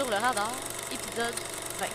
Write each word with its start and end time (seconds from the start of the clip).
Sur 0.00 0.08
le 0.08 0.16
radar, 0.16 0.50
épisode 0.90 1.34
20. 1.78 1.86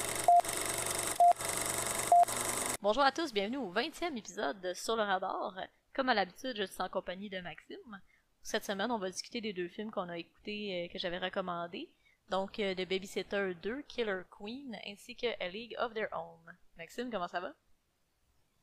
Bonjour 2.79 3.01
à 3.01 3.11
tous, 3.11 3.33
bienvenue 3.33 3.57
au 3.57 3.73
20e 3.73 4.15
épisode 4.15 4.61
de 4.61 4.75
Sur 4.75 4.95
le 4.95 5.01
radar. 5.01 5.57
Comme 5.95 6.09
à 6.09 6.13
l'habitude, 6.13 6.55
je 6.55 6.65
suis 6.65 6.83
en 6.83 6.87
compagnie 6.87 7.31
de 7.31 7.39
Maxime. 7.39 7.99
Cette 8.43 8.63
semaine, 8.63 8.91
on 8.91 8.99
va 8.99 9.09
discuter 9.09 9.41
des 9.41 9.53
deux 9.53 9.69
films 9.69 9.89
qu'on 9.89 10.07
a 10.07 10.19
écoutés, 10.19 10.85
euh, 10.85 10.93
que 10.93 10.99
j'avais 10.99 11.17
recommandés. 11.17 11.89
Donc, 12.29 12.59
euh, 12.59 12.75
de 12.75 12.85
Babysitter 12.85 13.55
2, 13.63 13.81
Killer 13.87 14.21
Queen, 14.29 14.77
ainsi 14.85 15.15
que 15.15 15.25
A 15.43 15.49
League 15.49 15.75
of 15.79 15.95
Their 15.95 16.09
Own. 16.11 16.55
Maxime, 16.77 17.09
comment 17.09 17.27
ça 17.27 17.39
va? 17.39 17.53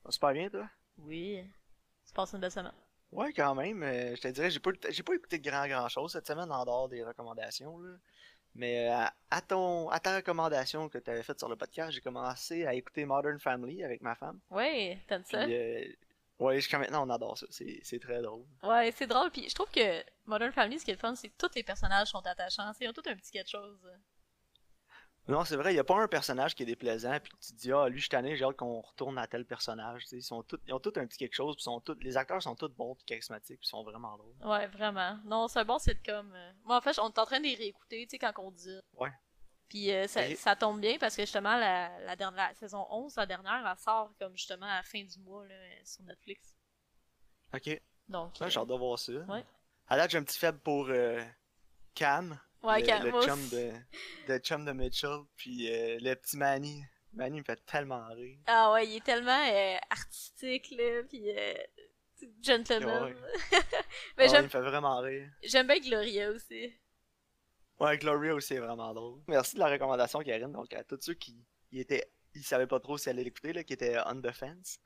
Super 0.08 0.34
bien, 0.34 0.50
toi? 0.50 0.70
Oui. 0.98 1.42
Tu 2.06 2.14
passes 2.14 2.32
une 2.32 2.38
belle 2.38 2.52
semaine? 2.52 2.70
Ouais, 3.10 3.32
quand 3.32 3.56
même. 3.56 3.82
euh, 3.82 4.14
je 4.14 4.20
te 4.20 4.28
dirais, 4.28 4.52
j'ai 4.52 4.60
pas, 4.60 4.70
j'ai 4.88 5.02
pas 5.02 5.14
écouté 5.16 5.40
de 5.40 5.50
grand 5.50 5.66
grand 5.66 5.88
chose 5.88 6.12
cette 6.12 6.28
semaine 6.28 6.52
en 6.52 6.64
dehors 6.64 6.88
des 6.88 7.02
recommandations. 7.02 7.76
Là. 7.80 7.96
Mais 8.54 8.90
euh, 8.90 9.04
à, 9.30 9.40
ton, 9.40 9.88
à 9.88 9.98
ta 9.98 10.16
recommandation 10.16 10.88
que 10.88 10.98
tu 10.98 11.10
avais 11.10 11.22
faite 11.22 11.38
sur 11.38 11.48
le 11.48 11.56
podcast, 11.56 11.92
j'ai 11.92 12.00
commencé 12.00 12.66
à 12.66 12.74
écouter 12.74 13.04
Modern 13.04 13.38
Family 13.38 13.82
avec 13.82 14.02
ma 14.02 14.14
femme. 14.14 14.40
Ouais, 14.50 14.98
t'aimes 15.08 15.24
ça? 15.24 15.44
Euh, 15.44 15.84
ouais, 16.38 16.56
jusqu'à 16.56 16.78
maintenant, 16.78 17.06
on 17.06 17.10
adore 17.10 17.38
ça. 17.38 17.46
C'est, 17.50 17.80
c'est 17.82 17.98
très 17.98 18.20
drôle. 18.20 18.44
Ouais, 18.62 18.92
c'est 18.92 19.06
drôle. 19.06 19.30
Puis 19.30 19.48
je 19.48 19.54
trouve 19.54 19.70
que 19.70 20.02
Modern 20.26 20.52
Family, 20.52 20.78
ce 20.78 20.84
qui 20.84 20.90
est 20.90 20.94
le 20.94 21.00
fun, 21.00 21.14
c'est 21.14 21.28
que 21.28 21.36
tous 21.38 21.54
les 21.54 21.62
personnages 21.62 22.08
sont 22.08 22.26
attachants. 22.26 22.70
Ils 22.80 22.88
ont 22.88 22.92
tous 22.92 23.08
un 23.08 23.16
petit 23.16 23.30
quelque 23.32 23.50
chose. 23.50 23.78
Non, 25.28 25.44
c'est 25.44 25.54
vrai, 25.56 25.70
il 25.70 25.74
n'y 25.74 25.80
a 25.80 25.84
pas 25.84 26.00
un 26.02 26.08
personnage 26.08 26.54
qui 26.56 26.64
est 26.64 26.66
déplaisant, 26.66 27.18
puis 27.20 27.32
tu 27.40 27.52
te 27.52 27.56
dis, 27.58 27.72
ah, 27.72 27.88
lui, 27.88 27.98
je 27.98 28.02
suis 28.02 28.08
tanné, 28.08 28.36
j'ai 28.36 28.44
hâte 28.44 28.56
qu'on 28.56 28.80
retourne 28.80 29.16
à 29.18 29.26
tel 29.28 29.44
personnage. 29.46 30.04
Ils, 30.10 30.20
sont 30.22 30.42
tous, 30.42 30.58
ils 30.66 30.74
ont 30.74 30.80
tous 30.80 30.92
un 30.98 31.06
petit 31.06 31.16
quelque 31.18 31.34
chose, 31.34 31.54
puis 31.54 31.62
sont 31.62 31.80
tous, 31.80 31.96
les 32.00 32.16
acteurs 32.16 32.42
sont 32.42 32.56
tous 32.56 32.68
bons, 32.70 32.96
puis 32.96 33.04
charismatiques, 33.04 33.60
puis 33.60 33.68
sont 33.68 33.84
vraiment 33.84 34.16
drôles. 34.16 34.34
Ouais, 34.44 34.66
vraiment. 34.66 35.18
Non, 35.24 35.46
c'est 35.46 35.60
un 35.60 35.64
bon 35.64 35.78
sitcom. 35.78 36.32
euh. 36.34 36.52
Moi, 36.64 36.76
en 36.76 36.80
fait, 36.80 36.98
on 36.98 37.08
est 37.08 37.18
en 37.18 37.24
train 37.24 37.38
de 37.38 37.44
les 37.44 37.54
réécouter, 37.54 38.04
tu 38.06 38.10
sais, 38.10 38.18
quand 38.18 38.32
on 38.38 38.50
dit. 38.50 38.80
Ouais. 38.94 39.12
Puis 39.68 39.92
euh, 39.92 40.06
ça, 40.08 40.26
Et- 40.28 40.34
ça 40.34 40.56
tombe 40.56 40.80
bien 40.80 40.98
parce 40.98 41.14
que 41.16 41.22
justement, 41.22 41.56
la, 41.56 41.98
la, 42.00 42.16
dernière, 42.16 42.48
la 42.48 42.54
saison 42.54 42.84
11, 42.90 43.14
la 43.16 43.24
dernière, 43.24 43.64
elle 43.66 43.78
sort 43.78 44.12
comme 44.18 44.36
justement 44.36 44.66
à 44.66 44.76
la 44.78 44.82
fin 44.82 45.02
du 45.02 45.18
mois 45.20 45.46
là, 45.46 45.54
euh, 45.54 45.74
sur 45.84 46.02
Netflix. 46.02 46.54
Ok, 47.54 47.80
Donc. 48.08 48.34
ouais, 48.40 48.46
euh, 48.46 48.50
j'ai 48.50 48.58
hâte 48.60 48.66
de 48.68 48.74
voir 48.74 48.98
ça. 48.98 49.12
Ouais. 49.12 49.44
À 49.88 49.96
date, 49.96 50.10
j'ai 50.10 50.18
un 50.18 50.24
petit 50.24 50.38
faible 50.38 50.58
pour 50.58 50.88
euh, 50.90 51.22
Cam. 51.94 52.38
Ouais, 52.62 52.80
le, 52.80 53.10
le 53.10 53.22
chum 53.22 53.48
de, 53.48 53.72
le 54.28 54.38
chum 54.38 54.64
de 54.64 54.72
Mitchell, 54.72 55.20
puis 55.36 55.68
euh, 55.72 55.98
le 56.00 56.14
petit 56.14 56.36
Manny. 56.36 56.84
Manny 57.14 57.40
me 57.40 57.44
fait 57.44 57.64
tellement 57.66 58.06
rire. 58.14 58.38
Ah 58.46 58.72
ouais, 58.72 58.86
il 58.86 58.96
est 58.96 59.04
tellement 59.04 59.44
euh, 59.50 59.76
artistique, 59.90 60.70
là, 60.70 61.02
puis 61.08 61.30
euh, 61.36 61.54
gentleman. 62.40 63.04
Ouais. 63.04 63.14
Mais 64.16 64.26
Ah 64.28 64.32
ouais, 64.32 64.40
il 64.40 64.44
me 64.44 64.48
fait 64.48 64.60
vraiment 64.60 65.00
rire. 65.00 65.28
j'aime 65.42 65.66
bien 65.66 65.78
Gloria 65.80 66.30
aussi. 66.30 66.72
Ouais, 67.80 67.98
Gloria 67.98 68.34
aussi 68.34 68.54
est 68.54 68.60
vraiment 68.60 68.94
drôle. 68.94 69.20
Merci 69.26 69.54
de 69.56 69.60
la 69.60 69.68
recommandation, 69.68 70.20
Karine. 70.20 70.52
Donc, 70.52 70.72
à 70.72 70.84
tous 70.84 70.98
ceux 71.00 71.14
qui 71.14 71.44
y 71.72 71.80
étaient, 71.80 72.12
ils 72.34 72.44
savaient 72.44 72.66
pas 72.68 72.78
trop 72.80 72.96
si 72.96 73.08
allaient 73.10 73.24
l'écouter, 73.24 73.64
qui 73.64 73.72
étaient 73.72 73.96
on 74.06 74.20
the 74.20 74.30
fence, 74.30 74.78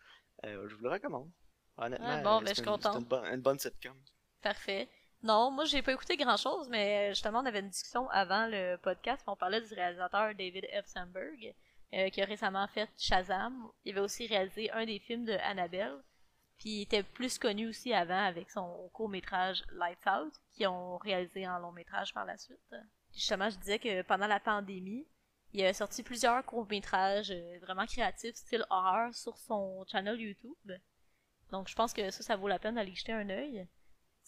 euh, 0.45 0.67
je 0.69 0.75
vous 0.75 0.83
le 0.83 0.91
recommande. 0.91 1.31
Honnêtement, 1.77 2.23
bon, 2.23 2.41
ben, 2.41 2.49
je 2.49 2.55
suis 2.55 2.63
une, 2.65 3.05
bonne- 3.05 3.25
une 3.27 3.41
bonne 3.43 3.59
sitcom. 3.59 3.97
Parfait. 4.41 4.89
Non, 5.23 5.51
moi 5.51 5.65
j'ai 5.65 5.83
pas 5.83 5.93
écouté 5.93 6.17
grand 6.17 6.37
chose, 6.37 6.69
mais 6.69 7.11
justement 7.11 7.41
on 7.41 7.47
avait 7.47 7.61
une 7.61 7.71
discussion 7.71 8.09
avant 8.11 8.47
le 8.47 8.77
podcast, 8.77 9.25
on 9.27 9.37
parlait 9.37 9.61
du 9.61 9.75
réalisateur 9.75 10.35
David 10.35 10.67
F. 10.83 10.87
Sandberg, 10.87 11.55
euh, 11.95 12.11
qui 12.11 12.23
a 12.23 12.27
récemment 12.27 12.67
fait 12.69 12.89
Shazam. 12.99 13.69
Il 13.85 13.93
avait 13.93 14.01
aussi 14.01 14.27
réalisé 14.27 14.71
un 14.73 14.85
des 14.85 14.99
films 14.99 15.25
de 15.25 15.33
Annabelle, 15.33 15.97
puis 16.59 16.71
il 16.71 16.83
était 16.83 17.03
plus 17.03 17.39
connu 17.39 17.69
aussi 17.69 17.93
avant 17.93 18.25
avec 18.25 18.51
son 18.51 18.89
court 18.93 19.09
métrage 19.09 19.65
Lights 19.73 20.07
Out, 20.07 20.35
qui 20.53 20.67
ont 20.67 20.99
réalisé 20.99 21.49
en 21.49 21.59
long 21.59 21.73
métrage 21.73 22.13
par 22.13 22.25
la 22.25 22.37
suite. 22.37 22.75
Justement, 23.13 23.51
je 23.51 23.57
disais 23.57 23.79
que 23.79 24.03
pendant 24.03 24.27
la 24.27 24.41
pandémie, 24.41 25.07
il 25.53 25.65
a 25.65 25.73
sorti 25.73 26.03
plusieurs 26.03 26.45
courts 26.45 26.69
métrages 26.69 27.33
vraiment 27.63 27.87
créatifs, 27.87 28.37
style 28.37 28.67
horreur, 28.69 29.15
sur 29.15 29.39
son 29.39 29.85
channel 29.91 30.21
YouTube. 30.21 30.73
Donc 31.51 31.69
je 31.69 31.75
pense 31.75 31.93
que 31.93 32.11
ça, 32.11 32.23
ça 32.23 32.37
vaut 32.37 32.49
la 32.49 32.59
peine 32.59 32.75
d'aller 32.75 32.95
jeter 32.95 33.13
un 33.13 33.31
œil. 33.31 33.67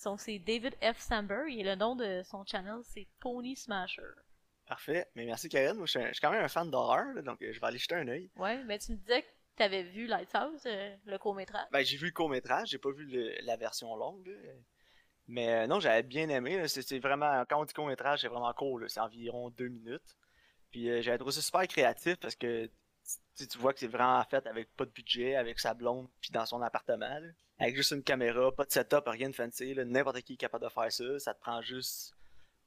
Donc 0.04 0.20
c'est 0.20 0.38
David 0.38 0.74
F. 0.82 0.98
Sandberg 1.00 1.50
et 1.52 1.62
le 1.62 1.74
nom 1.74 1.96
de 1.96 2.22
son 2.24 2.44
channel 2.44 2.78
c'est 2.84 3.06
Pony 3.20 3.56
Smasher. 3.56 4.02
Parfait. 4.66 5.06
Mais 5.14 5.24
merci, 5.24 5.48
Karine. 5.48 5.76
Moi, 5.78 5.86
je 5.86 5.92
suis, 5.92 5.98
un- 6.00 6.08
je 6.08 6.12
suis 6.12 6.20
quand 6.20 6.30
même 6.30 6.44
un 6.44 6.48
fan 6.48 6.70
d'horreur, 6.70 7.06
donc 7.22 7.40
euh, 7.42 7.52
je 7.54 7.58
vais 7.58 7.66
aller 7.66 7.78
jeter 7.78 7.94
un 7.94 8.06
œil. 8.06 8.30
Ouais, 8.36 8.62
mais 8.64 8.78
tu 8.78 8.92
me 8.92 8.96
disais 8.98 9.22
que 9.22 9.28
t'avais 9.56 9.82
vu 9.82 10.06
Lighthouse, 10.06 10.60
euh, 10.66 10.94
le 11.06 11.16
court 11.18 11.34
métrage. 11.34 11.66
Ben, 11.72 11.82
j'ai 11.82 11.96
vu 11.96 12.06
le 12.06 12.12
court-métrage, 12.12 12.68
j'ai 12.68 12.76
pas 12.78 12.90
vu 12.92 13.06
le- 13.06 13.34
la 13.46 13.56
version 13.56 13.96
longue, 13.96 14.26
là. 14.26 14.34
Mais 15.26 15.48
euh, 15.50 15.66
non, 15.66 15.80
j'avais 15.80 16.02
bien 16.02 16.28
aimé. 16.28 16.68
c'est 16.68 16.98
vraiment, 16.98 17.44
quand 17.48 17.60
on 17.60 17.64
dit 17.64 17.72
court-métrage, 17.74 18.20
c'est 18.20 18.28
vraiment 18.28 18.52
court. 18.52 18.80
C'est 18.88 19.00
environ 19.00 19.48
deux 19.50 19.68
minutes. 19.68 20.16
Puis 20.70 20.88
euh, 20.90 21.00
j'avais 21.00 21.16
trouvé 21.18 21.32
ça 21.32 21.40
super 21.40 21.66
créatif 21.66 22.16
parce 22.16 22.36
que 22.36 22.70
tu, 23.36 23.46
tu 23.46 23.58
vois 23.58 23.72
que 23.72 23.80
c'est 23.80 23.86
vraiment 23.88 24.22
fait 24.24 24.46
avec 24.46 24.74
pas 24.76 24.84
de 24.84 24.90
budget, 24.90 25.36
avec 25.36 25.58
sa 25.60 25.74
blonde, 25.74 26.08
puis 26.20 26.30
dans 26.30 26.46
son 26.46 26.62
appartement, 26.62 27.18
là. 27.18 27.28
Avec 27.60 27.74
juste 27.74 27.90
une 27.90 28.04
caméra, 28.04 28.52
pas 28.52 28.64
de 28.64 28.70
setup, 28.70 29.02
rien 29.06 29.28
de 29.30 29.34
fancy. 29.34 29.74
N'importe 29.74 30.20
qui 30.22 30.34
est 30.34 30.36
capable 30.36 30.64
de 30.64 30.70
faire 30.70 30.92
ça. 30.92 31.18
Ça 31.18 31.34
te 31.34 31.40
prend 31.40 31.60
juste 31.60 32.14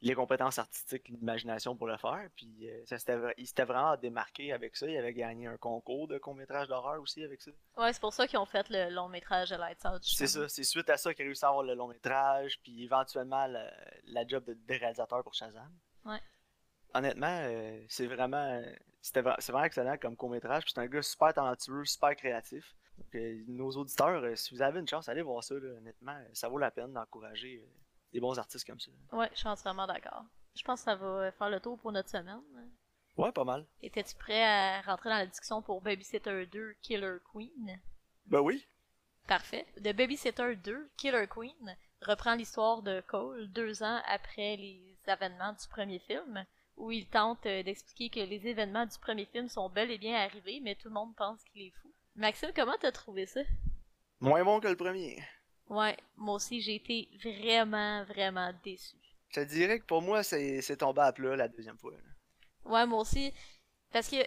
les 0.02 0.16
compétences 0.16 0.60
artistiques, 0.60 1.08
l'imagination 1.10 1.78
pour 1.78 1.88
le 1.88 1.96
faire. 1.96 2.28
Puis 2.36 2.68
euh, 2.68 2.84
ça 2.86 2.98
il 3.38 3.48
s'était 3.48 3.64
vraiment 3.64 3.96
démarqué 3.96 4.52
avec 4.52 4.76
ça. 4.76 4.88
Il 4.88 4.98
avait 4.98 5.14
gagné 5.14 5.48
un 5.48 5.58
concours 5.58 6.08
de 6.08 6.18
court-métrage 6.18 6.68
d'horreur 6.68 7.00
aussi 7.02 7.24
avec 7.24 7.42
ça. 7.42 7.52
Ouais, 7.78 7.94
c'est 7.94 8.02
pour 8.02 8.12
ça 8.12 8.28
qu'ils 8.28 8.40
ont 8.40 8.46
fait 8.46 8.68
le 8.70 8.90
long 8.90 9.08
métrage 9.08 9.52
de 9.52 9.56
Lighthouse. 9.56 10.02
C'est 10.02 10.26
justement. 10.26 10.48
ça, 10.48 10.50
c'est 10.50 10.64
suite 10.64 10.90
à 10.90 10.98
ça 10.98 11.14
qu'il 11.14 11.24
a 11.24 11.28
réussi 11.28 11.46
à 11.46 11.50
avoir 11.50 11.64
le 11.64 11.76
long 11.76 11.88
métrage, 11.88 12.60
puis 12.62 12.84
éventuellement 12.84 13.46
la, 13.48 13.72
la 14.06 14.28
job 14.28 14.44
de, 14.44 14.56
de 14.56 14.74
réalisateur 14.74 15.24
pour 15.24 15.36
Shazam. 15.36 15.72
Ouais. 16.04 16.20
Honnêtement, 16.94 17.40
euh, 17.44 17.80
c'est 17.88 18.08
vraiment, 18.08 18.62
c'était 19.02 19.22
vraiment 19.22 19.64
excellent 19.64 19.98
comme 19.98 20.16
court 20.16 20.30
métrage. 20.30 20.64
Puis 20.64 20.74
c'est 20.76 20.82
un 20.82 20.88
gars 20.88 21.02
super 21.02 21.34
talentueux, 21.34 21.86
super 21.86 22.16
créatif. 22.16 22.76
Donc, 22.98 23.16
euh, 23.16 23.44
nos 23.48 23.72
auditeurs, 23.72 24.24
euh, 24.24 24.36
si 24.36 24.54
vous 24.54 24.62
avez 24.62 24.80
une 24.80 24.88
chance, 24.88 25.10
allez 25.10 25.22
voir 25.22 25.44
ça. 25.44 25.56
là. 25.56 25.78
honnêtement, 25.78 26.18
ça 26.34 26.50
vaut 26.50 26.58
la 26.58 26.72
peine 26.72 26.94
d'encourager 26.94 27.64
des 28.14 28.20
bons 28.20 28.38
artistes 28.38 28.68
comme 28.68 28.80
ça. 28.80 28.92
Ouais, 29.14 29.30
je 29.34 29.40
suis 29.40 29.48
entièrement 29.48 29.88
d'accord. 29.88 30.26
Je 30.54 30.64
pense 30.64 30.82
que 30.82 30.86
ça 30.86 30.96
va 30.96 31.32
faire 31.32 31.50
le 31.50 31.60
tour 31.60 31.80
pour 31.80 31.92
notre 31.92 32.10
semaine. 32.10 32.42
Ouais, 33.18 33.32
pas 33.32 33.44
mal. 33.44 33.66
Étais-tu 33.82 34.16
prêt 34.16 34.44
à 34.44 34.82
rentrer 34.82 35.10
dans 35.10 35.18
la 35.18 35.26
discussion 35.26 35.62
pour 35.62 35.82
Babysitter 35.82 36.46
2 36.46 36.76
Killer 36.82 37.18
Queen? 37.32 37.80
Ben 38.26 38.40
oui. 38.40 38.66
Parfait. 39.28 39.66
The 39.78 39.94
Babysitter 39.96 40.56
2, 40.56 40.92
Killer 40.98 41.28
Queen, 41.28 41.78
reprend 42.02 42.36
l'histoire 42.36 42.82
de 42.82 43.02
Cole 43.08 43.48
deux 43.52 43.84
ans 43.84 44.02
après 44.08 44.58
les 44.58 44.98
événements 45.08 45.54
du 45.54 45.68
premier 45.70 46.00
film, 46.00 46.46
où 46.82 46.92
il 46.92 47.06
tente 47.08 47.46
euh, 47.46 47.64
d'expliquer 47.64 48.10
que 48.10 48.28
les 48.28 48.48
événements 48.48 48.86
du 48.86 48.98
premier 48.98 49.26
film 49.26 49.48
sont 49.48 49.70
bel 49.70 49.92
et 49.92 49.98
bien 50.00 50.16
arrivés, 50.16 50.60
mais 50.62 50.76
tout 50.76 50.88
le 50.88 50.96
monde 50.96 51.16
pense 51.16 51.44
qu'il 51.46 51.62
est 51.68 51.74
fou. 51.82 51.94
Maxime, 52.16 52.52
comment 52.56 52.76
t'as 52.80 52.92
trouvé 52.92 53.26
ça? 53.28 53.42
Moins 54.20 54.44
bon 54.44 54.60
que 54.60 54.68
le 54.68 54.76
premier. 54.76 55.24
Ouais, 55.70 55.96
moi 56.18 56.36
aussi 56.36 56.60
j'ai 56.60 56.76
été 56.76 57.08
vraiment, 57.24 58.04
vraiment 58.06 58.52
déçu. 58.64 58.96
Je 59.30 59.42
te 59.42 59.46
dirais 59.46 59.80
que 59.80 59.86
pour 59.86 60.02
moi, 60.02 60.24
c'est 60.24 60.62
c'est 60.62 60.78
tombé 60.78 61.02
à 61.02 61.14
plat 61.14 61.36
la 61.36 61.48
deuxième 61.48 61.78
fois. 61.78 61.94
là. 61.94 62.72
Ouais, 62.72 62.86
moi 62.86 63.00
aussi. 63.00 63.34
Parce 63.94 64.10
que 64.10 64.18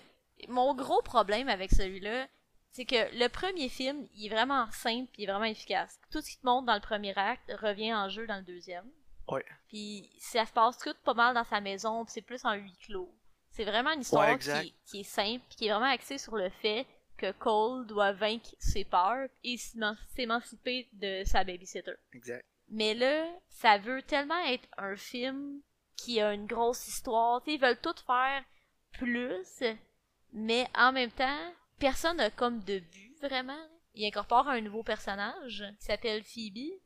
mon 0.48 0.74
gros 0.74 1.02
problème 1.02 1.48
avec 1.48 1.70
celui-là, 1.72 2.28
c'est 2.70 2.86
que 2.86 3.18
le 3.18 3.28
premier 3.28 3.68
film, 3.68 4.08
il 4.14 4.26
est 4.26 4.34
vraiment 4.34 4.70
simple 4.72 5.10
et 5.18 5.26
vraiment 5.26 5.44
efficace. 5.44 6.00
Tout 6.10 6.20
ce 6.20 6.30
qui 6.30 6.38
te 6.38 6.46
montre 6.46 6.66
dans 6.66 6.74
le 6.74 6.80
premier 6.80 7.16
acte 7.16 7.52
revient 7.60 7.94
en 7.94 8.08
jeu 8.08 8.26
dans 8.26 8.36
le 8.36 8.42
deuxième. 8.42 8.88
Ouais. 9.28 9.44
Puis 9.68 10.10
ça 10.18 10.44
se 10.46 10.52
passe 10.52 10.78
tout 10.78 10.94
pas 11.04 11.14
mal 11.14 11.34
dans 11.34 11.44
sa 11.44 11.60
maison, 11.60 12.04
puis 12.04 12.12
c'est 12.14 12.22
plus 12.22 12.44
en 12.44 12.54
huis 12.54 12.76
clos. 12.84 13.12
C'est 13.50 13.64
vraiment 13.64 13.92
une 13.92 14.00
histoire 14.00 14.28
Ouais, 14.28 14.38
qui, 14.38 14.50
est- 14.50 14.74
qui 14.86 15.00
est 15.00 15.04
simple, 15.04 15.44
puis 15.48 15.56
qui 15.58 15.66
est 15.66 15.70
vraiment 15.70 15.86
axée 15.90 16.18
sur 16.18 16.36
le 16.36 16.48
fait 16.50 16.86
que 17.16 17.30
Cole 17.32 17.86
doit 17.86 18.12
vaincre 18.12 18.50
ses 18.58 18.84
peurs 18.84 19.28
et 19.44 19.56
s'éman- 19.56 19.96
s'émanciper 20.16 20.88
de 20.94 21.22
sa 21.24 21.44
babysitter. 21.44 21.94
Exact. 22.12 22.44
Mais 22.68 22.94
là, 22.94 23.26
ça 23.48 23.78
veut 23.78 24.02
tellement 24.02 24.42
être 24.46 24.66
un 24.76 24.96
film 24.96 25.60
qui 25.96 26.20
a 26.20 26.32
une 26.34 26.46
grosse 26.46 26.88
histoire. 26.88 27.40
Ils 27.46 27.60
veulent 27.60 27.80
tout 27.80 27.94
faire 28.04 28.42
plus, 28.92 29.62
mais 30.32 30.66
en 30.76 30.92
même 30.92 31.10
temps, 31.12 31.52
personne 31.78 32.16
n'a 32.16 32.30
comme 32.30 32.60
de 32.64 32.78
but 32.80 33.16
vraiment. 33.20 33.68
Il 33.94 34.04
incorpore 34.06 34.48
un 34.48 34.60
nouveau 34.60 34.82
personnage 34.82 35.64
qui 35.78 35.84
s'appelle 35.84 36.24
Phoebe. 36.24 36.80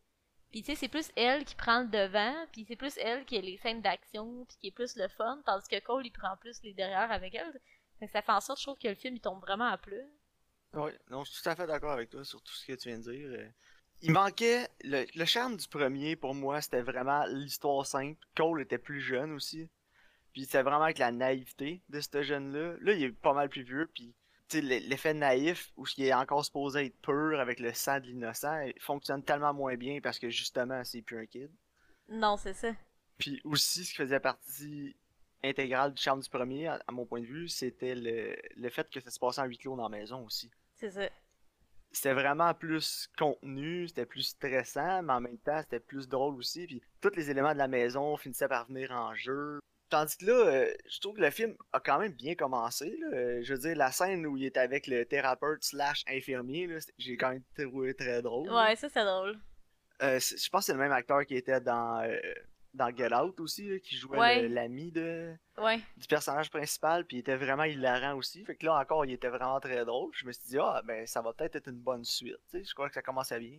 Puis 0.50 0.62
tu 0.62 0.72
sais, 0.72 0.76
c'est 0.76 0.88
plus 0.88 1.10
elle 1.14 1.44
qui 1.44 1.54
prend 1.54 1.82
le 1.82 1.88
devant, 1.88 2.34
puis 2.52 2.64
c'est 2.66 2.76
plus 2.76 2.96
elle 2.98 3.24
qui 3.26 3.36
a 3.36 3.40
les 3.40 3.58
scènes 3.58 3.82
d'action, 3.82 4.44
puis 4.46 4.56
qui 4.60 4.66
est 4.68 4.72
plus 4.72 4.96
le 4.96 5.08
fun, 5.08 5.40
tandis 5.44 5.68
que 5.68 5.78
Cole 5.80 6.06
il 6.06 6.10
prend 6.10 6.36
plus 6.38 6.62
les 6.62 6.72
derrière 6.72 7.12
avec 7.12 7.34
elle. 7.34 7.60
Fait 7.98 8.06
ça 8.08 8.22
fait 8.22 8.32
en 8.32 8.40
sorte, 8.40 8.60
je 8.60 8.64
trouve, 8.64 8.78
que 8.78 8.88
le 8.88 8.94
film 8.94 9.16
il 9.16 9.20
tombe 9.20 9.40
vraiment 9.40 9.66
à 9.66 9.76
plat. 9.76 9.96
Oui, 10.74 10.92
non, 11.10 11.24
je 11.24 11.32
suis 11.32 11.42
tout 11.42 11.48
à 11.48 11.56
fait 11.56 11.66
d'accord 11.66 11.92
avec 11.92 12.10
toi 12.10 12.24
sur 12.24 12.40
tout 12.42 12.52
ce 12.54 12.66
que 12.66 12.72
tu 12.74 12.88
viens 12.88 12.98
de 12.98 13.10
dire. 13.10 13.28
Euh, 13.30 13.48
Il 14.02 14.12
manquait 14.12 14.68
le, 14.82 15.06
le 15.14 15.24
charme 15.24 15.56
du 15.56 15.66
premier 15.68 16.16
pour 16.16 16.34
moi, 16.34 16.60
c'était 16.60 16.82
vraiment 16.82 17.24
l'histoire 17.26 17.86
simple. 17.86 18.24
Cole 18.34 18.62
était 18.62 18.78
plus 18.78 19.00
jeune 19.00 19.32
aussi. 19.32 19.68
Puis 20.32 20.44
c'était 20.44 20.62
vraiment 20.62 20.84
avec 20.84 20.98
la 20.98 21.10
naïveté 21.10 21.82
de 21.88 22.00
ce 22.00 22.22
jeune-là. 22.22 22.74
Là, 22.80 22.92
il 22.92 23.02
est 23.02 23.12
pas 23.12 23.32
mal 23.32 23.48
plus 23.48 23.62
vieux, 23.62 23.90
puis 23.92 24.14
l'effet 24.54 25.14
naïf, 25.14 25.72
où 25.76 25.84
il 25.96 26.04
est 26.04 26.14
encore 26.14 26.44
supposé 26.44 26.86
être 26.86 27.00
pur 27.00 27.38
avec 27.38 27.60
le 27.60 27.72
sang 27.72 28.00
de 28.00 28.06
l'innocent, 28.06 28.58
fonctionne 28.80 29.22
tellement 29.22 29.54
moins 29.54 29.76
bien 29.76 30.00
parce 30.00 30.18
que 30.18 30.30
justement, 30.30 30.82
c'est 30.84 31.02
plus 31.02 31.18
un 31.18 31.26
kid. 31.26 31.50
Non, 32.08 32.36
c'est 32.36 32.54
ça. 32.54 32.72
Puis 33.18 33.40
aussi, 33.44 33.84
ce 33.84 33.90
qui 33.90 33.96
faisait 33.96 34.20
partie 34.20 34.96
intégrale 35.42 35.92
du 35.92 36.02
charme 36.02 36.20
du 36.20 36.28
premier, 36.28 36.66
à, 36.66 36.80
à 36.86 36.92
mon 36.92 37.04
point 37.04 37.20
de 37.20 37.26
vue, 37.26 37.48
c'était 37.48 37.94
le, 37.94 38.36
le 38.56 38.70
fait 38.70 38.88
que 38.90 39.00
ça 39.00 39.10
se 39.10 39.18
passait 39.18 39.40
en 39.40 39.44
huis 39.44 39.58
clos 39.58 39.76
dans 39.76 39.88
la 39.88 39.98
maison 39.98 40.24
aussi. 40.24 40.50
C'est 40.74 40.90
ça. 40.90 41.08
C'était 41.90 42.12
vraiment 42.12 42.52
plus 42.54 43.08
contenu, 43.16 43.88
c'était 43.88 44.06
plus 44.06 44.22
stressant, 44.22 45.02
mais 45.02 45.12
en 45.14 45.20
même 45.20 45.38
temps, 45.38 45.60
c'était 45.60 45.80
plus 45.80 46.06
drôle 46.06 46.36
aussi. 46.36 46.66
Puis 46.66 46.82
tous 47.00 47.14
les 47.14 47.30
éléments 47.30 47.52
de 47.52 47.58
la 47.58 47.68
maison 47.68 48.16
finissaient 48.16 48.48
par 48.48 48.66
venir 48.66 48.90
en 48.92 49.14
jeu. 49.14 49.58
Tandis 49.90 50.16
que 50.18 50.26
là, 50.26 50.32
euh, 50.32 50.74
je 50.90 51.00
trouve 51.00 51.16
que 51.16 51.20
le 51.22 51.30
film 51.30 51.56
a 51.72 51.80
quand 51.80 51.98
même 51.98 52.12
bien 52.12 52.34
commencé. 52.34 52.96
là. 53.00 53.06
Euh, 53.16 53.40
Je 53.42 53.54
veux 53.54 53.60
dire, 53.60 53.76
la 53.76 53.90
scène 53.90 54.26
où 54.26 54.36
il 54.36 54.44
est 54.44 54.56
avec 54.58 54.86
le 54.86 55.04
thérapeute 55.06 55.64
slash 55.64 56.04
infirmier, 56.08 56.68
j'ai 56.98 57.16
quand 57.16 57.30
même 57.30 57.42
trouvé 57.56 57.94
très 57.94 58.20
drôle. 58.20 58.50
Ouais, 58.52 58.76
ça 58.76 58.88
c'est 58.88 59.04
drôle. 59.04 59.38
Euh, 60.02 60.20
je 60.20 60.48
pense 60.50 60.62
que 60.62 60.66
c'est 60.66 60.72
le 60.74 60.78
même 60.78 60.92
acteur 60.92 61.24
qui 61.26 61.34
était 61.34 61.60
dans, 61.60 62.02
euh, 62.04 62.16
dans 62.74 62.94
Get 62.94 63.12
Out 63.14 63.40
aussi, 63.40 63.68
là, 63.68 63.78
qui 63.80 63.96
jouait 63.96 64.18
Ouais. 64.18 64.48
l'ami 64.48 64.92
de, 64.92 65.32
Ouais. 65.56 65.80
du 65.96 66.06
personnage 66.06 66.50
principal, 66.50 67.04
puis 67.04 67.16
il 67.16 67.20
était 67.20 67.34
vraiment 67.36 67.64
hilarant 67.64 68.14
aussi. 68.16 68.44
Fait 68.44 68.54
que 68.56 68.66
là 68.66 68.78
encore, 68.78 69.04
il 69.06 69.12
était 69.12 69.28
vraiment 69.28 69.58
très 69.58 69.84
drôle. 69.84 70.10
Je 70.14 70.26
me 70.26 70.32
suis 70.32 70.48
dit, 70.50 70.58
ah, 70.60 70.82
ben 70.84 71.06
ça 71.06 71.20
va 71.22 71.32
peut-être 71.32 71.56
être 71.56 71.68
une 71.68 71.80
bonne 71.80 72.04
suite. 72.04 72.36
Je 72.52 72.72
crois 72.74 72.88
que 72.88 72.94
ça 72.94 73.02
commence 73.02 73.32
à 73.32 73.38
bien. 73.38 73.58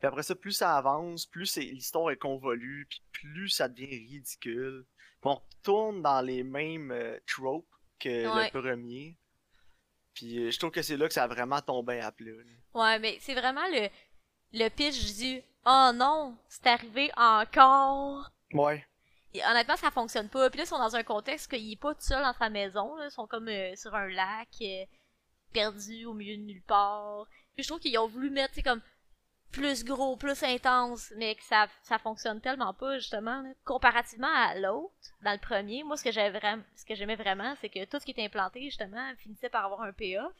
Puis 0.00 0.06
après 0.06 0.22
ça, 0.22 0.34
plus 0.34 0.52
ça 0.52 0.76
avance, 0.76 1.26
plus 1.26 1.56
l'histoire 1.56 2.10
est 2.10 2.16
convolue, 2.16 2.86
puis 2.88 3.02
plus 3.12 3.48
ça 3.50 3.68
devient 3.68 3.86
ridicule. 3.86 4.84
On 5.22 5.34
retourne 5.34 6.02
dans 6.02 6.20
les 6.20 6.42
mêmes 6.42 6.90
euh, 6.92 7.18
tropes 7.26 7.66
que 7.98 8.08
Ouais. 8.34 8.50
le 8.52 8.60
premier. 8.60 9.16
Puis 10.14 10.38
euh, 10.38 10.50
je 10.50 10.58
trouve 10.58 10.70
que 10.70 10.82
c'est 10.82 10.96
là 10.96 11.06
que 11.08 11.14
ça 11.14 11.24
a 11.24 11.28
vraiment 11.28 11.60
tombé 11.60 12.00
à 12.00 12.12
plat. 12.12 12.30
Ouais, 12.74 12.98
mais 12.98 13.18
c'est 13.20 13.34
vraiment 13.34 13.66
le, 13.72 13.88
le 14.52 14.68
pitch 14.68 15.16
du 15.18 15.42
Oh 15.66 15.90
non, 15.94 16.36
c'est 16.48 16.66
arrivé 16.68 17.10
encore. 17.16 18.30
Ouais. 18.52 18.84
Et 19.34 19.44
honnêtement, 19.44 19.76
ça 19.76 19.90
fonctionne 19.90 20.28
pas. 20.28 20.48
Puis 20.48 20.58
là, 20.58 20.64
ils 20.64 20.68
sont 20.68 20.78
dans 20.78 20.96
un 20.96 21.02
contexte 21.02 21.50
qu'il 21.50 21.70
est 21.70 21.76
pas 21.80 21.94
tout 21.94 22.00
seul 22.00 22.22
dans 22.22 22.32
sa 22.32 22.48
maison. 22.48 22.96
Là. 22.96 23.06
Ils 23.06 23.10
sont 23.10 23.26
comme 23.26 23.48
euh, 23.48 23.74
sur 23.76 23.94
un 23.94 24.08
lac, 24.08 24.48
perdus 25.52 26.06
au 26.06 26.14
milieu 26.14 26.36
de 26.36 26.42
nulle 26.42 26.62
part. 26.62 27.26
Puis 27.54 27.64
je 27.64 27.68
trouve 27.68 27.80
qu'ils 27.80 27.98
ont 27.98 28.06
voulu 28.08 28.30
mettre, 28.30 28.54
tu 28.54 28.60
sais, 28.60 28.62
comme 28.62 28.80
plus 29.52 29.84
gros, 29.84 30.16
plus 30.16 30.42
intense, 30.42 31.12
mais 31.16 31.34
que 31.34 31.42
ça, 31.44 31.68
ça 31.82 31.98
fonctionne 31.98 32.40
tellement 32.40 32.74
pas, 32.74 32.98
justement. 32.98 33.42
là. 33.42 33.50
Comparativement 33.64 34.32
à 34.34 34.54
l'autre, 34.58 34.94
dans 35.22 35.32
le 35.32 35.38
premier, 35.38 35.82
moi, 35.84 35.96
ce 35.96 36.04
que 36.04 36.12
j'avais 36.12 36.38
vraiment, 36.38 36.62
ce 36.76 36.84
que 36.84 36.94
j'aimais 36.94 37.16
vraiment, 37.16 37.54
c'est 37.60 37.68
que 37.68 37.84
tout 37.86 37.98
ce 37.98 38.04
qui 38.04 38.10
était 38.12 38.24
implanté, 38.24 38.62
justement, 38.64 39.12
finissait 39.16 39.48
par 39.48 39.64
avoir 39.64 39.82
un 39.82 39.92
payoff. 39.92 40.32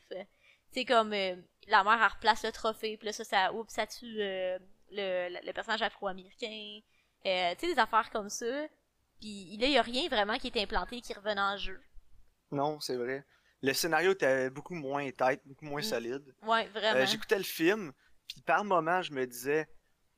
C'est 0.71 0.85
comme 0.85 1.13
euh, 1.15 1.35
la 1.67 1.83
mère, 1.85 1.99
elle 2.03 2.13
replace 2.13 2.45
le 2.45 2.53
trophée, 2.53 2.97
puis 2.99 3.07
là, 3.07 3.13
ça, 3.13 3.25
ça, 3.25 3.53
oups, 3.55 3.73
ça 3.73 3.87
tue 3.87 4.21
euh, 4.21 4.59
le, 4.91 5.53
personnage 5.53 5.83
afro-américain. 5.83 6.81
Euh, 7.27 7.55
tu 7.59 7.67
sais, 7.67 7.75
des 7.75 7.79
affaires 7.81 8.11
comme 8.11 8.29
ça. 8.29 8.67
Puis 9.21 9.57
là, 9.59 9.67
il 9.67 9.73
y 9.73 9.79
a 9.79 9.83
rien 9.83 10.09
vraiment 10.09 10.37
qui 10.39 10.49
est 10.49 10.63
implanté 10.63 11.01
qui 11.01 11.13
revenait 11.15 11.41
en 11.41 11.57
jeu. 11.57 11.81
Non, 12.53 12.79
c'est 12.81 12.97
vrai. 12.97 13.25
Le 13.63 13.73
scénario 13.73 14.13
était 14.13 14.51
beaucoup 14.51 14.75
moins 14.75 15.11
tête, 15.11 15.41
beaucoup 15.45 15.65
moins 15.65 15.81
Mm. 15.81 15.85
solide. 15.85 16.35
Ouais, 16.43 16.67
vraiment. 16.69 17.05
J'écoutais 17.07 17.39
le 17.39 17.43
film, 17.45 17.93
puis 18.29 18.43
par 18.43 18.65
moment, 18.65 19.03
je 19.03 19.13
me 19.13 19.27
disais, 19.27 19.69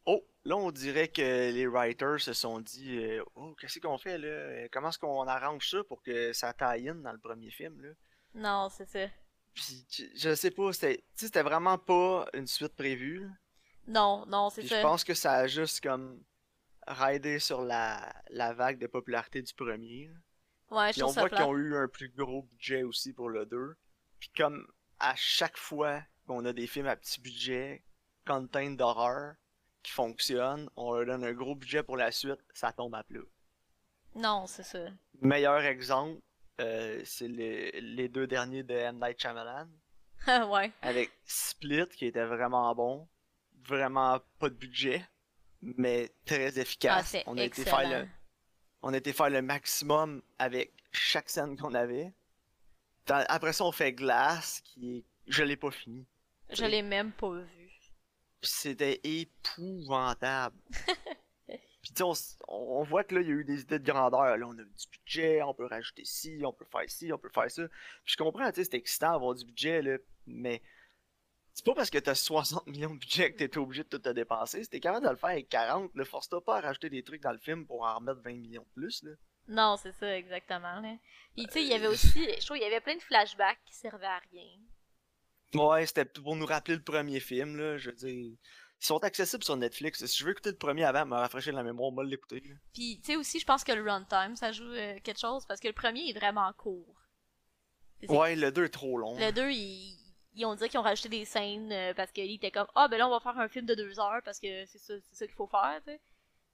oh, 0.07 0.25
là, 0.45 0.57
on 0.57 0.71
dirait 0.71 1.09
que 1.09 1.51
les 1.51 1.67
writers 1.67 2.21
se 2.21 2.33
sont 2.33 2.61
dit, 2.61 2.99
euh, 2.99 3.25
oh, 3.35 3.55
qu'est-ce 3.61 3.79
qu'on 3.79 3.99
fait 3.99 4.19
là? 4.19 4.69
Comment 4.73 4.91
est-ce 4.91 4.99
qu'on 4.99 5.27
arrange 5.27 5.71
ça 5.71 5.85
pour 5.85 6.03
que 6.03 6.33
ça 6.33 6.53
taille 6.53 6.93
dans 7.03 7.13
le 7.13 7.19
premier 7.19 7.51
film 7.51 7.81
là? 7.81 7.91
Non, 8.35 8.69
c'est 8.69 8.87
ça. 8.87 9.07
Puis 9.55 9.87
je 10.17 10.35
sais 10.35 10.51
pas, 10.51 10.73
c'était, 10.73 11.43
vraiment 11.43 11.79
pas 11.79 12.27
une 12.35 12.47
suite 12.47 12.75
prévue. 12.77 13.29
Non, 13.87 14.25
non, 14.27 14.51
c'est 14.51 14.67
ça. 14.67 14.77
je 14.77 14.83
pense 14.83 15.03
que 15.03 15.15
ça 15.15 15.33
a 15.33 15.47
juste 15.49 15.83
comme 15.83 16.23
raidé 16.87 17.39
sur 17.39 17.63
la, 17.63 18.15
la 18.31 18.53
vague 18.53 18.79
de 18.79 18.87
popularité 18.87 19.43
du 19.43 19.53
premier. 19.55 20.11
Ouais, 20.71 20.89
je 20.89 20.95
Puis 20.95 21.03
on 21.03 21.09
voit 21.09 21.29
qu'ils 21.29 21.43
ont 21.43 21.57
eu 21.57 21.77
un 21.77 21.89
plus 21.89 22.11
gros 22.11 22.43
budget 22.43 22.85
aussi 22.85 23.13
pour 23.13 23.29
le 23.29 23.45
2. 23.47 23.77
Puis 24.21 24.31
comme 24.37 24.67
à 25.01 25.15
chaque 25.17 25.57
fois 25.57 26.03
qu'on 26.27 26.45
a 26.45 26.53
des 26.53 26.67
films 26.67 26.87
à 26.87 26.95
petit 26.95 27.21
budget, 27.21 27.83
content 28.31 28.71
d'horreur, 28.71 29.35
qui 29.83 29.93
fonctionnent, 29.93 30.69
on 30.77 30.95
leur 30.95 31.07
donne 31.07 31.25
un 31.25 31.33
gros 31.33 31.55
budget 31.55 31.83
pour 31.83 31.97
la 31.97 32.13
suite, 32.13 32.41
ça 32.53 32.73
tombe 32.73 32.95
à 32.95 33.03
plat. 33.03 33.21
Non, 34.15 34.47
c'est 34.47 34.63
ça. 34.63 34.79
Meilleur 35.21 35.61
exemple, 35.63 36.21
euh, 36.61 37.01
c'est 37.05 37.29
les, 37.29 37.81
les 37.81 38.09
deux 38.09 38.27
derniers 38.27 38.63
de 38.63 38.75
M. 38.75 38.99
Night 39.03 39.21
Shyamalan, 39.21 39.69
ouais. 40.51 40.73
avec 40.83 41.11
Split, 41.25 41.87
qui 41.97 42.07
était 42.07 42.25
vraiment 42.25 42.75
bon, 42.75 43.09
vraiment 43.67 44.21
pas 44.39 44.49
de 44.49 44.55
budget, 44.55 45.05
mais 45.63 46.11
très 46.25 46.47
Ah, 46.57 46.61
efficace. 46.61 47.09
c'est 47.09 47.23
on 47.27 47.37
a 47.39 47.43
été 47.45 47.65
faire 47.65 47.89
le, 47.89 48.09
on 48.83 48.93
a 48.93 48.97
été 48.97 49.13
faire 49.13 49.31
le 49.31 49.43
maximum 49.43 50.23
avec 50.39 50.73
chaque 50.93 51.29
scène 51.31 51.57
qu'on 51.57 51.75
avait. 51.75 52.13
Dans- 53.07 53.25
Après 53.29 53.53
ça, 53.53 53.65
on 53.65 53.73
fait 53.73 53.93
Glass, 53.93 54.61
qui 54.65 54.99
est... 54.99 55.05
Je 55.27 55.43
l'ai 55.45 55.57
pas 55.57 55.71
fini. 55.71 56.07
Je 56.51 56.65
l'ai 56.65 56.83
même 56.83 57.13
pas 57.13 57.31
vu. 57.33 57.60
Puis 58.41 58.51
C'était 58.51 59.01
épouvantable. 59.05 60.57
Puis 61.83 61.93
tu 61.95 62.05
sais, 62.05 62.37
on, 62.49 62.79
on 62.79 62.83
voit 62.83 63.05
que 63.05 63.15
là, 63.15 63.21
il 63.23 63.29
y 63.29 63.31
a 63.31 63.35
eu 63.35 63.45
des 63.45 63.63
idées 63.63 63.79
de 63.79 63.85
grandeur. 63.91 64.37
Là, 64.37 64.47
on 64.47 64.53
a 64.59 64.63
du 64.63 64.87
budget, 64.91 65.43
on 65.43 65.55
peut 65.55 65.67
rajouter 65.67 66.05
ci, 66.05 66.41
on 66.45 66.53
peut 66.53 66.67
faire 66.71 66.89
ci, 66.89 67.11
on 67.13 67.19
peut 67.19 67.31
faire 67.31 67.51
ça. 67.51 67.67
Puis 68.05 68.13
je 68.13 68.17
comprends, 68.17 68.49
tu 68.53 68.57
sais, 68.57 68.65
c'est 68.71 68.77
excitant 68.77 69.13
d'avoir 69.13 69.35
du 69.35 69.45
budget, 69.47 69.81
là, 69.81 69.97
mais 70.27 70.63
c'est 71.55 71.65
pas 71.65 71.75
parce 71.75 71.91
que 71.91 71.99
t'as 71.99 72.15
60 72.15 72.67
millions 72.67 72.95
de 72.95 72.99
budget 72.99 73.33
que 73.33 73.39
t'es 73.45 73.59
obligé 73.59 73.83
de 73.83 73.89
tout 73.89 73.99
te 73.99 74.11
dépenser. 74.11 74.63
Si 74.63 74.71
t'es 74.71 74.79
capable 74.81 75.07
de 75.07 75.11
le 75.11 75.17
faire 75.17 75.31
avec 75.31 75.49
40, 75.49 75.95
ne 75.95 76.05
force-toi 76.05 76.45
pas 76.45 76.59
à 76.59 76.61
rajouter 76.61 76.91
des 76.91 77.03
trucs 77.03 77.23
dans 77.23 77.33
le 77.33 77.39
film 77.39 77.67
pour 77.67 77.83
en 77.83 77.97
remettre 77.97 78.21
20 78.21 78.35
millions 78.35 78.63
de 78.63 78.81
plus, 78.81 79.03
là. 79.03 79.13
Non, 79.49 79.77
c'est 79.77 79.93
ça, 79.93 80.17
exactement. 80.17 80.81
Là. 80.81 80.97
Puis 81.35 81.47
tu 81.47 81.53
sais, 81.53 81.63
il 81.63 81.69
y 81.69 81.75
avait 81.75 81.87
Euh, 81.87 81.93
aussi, 81.93 82.25
je 82.39 82.45
trouve, 82.45 82.59
il 82.59 82.63
y 82.63 82.67
avait 82.67 82.81
plein 82.81 82.95
de 82.95 83.03
flashbacks 83.03 83.59
qui 83.65 83.75
servaient 83.75 84.07
à 84.07 84.21
rien. 84.31 84.59
Ouais, 85.55 85.87
c'était 85.87 86.05
pour 86.05 86.37
nous 86.37 86.47
rappeler 86.47 86.77
le 86.77 86.83
premier 86.83 87.21
film, 87.21 87.57
là. 87.57 87.77
Je 87.77 87.91
veux 87.91 87.97
dire, 87.97 88.09
ils 88.09 88.39
sont 88.79 88.99
accessibles 88.99 89.45
sur 89.45 89.57
Netflix. 89.57 90.05
Si 90.07 90.19
je 90.19 90.25
veux 90.25 90.31
écouter 90.31 90.51
le 90.51 90.57
premier 90.57 90.85
avant, 90.85 91.05
me 91.07 91.15
rafraîchir 91.17 91.53
la 91.53 91.63
mémoire, 91.63 91.91
moi 91.93 92.05
l'écouter. 92.05 92.41
là. 92.47 92.55
Puis 92.73 93.01
tu 93.01 93.13
sais 93.13 93.17
aussi, 93.17 93.41
je 93.41 93.45
pense 93.47 93.65
que 93.65 93.73
le 93.73 93.83
runtime, 93.83 94.37
ça 94.37 94.53
joue 94.53 94.65
euh, 94.65 94.99
quelque 95.03 95.21
chose 95.21 95.45
parce 95.47 95.61
que 95.61 95.69
le 95.69 95.75
premier 95.75 96.09
est 96.09 96.13
vraiment 96.19 96.53
court. 96.55 96.95
Ouais, 98.09 98.35
le 98.37 98.51
2 98.51 98.65
est 98.65 98.69
trop 98.71 98.97
long. 98.97 99.19
Le 99.19 99.31
2, 99.33 99.51
ils, 99.51 99.99
ils 100.35 100.47
ont 100.47 100.55
dit 100.55 100.69
qu'ils 100.69 100.79
ont 100.81 100.83
rajouté 100.85 101.09
des 101.11 101.25
scènes 101.27 101.71
euh, 101.73 101.93
parce 101.95 102.13
qu'ils 102.13 102.33
étaient 102.33 102.51
comme 102.51 102.69
Ah, 102.75 102.89
ben 102.89 102.97
là, 102.97 103.07
on 103.07 103.11
va 103.11 103.21
faire 103.21 103.39
un 103.39 103.49
film 103.49 103.67
de 103.67 103.75
deux 103.75 103.99
heures 104.01 104.23
parce 104.25 104.39
que 104.41 104.65
c'est 104.67 104.79
ça, 104.79 104.95
ça 105.13 105.27
qu'il 105.27 105.35
faut 105.35 105.49
faire, 105.49 105.81
tu 105.85 105.93
sais. 105.93 106.01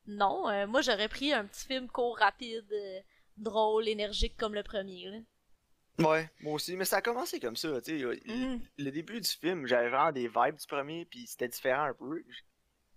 Non, 0.08 0.48
euh, 0.48 0.66
moi 0.66 0.80
j'aurais 0.82 1.08
pris 1.08 1.32
un 1.32 1.44
petit 1.44 1.66
film 1.66 1.88
court, 1.88 2.16
rapide, 2.18 2.66
euh, 2.72 3.00
drôle, 3.36 3.88
énergique 3.88 4.36
comme 4.36 4.54
le 4.54 4.62
premier. 4.62 5.10
Là. 5.10 5.18
Ouais, 5.98 6.30
moi 6.42 6.54
aussi. 6.54 6.76
Mais 6.76 6.84
ça 6.84 6.98
a 6.98 7.02
commencé 7.02 7.40
comme 7.40 7.56
ça, 7.56 7.80
tu 7.80 7.98
sais. 8.00 8.20
Mhm. 8.26 8.60
Le 8.78 8.90
début 8.90 9.20
du 9.20 9.28
film, 9.28 9.66
j'avais 9.66 9.88
vraiment 9.88 10.12
des 10.12 10.28
vibes 10.28 10.56
du 10.56 10.66
premier, 10.66 11.04
puis 11.06 11.26
c'était 11.26 11.48
différent 11.48 11.84
un 11.84 11.94
peu. 11.94 12.22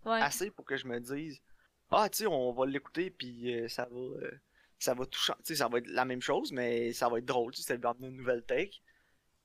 Ouais. 0.06 0.22
Assez 0.22 0.52
pour 0.52 0.66
que 0.66 0.78
je 0.78 0.86
me 0.88 1.00
dise, 1.00 1.42
ah, 1.92 2.10
tu 2.10 2.20
sais, 2.20 2.28
on 2.28 2.52
va 2.52 2.66
l'écouter, 2.66 3.10
puis 3.10 3.54
euh, 3.54 3.68
ça 3.68 3.88
va. 3.90 3.98
euh, 3.98 4.32
ça 4.80 4.94
va 4.94 5.06
tout 5.06 5.20
changer. 5.20 5.56
Ça 5.56 5.68
va 5.68 5.80
être 5.80 5.88
la 5.88 6.06
même 6.06 6.22
chose, 6.22 6.52
mais 6.52 6.94
ça 6.94 7.10
va 7.10 7.20
être 7.20 7.26
drôle, 7.26 7.54
tu 7.54 7.62
sais, 7.62 7.74
ça 7.74 7.78
va 7.78 7.96
une 8.02 8.16
nouvelle 8.16 8.44
take. 8.44 8.82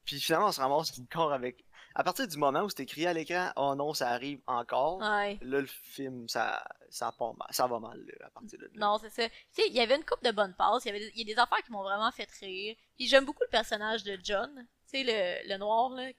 Puis 0.04 0.20
finalement, 0.20 0.49
on 0.49 0.52
se 0.52 0.61
ramasse 0.61 0.99
encore 1.00 1.32
avec. 1.32 1.64
À 1.94 2.04
partir 2.04 2.26
du 2.28 2.37
moment 2.37 2.62
où 2.62 2.68
c'est 2.68 2.80
écrit 2.80 3.06
à 3.06 3.12
l'écran, 3.12 3.50
oh 3.56 3.75
non, 3.76 3.94
ça 3.94 4.11
arrive 4.11 4.40
encore. 4.46 4.99
Ouais. 4.99 5.38
Là, 5.42 5.61
le 5.61 5.66
film, 5.66 6.28
ça, 6.28 6.64
ça, 6.94 7.12
part 7.18 7.34
mal- 7.36 7.48
ça 7.50 7.66
va 7.66 7.78
mal 7.80 7.98
là, 8.20 8.26
à 8.26 8.30
partir 8.30 8.58
de 8.58 8.64
là. 8.66 8.70
Non, 8.74 8.98
c'est 8.98 9.10
ça. 9.10 9.28
Tu 9.28 9.34
sais, 9.50 9.68
il 9.68 9.74
y 9.74 9.80
avait 9.80 9.96
une 9.96 10.04
coupe 10.04 10.22
de 10.24 10.30
bonnes 10.30 10.54
passes. 10.54 10.84
Il 10.84 10.88
y 10.88 10.90
avait 10.90 11.10
il 11.14 11.18
y 11.18 11.30
a 11.30 11.34
des 11.34 11.40
affaires 11.40 11.62
qui 11.64 11.72
m'ont 11.72 11.82
vraiment 11.82 12.10
fait 12.12 12.30
rire. 12.40 12.76
Puis 12.96 13.06
j'aime 13.08 13.24
beaucoup 13.24 13.42
le 13.42 13.50
personnage 13.50 14.04
de 14.04 14.18
John. 14.22 14.66
Tu 14.90 14.98
sais, 14.98 15.02
le, 15.04 15.48
le 15.48 15.58
noir, 15.58 15.90
là, 15.90 16.10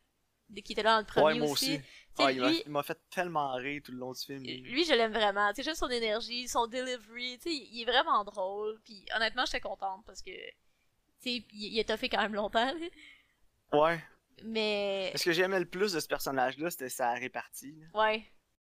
qui 0.63 0.74
était 0.74 0.84
là 0.84 0.94
dans 0.96 1.00
le 1.00 1.05
premier 1.05 1.25
Ouais, 1.25 1.39
moi 1.39 1.50
aussi. 1.51 1.75
aussi. 1.75 1.77
Tu 1.79 1.84
sais, 2.17 2.24
Ah, 2.24 2.32
il 2.32 2.41
m'a- 2.41 2.50
lui, 2.50 2.63
il 2.65 2.72
m'a 2.72 2.84
fait 2.84 3.00
tellement 3.10 3.53
rire 3.55 3.82
tout 3.84 3.91
le 3.91 3.98
long 3.98 4.12
du 4.13 4.20
film. 4.22 4.44
lui. 4.44 4.86
je 4.86 4.94
l'aime 4.94 5.12
vraiment. 5.13 5.50
Tu 5.50 5.55
sais, 5.58 5.63
j'aime 5.63 5.75
son 5.75 5.89
énergie, 5.89 6.48
son 6.48 6.67
delivery. 6.67 7.38
Tu 7.39 7.50
sais, 7.50 7.55
il 7.55 7.82
est 7.82 7.86
vraiment 7.86 8.24
drôle. 8.24 8.79
Puis 8.84 9.05
honnêtement, 9.15 9.46
j'étais 9.46 9.62
contente 9.62 10.03
parce 10.05 10.22
que, 10.22 10.32
tu 10.32 10.51
sais, 11.20 11.32
il, 11.51 11.74
il 11.74 11.79
a 11.79 11.84
toffé 11.84 12.10
quand 12.10 12.22
même 12.22 12.36
longtemps. 12.36 12.65
là. 12.65 12.74
Ouais. 13.74 14.03
Mais, 14.44 15.13
Ce 15.15 15.24
que 15.24 15.32
j'aimais 15.32 15.60
le 15.60 15.65
plus 15.65 15.94
de 15.94 16.00
ce 16.01 16.08
personnage-là, 16.08 16.70
c'était 16.70 16.89
sa 16.89 17.13
répartie. 17.13 17.74
là. 17.94 18.00
ouais. 18.01 18.25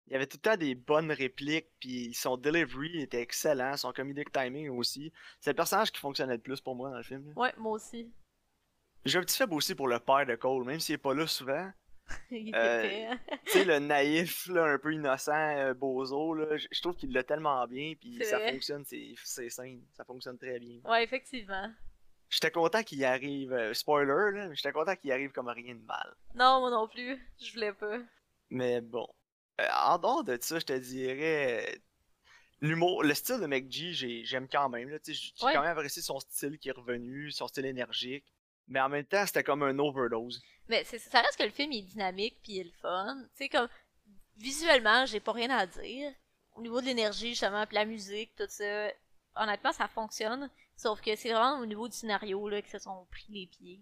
Il 0.09 0.13
y 0.13 0.15
avait 0.15 0.25
tout 0.25 0.37
le 0.43 0.49
temps 0.49 0.57
des 0.57 0.73
bonnes 0.73 1.11
répliques, 1.11 1.69
puis 1.79 2.13
son 2.15 2.35
delivery 2.35 3.01
était 3.01 3.21
excellent, 3.21 3.77
son 3.77 3.91
comedic 3.91 4.31
timing 4.31 4.69
aussi. 4.69 5.13
C'est 5.39 5.51
le 5.51 5.55
personnage 5.55 5.91
qui 5.91 5.99
fonctionnait 5.99 6.33
le 6.33 6.41
plus 6.41 6.59
pour 6.61 6.75
moi 6.75 6.89
dans 6.89 6.97
le 6.97 7.03
film. 7.03 7.27
là. 7.27 7.33
Ouais, 7.35 7.53
moi 7.57 7.73
aussi. 7.73 8.11
J'ai 9.05 9.19
un 9.19 9.21
petit 9.21 9.37
faible 9.37 9.53
aussi 9.53 9.75
pour 9.75 9.87
le 9.87 9.99
père 9.99 10.25
de 10.25 10.35
Cole, 10.35 10.65
même 10.65 10.79
s'il 10.79 10.95
est 10.95 10.97
pas 10.97 11.13
là 11.13 11.27
souvent. 11.27 11.71
il 12.31 12.55
Euh, 12.55 13.11
hein. 13.11 13.19
Tu 13.45 13.51
sais, 13.51 13.65
le 13.65 13.77
naïf, 13.77 14.47
là, 14.47 14.65
un 14.65 14.79
peu 14.79 14.93
innocent, 14.93 15.31
euh, 15.57 15.75
bozo, 15.75 16.33
là, 16.33 16.57
je 16.57 16.81
trouve 16.81 16.95
qu'il 16.95 17.13
l'a 17.13 17.23
tellement 17.23 17.65
bien, 17.67 17.93
puis 17.99 18.19
ça 18.25 18.39
vrai. 18.39 18.53
fonctionne, 18.53 18.83
c'est 18.85 19.13
scènes, 19.49 19.83
ça 19.93 20.03
fonctionne 20.03 20.39
très 20.39 20.59
bien. 20.59 20.79
Ouais, 20.85 21.03
effectivement. 21.03 21.71
J'étais 22.29 22.51
content 22.51 22.81
qu'il 22.81 22.97
y 22.97 23.05
arrive, 23.05 23.53
euh, 23.53 23.73
spoiler, 23.75 24.37
là, 24.37 24.47
mais 24.49 24.55
j'étais 24.55 24.71
content 24.71 24.95
qu'il 24.95 25.11
arrive 25.11 25.31
comme 25.31 25.49
rien 25.49 25.75
de 25.75 25.85
mal. 25.85 26.15
Non, 26.33 26.59
moi 26.61 26.71
non 26.71 26.87
plus. 26.87 27.19
Je 27.39 27.53
voulais 27.53 27.73
pas. 27.73 27.99
Mais 28.49 28.81
bon. 28.81 29.07
En 29.85 29.97
dehors 29.97 30.23
de 30.23 30.37
ça, 30.41 30.59
je 30.59 30.65
te 30.65 30.73
dirais. 30.77 31.79
l'humour, 32.61 33.03
le 33.03 33.13
style 33.13 33.39
de 33.39 33.45
McG, 33.47 33.93
j'ai- 33.93 34.25
j'aime 34.25 34.49
quand 34.49 34.67
même. 34.67 34.89
là, 34.89 34.97
J'ai 35.05 35.13
Ouais. 35.45 35.53
quand 35.53 35.61
même 35.61 35.71
apprécié 35.77 36.01
son 36.01 36.19
style 36.19 36.59
qui 36.59 36.67
est 36.67 36.73
revenu, 36.73 37.31
son 37.31 37.47
style 37.47 37.65
énergique. 37.65 38.25
Mais 38.67 38.81
en 38.81 38.89
même 38.89 39.05
temps, 39.05 39.25
c'était 39.25 39.43
comme 39.45 39.63
un 39.63 39.79
overdose. 39.79 40.41
Mais 40.67 40.83
c'est- 40.83 40.99
ça 40.99 41.21
reste 41.21 41.37
que 41.37 41.43
le 41.43 41.51
film 41.51 41.71
il 41.71 41.79
est 41.79 41.83
dynamique 41.83 42.37
puis 42.43 42.53
il 42.55 42.59
est 42.59 42.63
le 42.65 42.71
fun. 42.81 43.15
Tu 43.37 43.45
sais, 43.45 43.49
comme 43.49 43.69
visuellement, 44.35 45.05
j'ai 45.05 45.19
pas 45.21 45.31
rien 45.31 45.49
à 45.51 45.65
dire. 45.65 46.13
Au 46.55 46.61
niveau 46.61 46.81
de 46.81 46.85
l'énergie, 46.87 47.29
justement, 47.29 47.65
puis 47.65 47.75
la 47.75 47.85
musique, 47.85 48.35
tout 48.35 48.45
ça, 48.49 48.91
honnêtement, 49.35 49.71
ça 49.71 49.87
fonctionne. 49.87 50.49
Sauf 50.75 50.99
que 51.01 51.15
c'est 51.15 51.31
vraiment 51.31 51.59
au 51.59 51.65
niveau 51.65 51.87
du 51.87 51.95
scénario 51.95 52.47
là, 52.49 52.61
que 52.61 52.69
se 52.69 52.79
sont 52.79 53.05
pris 53.09 53.25
les 53.29 53.47
pieds. 53.47 53.81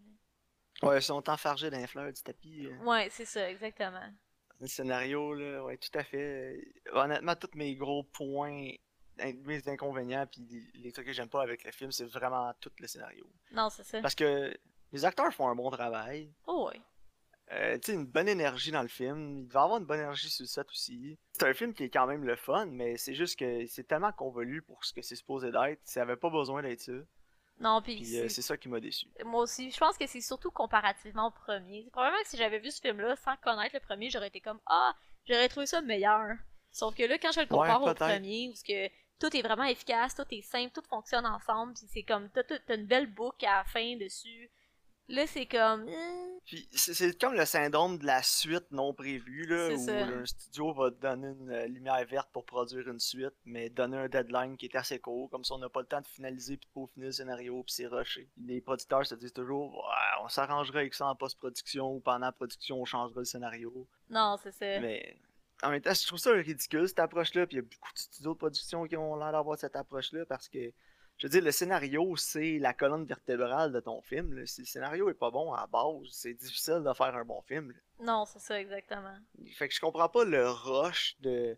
Ouais, 0.84 1.00
ils 1.00 1.02
sont 1.04 1.28
enfargés 1.30 1.72
dans 1.72 1.80
les 1.80 1.88
fleurs 1.88 2.14
du 2.14 2.22
tapis. 2.22 2.68
euh. 2.68 2.78
Ouais, 2.84 3.10
c'est 3.12 3.26
ça, 3.26 3.50
exactement. 3.50 4.08
Le 4.60 4.68
scénario, 4.68 5.34
là, 5.34 5.64
ouais, 5.64 5.78
tout 5.78 5.98
à 5.98 6.04
fait. 6.04 6.60
Honnêtement, 6.92 7.36
tous 7.36 7.56
mes 7.56 7.76
gros 7.76 8.04
points, 8.04 8.70
in- 9.20 9.34
mes 9.46 9.68
inconvénients, 9.68 10.26
puis 10.32 10.48
les- 10.76 10.92
trucs 10.92 11.06
que 11.06 11.14
j'aime 11.14 11.30
pas 11.30 11.44
avec 11.44 11.64
le 11.64 11.72
film, 11.72 11.92
c'est 11.92 12.06
vraiment 12.06 12.52
tout 12.60 12.72
le 12.80 12.88
scénario. 12.88 13.26
Non, 13.52 13.70
c'est 13.70 13.84
ça. 13.84 14.02
Parce 14.02 14.16
que 14.16 14.56
les 14.92 15.06
acteurs 15.06 15.32
font 15.34 15.48
un 15.48 15.56
bon 15.56 15.70
travail. 15.70 16.32
Oh, 16.48 16.70
ouais. 16.72 16.82
Euh, 17.54 17.76
tu 17.78 17.92
sais, 17.92 17.94
une 17.94 18.06
bonne 18.06 18.28
énergie 18.28 18.72
dans 18.72 18.82
le 18.82 18.88
film. 18.90 19.38
Il 19.38 19.48
va 19.48 19.64
avoir 19.64 19.80
une 19.80 19.86
bonne 19.86 20.00
énergie 20.00 20.30
sur 20.30 20.44
le 20.44 20.48
set 20.48 20.68
aussi. 20.70 21.18
C'est 21.34 21.48
un 21.48 21.54
film 21.54 21.74
qui 21.74 21.84
est 21.84 21.90
quand 21.90 22.06
même 22.08 22.26
le 22.26 22.36
fun, 22.36 22.66
mais 22.66 22.98
c'est 22.98 23.14
juste 23.14 23.40
que 23.40 23.66
c'est 23.68 23.88
tellement 23.88 24.12
convolu 24.12 24.62
pour 24.64 24.84
ce 24.84 24.92
que 24.92 25.02
c'est 25.02 25.16
supposé 25.16 25.52
d'être. 25.52 25.80
Ça 25.86 26.02
avait 26.02 26.18
pas 26.18 26.30
besoin 26.30 26.62
d'être 26.62 26.82
ça. 26.82 26.92
Non, 27.60 27.82
puis 27.82 27.96
Puis 27.96 28.18
euh, 28.20 28.30
c'est- 28.30 28.42
ça 28.44 28.56
qui 28.58 28.70
m'a 28.70 28.80
déçu. 28.80 29.08
moi 29.26 29.42
aussi, 29.44 29.72
je 29.72 29.78
pense 29.80 29.98
que 29.98 30.06
c'est 30.06 30.22
surtout 30.22 30.52
comparativement 30.52 31.28
au 31.28 31.32
premier. 31.32 31.84
C'est 31.86 31.92
Probablement 31.92 32.22
que 32.24 32.30
si 32.30 32.38
j'avais 32.38 32.60
vu 32.60 32.70
ce 32.70 32.80
film-là 32.82 33.16
sans 33.16 33.36
connaître 33.38 33.74
le 33.76 33.80
premier, 33.82 34.10
j'aurais 34.12 34.28
été 34.28 34.42
comme 34.42 34.60
Ah, 34.68 34.94
j'aurais 35.26 35.50
trouvé 35.50 35.66
ça 35.66 35.82
meilleur. 35.82 36.36
Sauf 36.72 36.94
que 36.96 37.04
là, 37.04 37.18
quand 37.18 37.32
je 37.32 37.40
le 37.40 37.48
compare 37.48 37.82
au 37.82 37.86
premier, 38.18 38.50
où 38.50 38.56
ce 38.56 38.64
que 38.64 38.88
tout 39.20 39.36
est 39.36 39.42
vraiment 39.42 39.64
efficace, 39.64 40.14
tout 40.14 40.26
est 40.30 40.44
simple, 40.44 40.72
tout 40.72 40.84
fonctionne 40.88 41.26
ensemble, 41.26 41.74
puis 41.74 41.88
c'est 41.92 42.04
comme 42.04 42.30
t'as 42.30 42.76
une 42.76 42.86
belle 42.86 43.08
boucle 43.08 43.46
à 43.48 43.58
la 43.60 43.64
fin 43.64 43.96
dessus. 43.98 44.52
Là, 45.10 45.26
c'est 45.26 45.46
comme 45.46 45.88
euh, 45.88 46.38
Puis 46.46 46.68
c'est- 46.74 47.20
comme 47.20 47.34
le 47.34 47.46
syndrome 47.46 47.98
de 47.98 48.06
la 48.06 48.22
suite 48.24 48.66
non 48.72 48.94
prévue, 48.94 49.46
là, 49.46 49.70
où 49.74 49.86
ça. 49.86 50.00
un 50.06 50.26
studio 50.26 50.74
va 50.74 50.92
te 50.92 51.00
donner 51.00 51.28
une 51.30 51.50
euh, 51.50 51.66
lumière 51.68 52.06
verte 52.06 52.30
pour 52.34 52.46
produire 52.46 52.88
une 52.90 53.00
suite, 53.00 53.34
mais 53.46 53.70
donner 53.70 53.98
un 53.98 54.10
deadline 54.10 54.58
qui 54.58 54.66
est 54.66 54.76
assez 54.76 55.00
court, 55.00 55.30
comme 55.30 55.44
ça 55.46 55.56
on 55.56 55.60
n'a 55.60 55.70
pas 55.70 55.80
le 55.82 55.86
temps 55.88 56.02
de 56.02 56.08
finaliser 56.08 56.58
puis 56.58 56.68
de 56.68 56.74
peaufiner 56.74 57.06
le 57.06 57.12
scénario 57.14 57.64
puis 57.64 57.74
c'est 57.74 57.88
rushé. 57.88 58.30
Les 58.38 58.60
producteurs 58.60 59.06
se 59.06 59.16
disent 59.16 59.34
toujours 59.34 59.76
ouais, 59.76 60.24
on 60.24 60.28
s'arrangera 60.30 60.80
avec 60.80 60.94
ça 60.94 61.08
en 61.08 61.16
post-production 61.16 61.94
ou 61.96 62.00
pendant 62.02 62.26
la 62.26 62.32
production 62.34 62.82
on 62.82 62.86
changera 62.86 63.20
le 63.22 63.26
scénario. 63.26 63.88
Non, 64.10 64.36
c'est 64.44 64.52
ça. 64.52 64.80
Mais 64.82 65.18
en 65.64 65.70
même 65.72 65.82
temps, 65.82 65.94
je 65.94 66.06
trouve 66.06 66.20
ça 66.20 66.32
ridicule 66.34 66.88
cette 66.88 67.00
approche-là, 67.00 67.48
puis 67.48 67.56
il 67.56 67.60
y 67.60 67.62
a 67.62 67.64
beaucoup 67.64 67.94
de 67.94 67.98
studios 68.00 68.34
de 68.34 68.38
production 68.38 68.84
qui 68.86 68.96
ont 68.98 69.16
l'air 69.16 69.32
d'avoir 69.32 69.58
cette 69.58 69.76
approche-là 69.76 70.26
parce 70.26 70.48
que 70.50 70.72
je 71.18 71.26
veux 71.26 71.32
dire, 71.32 71.44
le 71.44 71.52
scénario, 71.52 72.16
c'est 72.16 72.60
la 72.60 72.74
colonne 72.74 73.06
vertébrale 73.06 73.72
de 73.72 73.80
ton 73.80 74.02
film. 74.02 74.34
là. 74.34 74.46
Si 74.46 74.62
le 74.62 74.68
scénario 74.68 75.10
est 75.10 75.16
pas 75.16 75.32
bon 75.32 75.52
à 75.54 75.62
la 75.62 75.68
base, 75.68 76.08
c'est 76.12 76.34
difficile 76.34 76.84
de 76.86 76.94
faire 76.94 77.16
un 77.16 77.26
bon 77.26 77.42
film. 77.42 77.72
là. 77.72 77.78
Non, 78.06 78.26
c'est 78.26 78.40
ça, 78.40 78.60
exactement. 78.60 79.18
Fait 79.56 79.68
que 79.68 79.74
je 79.74 79.80
comprends 79.80 80.10
pas 80.10 80.24
le 80.26 80.48
rush 80.50 81.16
de 81.22 81.58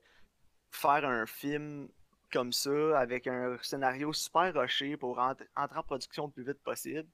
faire 0.72 1.04
un 1.06 1.26
film 1.26 1.90
comme 2.32 2.54
ça 2.54 3.00
avec 3.00 3.28
un 3.28 3.58
scénario 3.62 4.14
super 4.14 4.54
rushé 4.54 4.96
pour 4.96 5.20
entrer 5.20 5.46
en 5.56 5.84
production 5.84 6.28
le 6.28 6.32
plus 6.32 6.44
vite 6.46 6.62
possible. 6.64 7.08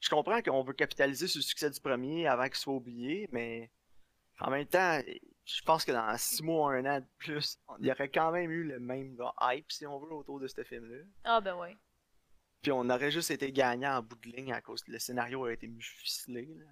Je 0.00 0.08
comprends 0.08 0.40
qu'on 0.40 0.62
veut 0.62 0.72
capitaliser 0.72 1.28
sur 1.28 1.38
le 1.38 1.44
succès 1.44 1.70
du 1.70 1.78
premier 1.78 2.26
avant 2.26 2.44
qu'il 2.44 2.54
soit 2.56 2.72
oublié, 2.74 3.28
mais 3.32 3.70
en 4.40 4.50
même 4.50 4.66
temps, 4.66 4.98
je 5.44 5.62
pense 5.62 5.84
que 5.84 5.92
dans 5.92 6.16
six 6.16 6.42
mois, 6.42 6.74
un 6.74 6.84
an 6.86 7.00
de 7.00 7.06
plus, 7.18 7.58
il 7.78 7.86
y 7.86 7.90
aurait 7.90 8.08
quand 8.08 8.30
même 8.30 8.50
eu 8.50 8.64
le 8.64 8.78
même 8.78 9.16
hype, 9.40 9.70
si 9.70 9.86
on 9.86 9.98
veut, 9.98 10.12
autour 10.12 10.40
de 10.40 10.48
ce 10.48 10.62
film-là. 10.62 11.04
Ah, 11.24 11.40
ben 11.40 11.56
ouais. 11.56 11.76
Puis 12.62 12.72
on 12.72 12.88
aurait 12.90 13.10
juste 13.10 13.30
été 13.30 13.52
gagnant 13.52 13.98
en 13.98 14.02
bout 14.02 14.16
de 14.16 14.28
ligne 14.28 14.52
à 14.52 14.60
cause 14.60 14.82
que 14.82 14.92
le 14.92 14.98
scénario 14.98 15.44
a 15.44 15.52
été 15.52 15.66
mieux 15.66 15.80
ficelé. 15.80 16.46
là. 16.58 16.66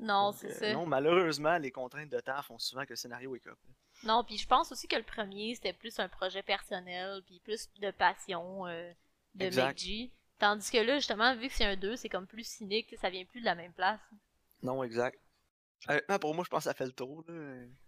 Non, 0.00 0.32
c'est 0.32 0.50
euh, 0.50 0.54
ça. 0.54 0.72
Non, 0.72 0.86
malheureusement, 0.86 1.58
les 1.58 1.72
contraintes 1.72 2.10
de 2.10 2.20
temps 2.20 2.40
font 2.42 2.58
souvent 2.58 2.84
que 2.84 2.90
le 2.90 2.96
scénario 2.96 3.34
est 3.34 3.40
cop. 3.40 3.58
Non, 4.04 4.22
puis 4.24 4.38
je 4.38 4.46
pense 4.46 4.70
aussi 4.70 4.86
que 4.86 4.96
le 4.96 5.02
premier, 5.02 5.54
c'était 5.56 5.72
plus 5.72 5.98
un 5.98 6.08
projet 6.08 6.42
personnel, 6.42 7.20
puis 7.26 7.40
plus 7.40 7.68
de 7.80 7.90
passion 7.90 8.66
euh, 8.66 8.92
de. 9.34 9.46
McG. 9.46 10.12
Tandis 10.38 10.70
que 10.70 10.78
là, 10.78 10.96
justement, 10.96 11.34
vu 11.34 11.48
que 11.48 11.54
c'est 11.54 11.64
un 11.64 11.76
2, 11.76 11.96
c'est 11.96 12.08
comme 12.08 12.28
plus 12.28 12.46
cynique, 12.46 12.94
ça 13.00 13.10
vient 13.10 13.24
plus 13.24 13.40
de 13.40 13.44
la 13.44 13.56
même 13.56 13.72
place. 13.72 14.00
Non, 14.62 14.84
exact. 14.84 15.18
Honnêtement, 15.86 16.18
pour 16.18 16.34
moi, 16.34 16.44
je 16.44 16.50
pense 16.50 16.60
que 16.64 16.70
ça 16.70 16.74
fait 16.74 16.86
le 16.86 16.92
tour. 16.92 17.24
Là. 17.28 17.34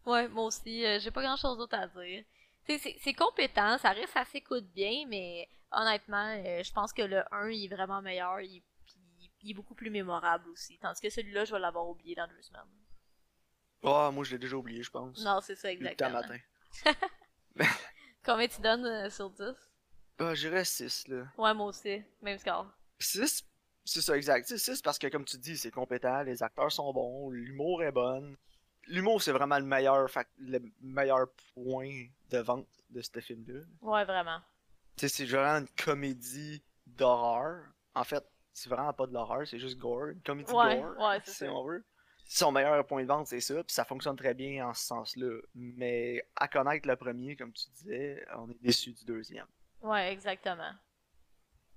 Ouais, 0.06 0.28
moi 0.28 0.44
aussi, 0.44 0.84
euh, 0.86 0.98
j'ai 1.00 1.10
pas 1.10 1.22
grand 1.22 1.36
chose 1.36 1.58
d'autre 1.58 1.76
à 1.76 1.86
dire. 1.88 2.24
C'est- 2.68 3.14
compétent, 3.14 3.78
ça 3.78 3.90
reste 3.90 4.12
ça 4.12 4.24
s'écoute 4.24 4.64
bien, 4.72 5.06
mais 5.08 5.48
honnêtement, 5.72 6.36
euh, 6.44 6.62
je 6.62 6.72
pense 6.72 6.92
que 6.92 7.02
le 7.02 7.22
1 7.34 7.48
il 7.50 7.64
est 7.64 7.74
vraiment 7.74 8.00
meilleur, 8.00 8.40
il, 8.40 8.62
puis 8.84 8.94
il 9.42 9.50
est 9.50 9.54
beaucoup 9.54 9.74
plus 9.74 9.90
mémorable 9.90 10.48
aussi. 10.50 10.78
Tandis 10.78 11.00
que 11.00 11.10
celui-là, 11.10 11.44
je 11.44 11.52
vais 11.52 11.58
l'avoir 11.58 11.88
oublié 11.88 12.14
dans 12.14 12.28
deux 12.28 12.42
semaines. 12.42 12.62
Ah, 13.82 14.10
moi, 14.12 14.22
je 14.24 14.32
l'ai 14.32 14.38
déjà 14.38 14.56
oublié, 14.56 14.82
je 14.82 14.90
pense. 14.90 15.18
Non, 15.24 15.40
c'est 15.40 15.56
ça, 15.56 15.72
exactement. 15.72 16.10
matin. 16.20 16.38
Combien 18.24 18.46
tu 18.46 18.60
donnes 18.60 18.84
euh, 18.86 19.10
sur 19.10 19.30
10 19.30 19.42
Ah, 20.18 20.34
j'irais 20.34 20.64
6, 20.64 21.08
là. 21.08 21.24
Ouais, 21.38 21.54
moi 21.54 21.66
aussi, 21.66 22.02
même 22.22 22.38
score. 22.38 22.66
6, 22.98 23.42
c'est 23.84 24.00
ça, 24.02 24.16
exact. 24.16 24.46
6 24.56 24.82
parce 24.82 24.98
que, 24.98 25.06
comme 25.08 25.24
tu 25.24 25.38
dis, 25.38 25.56
c'est 25.56 25.70
compétent, 25.70 26.22
les 26.22 26.42
acteurs 26.42 26.70
sont 26.72 26.92
bons, 26.92 27.30
l'humour 27.30 27.82
est 27.82 27.92
bon. 27.92 28.36
L'humour, 28.86 29.22
c'est 29.22 29.32
vraiment 29.32 29.58
le 29.58 29.64
meilleur, 29.64 30.06
fac- 30.08 30.26
le 30.38 30.60
meilleur 30.80 31.26
point 31.54 32.06
de 32.30 32.38
vente 32.38 32.66
de 32.90 33.00
ce 33.02 33.20
film-là. 33.20 33.60
Ouais, 33.82 34.04
vraiment. 34.04 34.40
Tu 34.96 35.08
sais, 35.08 35.08
c'est 35.08 35.24
vraiment 35.26 35.58
une 35.60 35.68
comédie 35.84 36.62
d'horreur. 36.86 37.62
En 37.94 38.04
fait, 38.04 38.24
c'est 38.52 38.68
vraiment 38.68 38.92
pas 38.92 39.06
de 39.06 39.12
l'horreur, 39.12 39.46
c'est 39.46 39.58
juste 39.58 39.78
gore. 39.78 40.06
Une 40.08 40.22
comédie 40.22 40.52
Ouais, 40.52 40.80
gore, 40.80 40.96
ouais, 40.98 41.20
c'est 41.24 41.30
si 41.30 41.36
ça. 41.38 41.52
on 41.52 41.64
veut. 41.64 41.84
Son 42.26 42.52
meilleur 42.52 42.86
point 42.86 43.02
de 43.02 43.08
vente, 43.08 43.26
c'est 43.26 43.40
ça, 43.40 43.54
puis 43.64 43.74
ça 43.74 43.84
fonctionne 43.84 44.16
très 44.16 44.34
bien 44.34 44.66
en 44.68 44.72
ce 44.74 44.86
sens-là. 44.86 45.40
Mais 45.54 46.24
à 46.36 46.46
connaître 46.48 46.86
le 46.86 46.96
premier, 46.96 47.34
comme 47.36 47.52
tu 47.52 47.68
disais, 47.70 48.24
on 48.36 48.48
est 48.50 48.62
déçu 48.62 48.92
du 48.92 49.04
deuxième. 49.04 49.46
Ouais, 49.82 50.12
exactement. 50.12 50.70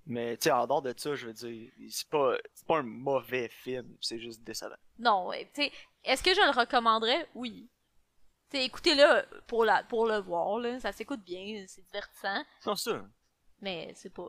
Mais 0.05 0.36
tu 0.38 0.43
sais, 0.45 0.51
en 0.51 0.67
dehors 0.67 0.81
de 0.81 0.93
ça, 0.98 1.15
je 1.15 1.27
veux 1.27 1.33
dire, 1.33 1.72
c'est 1.89 2.10
pas, 2.10 2.36
c'est 2.53 2.67
pas 2.67 2.79
un 2.79 2.83
mauvais 2.83 3.48
film, 3.50 3.95
c'est 4.01 4.19
juste 4.19 4.43
décevant. 4.43 4.75
Non, 5.00 5.27
ouais, 5.27 5.50
tu 5.53 5.63
sais, 5.63 5.72
est-ce 6.03 6.22
que 6.22 6.33
je 6.33 6.41
le 6.41 6.51
recommanderais? 6.60 7.29
Oui. 7.36 7.69
Tu 8.50 8.57
sais, 8.57 8.65
écoutez-le 8.65 9.25
pour, 9.48 9.63
la, 9.65 9.83
pour 9.83 10.05
le 10.05 10.17
voir, 10.17 10.60
là, 10.60 10.79
ça 10.79 10.91
s'écoute 10.91 11.24
bien, 11.24 11.63
c'est 11.67 11.86
divertissant, 11.86 12.43
Non, 12.65 12.75
ça. 12.75 13.05
mais 13.62 13.93
c'est 13.95 14.13
pas... 14.13 14.27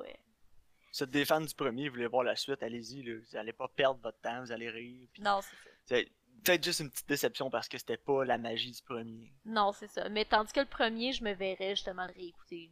Si 0.92 1.04
des 1.08 1.24
fans 1.24 1.40
du 1.40 1.52
premier, 1.54 1.88
vous 1.88 1.96
voulez 1.96 2.06
voir 2.06 2.22
la 2.22 2.36
suite, 2.36 2.62
allez-y, 2.62 3.02
là. 3.02 3.18
Vous 3.18 3.36
allez 3.36 3.52
pas 3.52 3.66
perdre 3.66 3.98
votre 4.00 4.20
temps, 4.20 4.40
vous 4.42 4.52
allez 4.52 4.70
rire. 4.70 5.08
Non, 5.18 5.40
c'est 5.42 5.96
ça. 5.96 6.08
Peut-être 6.44 6.62
juste 6.62 6.80
une 6.80 6.90
petite 6.90 7.08
déception 7.08 7.50
parce 7.50 7.68
que 7.68 7.78
c'était 7.78 7.96
pas 7.96 8.24
la 8.24 8.38
magie 8.38 8.70
du 8.70 8.82
premier. 8.82 9.32
Non, 9.44 9.72
c'est 9.72 9.88
ça. 9.88 10.08
Mais 10.10 10.24
tandis 10.24 10.52
que 10.52 10.60
le 10.60 10.66
premier, 10.66 11.12
je 11.12 11.24
me 11.24 11.32
verrais 11.32 11.70
justement 11.74 12.06
le 12.06 12.12
réécouter. 12.12 12.70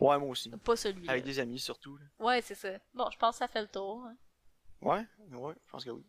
Ouais, 0.00 0.18
moi 0.18 0.28
aussi. 0.30 0.50
Pas 0.50 0.76
celui-là. 0.76 1.12
Avec 1.12 1.24
des 1.24 1.38
amis 1.38 1.58
surtout. 1.58 1.96
là. 1.96 2.04
Ouais, 2.18 2.40
c'est 2.42 2.54
ça. 2.54 2.70
Bon, 2.94 3.08
je 3.10 3.18
pense 3.18 3.34
que 3.36 3.38
ça 3.38 3.48
fait 3.48 3.62
le 3.62 3.68
tour. 3.68 4.04
hein. 4.06 4.16
Ouais, 4.80 5.06
ouais, 5.30 5.54
je 5.66 5.70
pense 5.70 5.84
que 5.84 5.90
oui. 5.90 6.04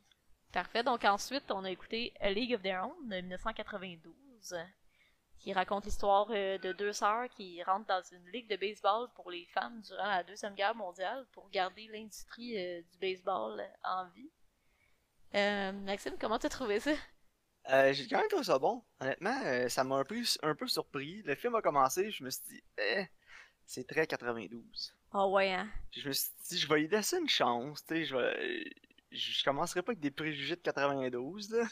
Parfait. 0.51 0.83
Donc 0.83 1.03
ensuite, 1.05 1.51
on 1.51 1.63
a 1.63 1.69
écouté 1.71 2.13
A 2.19 2.31
League 2.31 2.53
of 2.55 2.61
Their 2.63 2.83
Own 2.85 3.07
de 3.09 3.15
1992, 3.21 4.55
qui 5.39 5.53
raconte 5.53 5.85
l'histoire 5.85 6.27
euh, 6.31 6.57
de 6.57 6.71
deux 6.73 6.93
sœurs 6.93 7.27
qui 7.29 7.61
rentrent 7.63 7.87
dans 7.87 8.01
une 8.11 8.25
ligue 8.29 8.49
de 8.49 8.55
baseball 8.55 9.09
pour 9.15 9.29
les 9.29 9.45
femmes 9.47 9.81
durant 9.81 10.07
la 10.07 10.23
Deuxième 10.23 10.55
Guerre 10.55 10.75
mondiale 10.75 11.25
pour 11.33 11.49
garder 11.49 11.87
l'industrie 11.91 12.57
euh, 12.57 12.81
du 12.91 12.97
baseball 12.99 13.61
en 13.83 14.07
vie. 14.09 14.31
Euh, 15.35 15.71
Maxime, 15.71 16.15
comment 16.19 16.37
t'as 16.39 16.49
trouvé 16.49 16.79
ça? 16.79 16.91
Euh, 17.69 17.93
j'ai 17.93 18.07
quand 18.07 18.19
même 18.19 18.27
trouvé 18.27 18.43
ça 18.43 18.59
bon. 18.59 18.83
Honnêtement, 18.99 19.39
euh, 19.45 19.69
ça 19.69 19.83
m'a 19.83 19.95
un 19.97 20.03
peu, 20.03 20.21
un 20.43 20.53
peu 20.55 20.67
surpris. 20.67 21.21
Le 21.23 21.35
film 21.35 21.55
a 21.55 21.61
commencé, 21.61 22.11
je 22.11 22.23
me 22.23 22.29
suis 22.29 22.43
dit, 22.49 22.63
eh, 22.77 23.05
c'est 23.65 23.87
très 23.87 24.07
92. 24.07 24.95
Ah 25.11 25.27
ouais, 25.27 25.51
hein? 25.51 25.69
Puis 25.91 26.01
je 26.01 26.07
me 26.07 26.13
suis 26.13 26.31
dit, 26.49 26.57
je 26.57 26.67
vais 26.67 26.79
lui 26.81 26.87
laisser 26.87 27.17
une 27.17 27.29
chance, 27.29 27.85
tu 27.85 27.95
sais, 27.95 28.05
je 28.05 28.15
vais... 28.15 28.73
Je 29.11 29.43
commencerai 29.43 29.83
pas 29.83 29.91
avec 29.91 29.99
des 29.99 30.09
préjugés 30.09 30.55
de 30.55 30.61
92, 30.61 31.51
là. 31.51 31.67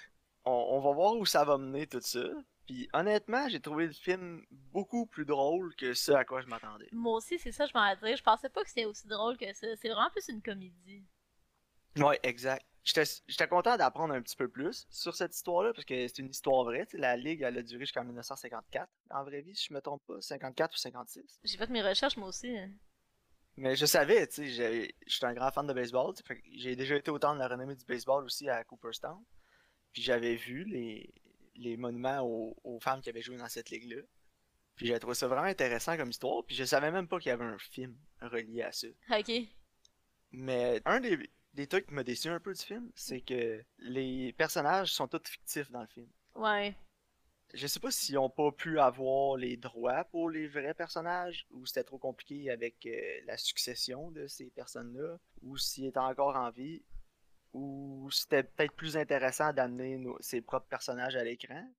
On, 0.46 0.52
on 0.52 0.80
va 0.80 0.92
voir 0.92 1.16
où 1.16 1.26
ça 1.26 1.44
va 1.44 1.58
mener 1.58 1.88
tout 1.88 2.02
ça. 2.02 2.24
Puis 2.68 2.88
honnêtement, 2.94 3.50
j'ai 3.50 3.60
trouvé 3.60 3.88
le 3.88 3.94
film 3.94 4.46
beaucoup 4.52 5.06
plus 5.06 5.26
drôle 5.26 5.76
que 5.76 5.94
ce 5.94 6.12
à 6.12 6.24
quoi 6.24 6.42
je 6.42 6.48
m'attendais. 6.48 6.88
Moi 6.92 7.18
aussi, 7.18 7.40
c'est 7.40 7.52
ça, 7.52 7.66
je 7.66 7.74
m'en 7.74 7.96
dire. 7.96 8.16
Je 8.16 8.24
pensais 8.24 8.50
pas 8.50 8.64
que 8.64 8.70
c'était 8.70 8.86
aussi 8.86 9.08
drôle 9.08 9.38
que 9.38 9.52
ça. 9.54 9.68
C'est 9.76 9.90
vraiment 9.90 10.10
plus 10.12 10.28
une 10.30 10.42
comédie. 10.42 11.04
Ouais, 11.98 12.20
exact. 12.24 12.66
J'étais 12.84 13.04
j'étais 13.28 13.48
content 13.48 13.78
d'apprendre 13.78 14.14
un 14.14 14.22
petit 14.22 14.36
peu 14.36 14.48
plus 14.48 14.88
sur 14.90 15.16
cette 15.16 15.36
histoire-là, 15.36 15.72
parce 15.74 15.86
que 15.86 16.08
c'est 16.08 16.18
une 16.20 16.30
histoire 16.30 16.64
vraie. 16.64 16.88
La 16.94 17.16
Ligue, 17.16 17.42
elle 17.44 17.58
a 17.58 17.62
duré 17.62 17.82
jusqu'en 17.82 18.04
1954, 18.04 18.90
en 19.12 19.24
vraie 19.24 19.42
vie, 19.42 19.56
si 19.56 19.68
je 19.70 19.74
me 19.74 19.82
trompe 19.82 20.02
pas, 20.08 20.20
54 20.20 20.74
ou 20.74 20.78
56. 20.78 21.40
J'ai 21.44 21.58
fait 21.58 21.70
mes 21.70 21.82
recherches, 21.84 22.18
moi 22.18 22.30
aussi. 22.30 22.58
hein. 22.58 22.72
Mais 23.58 23.76
je 23.76 23.86
savais, 23.86 24.26
tu 24.28 24.50
sais, 24.52 24.96
j'étais 25.06 25.26
un 25.26 25.34
grand 25.34 25.52
fan 25.52 25.68
de 25.68 25.74
baseball, 25.74 26.14
j'ai 26.54 26.76
déjà 26.76 26.96
été 26.96 27.12
au 27.12 27.20
temps 27.20 27.34
de 27.36 27.40
la 27.40 27.48
renommée 27.50 27.76
du 27.76 27.86
baseball 27.86 28.24
aussi 28.24 28.50
à 28.50 28.64
Cooperstown. 28.64 29.22
Puis 29.94 30.02
j'avais 30.02 30.36
vu 30.36 30.64
les, 30.64 31.14
les 31.56 31.76
monuments 31.78 32.22
aux, 32.22 32.56
aux 32.64 32.80
femmes 32.80 33.02
qui 33.02 33.10
avaient 33.10 33.22
joué 33.22 33.36
dans 33.38 33.50
cette 33.50 33.70
ligue-là. 33.70 34.02
Puis 34.76 34.88
j'ai 34.88 34.98
trouvé 35.00 35.16
ça 35.16 35.28
vraiment 35.28 35.44
intéressant 35.44 35.98
comme 35.98 36.10
histoire, 36.10 36.44
puis 36.46 36.56
je 36.56 36.64
savais 36.64 36.90
même 36.92 37.08
pas 37.10 37.20
qu'il 37.20 37.30
y 37.30 37.34
avait 37.34 37.44
un 37.46 37.60
film 37.60 37.96
relié 38.22 38.64
à 38.64 38.72
ça. 38.72 38.88
Ok. 39.12 39.32
Mais 40.32 40.82
un 40.86 41.00
des, 41.02 41.30
des 41.54 41.68
trucs 41.68 41.88
qui 41.88 41.94
m'a 41.94 42.04
déçu 42.04 42.30
un 42.30 42.40
peu 42.40 42.54
du 42.54 42.62
film, 42.62 42.92
c'est 42.96 43.22
que 43.22 43.64
les 43.80 44.34
personnages 44.34 44.94
sont 44.94 45.08
tous 45.08 45.30
fictifs 45.30 45.72
dans 45.72 45.82
le 45.82 45.88
film. 45.88 46.10
Ouais. 46.36 46.76
Je 47.54 47.68
sais 47.68 47.82
pas 47.82 47.92
s'ils 47.92 48.18
ont 48.18 48.30
pas 48.30 48.52
pu 48.52 48.80
avoir 48.80 49.36
les 49.36 49.58
droits 49.58 50.06
pour 50.06 50.30
les 50.30 50.48
vrais 50.48 50.74
personnages, 50.74 51.46
ou 51.52 51.66
c'était 51.66 51.84
trop 51.84 51.98
compliqué 51.98 52.50
avec 52.50 52.86
euh, 52.86 53.22
la 53.26 53.38
succession 53.38 54.10
de 54.12 54.28
ces 54.28 54.50
personnes-là, 54.52 55.18
ou 55.42 55.58
s'ils 55.58 55.88
étaient 55.88 55.98
encore 55.98 56.38
en 56.38 56.50
vie, 56.50 56.82
ou 57.52 58.10
c'était 58.12 58.44
peut-être 58.44 58.74
plus 58.74 58.96
intéressant 58.96 59.52
d'amener 59.52 59.98
nos- 59.98 60.22
ses 60.22 60.42
propres 60.42 60.68
personnages 60.68 61.18
à 61.18 61.24
l'écran. 61.26 61.70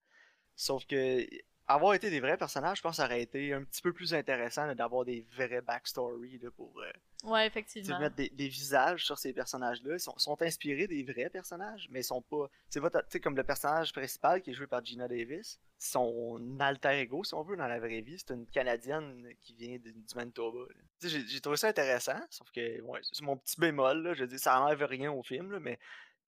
Sauf 0.55 0.85
que 0.85 1.27
avoir 1.75 1.95
été 1.95 2.11
des 2.11 2.21
vrais 2.21 2.37
personnages, 2.37 2.79
je 2.79 2.83
pense 2.83 2.93
que 2.93 3.03
ça 3.03 3.07
aurait 3.07 3.23
été 3.23 3.53
un 3.53 3.63
petit 3.65 3.83
peu 3.83 3.93
plus 3.93 4.15
intéressant 4.15 4.75
d'avoir 4.75 5.05
des 5.05 5.27
vrais 5.37 5.61
backstories 5.61 6.39
là, 6.39 6.51
pour 6.51 6.73
euh, 6.81 6.91
Ouais, 7.25 7.47
effectivement. 7.47 8.01
mettre 8.01 8.17
des, 8.17 8.31
des 8.31 8.49
visages 8.49 9.05
sur 9.05 9.17
ces 9.17 9.33
personnages-là. 9.33 9.95
Ils 9.95 10.01
sont, 10.01 10.19
sont 10.19 10.41
inspirés 10.43 10.89
des 10.89 11.03
vrais 11.05 11.31
personnages, 11.31 11.89
mais 11.91 12.01
ils 12.01 12.05
sont 12.05 12.23
pas. 12.23 12.51
C'est 12.69 12.81
pas, 12.81 12.91
comme 13.23 13.37
le 13.37 13.45
personnage 13.45 13.93
principal 13.93 14.43
qui 14.43 14.51
est 14.51 14.55
joué 14.55 14.67
par 14.67 14.85
Gina 14.85 15.07
Davis. 15.07 15.61
Son 15.79 16.41
alter 16.61 17.01
ego, 17.01 17.25
si 17.25 17.35
on 17.35 17.43
veut, 17.43 17.57
dans 17.57 17.67
la 17.67 17.81
vraie 17.81 18.01
vie, 18.03 18.17
c'est 18.19 18.33
une 18.35 18.47
Canadienne 18.47 19.29
qui 19.43 19.55
vient 19.55 19.79
du, 19.79 19.93
du 19.93 20.15
Manitoba. 20.15 20.61
J'ai 21.01 21.41
trouvé 21.41 21.57
ça 21.57 21.69
intéressant, 21.69 22.21
sauf 22.31 22.51
que, 22.53 22.81
ouais, 22.81 23.01
c'est 23.03 23.25
mon 23.25 23.37
petit 23.37 23.61
bémol. 23.61 24.03
Là, 24.03 24.15
je 24.15 24.25
dire, 24.25 24.39
ça 24.39 24.61
enlève 24.61 24.83
rien 24.85 25.11
au 25.11 25.23
film, 25.23 25.51
là, 25.53 25.59
mais 25.61 25.79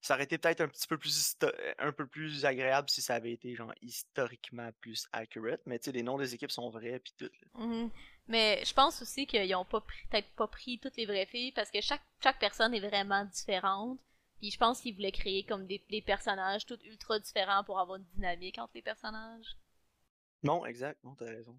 ça 0.04 0.14
aurait 0.14 0.24
été 0.24 0.36
peut-être 0.36 0.60
un 0.60 0.68
petit 0.68 0.86
peu 0.86 0.98
plus 0.98 1.34
un 1.78 1.92
peu 1.92 2.06
plus 2.06 2.44
agréable 2.44 2.90
si 2.90 3.00
ça 3.00 3.14
avait 3.14 3.32
été 3.32 3.54
genre 3.54 3.72
historiquement 3.80 4.70
plus 4.80 5.08
accurate. 5.12 5.62
Mais 5.64 5.78
tu 5.78 5.86
sais, 5.86 5.92
les 5.92 6.02
noms 6.02 6.18
des 6.18 6.34
équipes 6.34 6.50
sont 6.50 6.68
vrais 6.68 6.98
puis 6.98 7.14
tout. 7.16 7.30
Mhm. 7.54 7.90
Mais 8.28 8.62
je 8.66 8.74
pense 8.74 9.00
aussi 9.00 9.26
qu'ils 9.26 9.54
ont 9.54 9.64
pas 9.64 9.80
peut-être 9.80 10.28
pas 10.36 10.46
pris 10.46 10.78
toutes 10.78 10.98
les 10.98 11.06
vraies 11.06 11.24
filles 11.24 11.52
parce 11.52 11.70
que 11.70 11.80
chaque, 11.80 12.02
chaque 12.22 12.38
personne 12.38 12.74
est 12.74 12.86
vraiment 12.86 13.24
différente. 13.24 13.98
Puis 14.40 14.50
je 14.50 14.58
pense 14.58 14.82
qu'ils 14.82 14.94
voulaient 14.94 15.10
créer 15.10 15.44
comme 15.44 15.66
des, 15.66 15.82
des 15.88 16.02
personnages 16.02 16.66
tout 16.66 16.78
ultra 16.84 17.18
différents 17.18 17.64
pour 17.64 17.80
avoir 17.80 17.96
une 17.96 18.06
dynamique 18.14 18.58
entre 18.58 18.72
les 18.74 18.82
personnages. 18.82 19.56
Non, 20.42 20.66
exact, 20.66 21.02
non, 21.02 21.14
t'as 21.14 21.30
raison. 21.30 21.58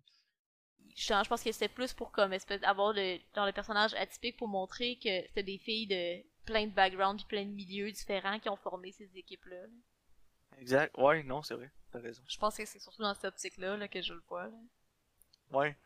Genre, 0.96 1.24
je 1.24 1.30
pense 1.30 1.44
que 1.44 1.52
c'était 1.52 1.68
plus 1.68 1.94
pour 1.94 2.12
comme 2.12 2.32
espèce 2.32 2.62
avoir 2.62 2.94
le 2.94 3.18
genre 3.34 3.48
le 3.48 3.54
personnage 3.54 3.96
atypique 3.96 4.38
pour 4.38 4.48
montrer 4.48 4.98
que 4.98 5.24
c'était 5.28 5.44
des 5.44 5.58
filles 5.58 5.88
de 5.88 6.35
plein 6.46 6.68
de 6.68 6.72
backgrounds 6.72 7.18
puis 7.24 7.28
plein 7.38 7.46
de 7.46 7.52
milieux 7.52 7.92
différents 7.92 8.40
qui 8.40 8.50
ont 8.50 8.56
formé 8.56 8.92
ces 8.92 9.10
équipes 9.18 9.46
là. 9.46 9.58
Exact, 10.60 10.96
ouais, 10.98 11.24
non, 11.24 11.42
c'est 11.42 11.56
vrai, 11.56 11.70
t'as 11.92 12.00
raison. 12.00 12.24
Je 12.28 12.38
pense 12.38 12.56
que 12.58 12.66
c'est 12.66 12.80
surtout 12.80 13.02
dans 13.02 13.14
cette 13.14 13.26
optique 13.26 13.58
là, 13.58 13.88
que 13.88 14.02
je 14.02 14.14
le 14.14 14.24
vois. 14.28 14.46
là. 14.46 14.58
Ouais. 15.52 15.78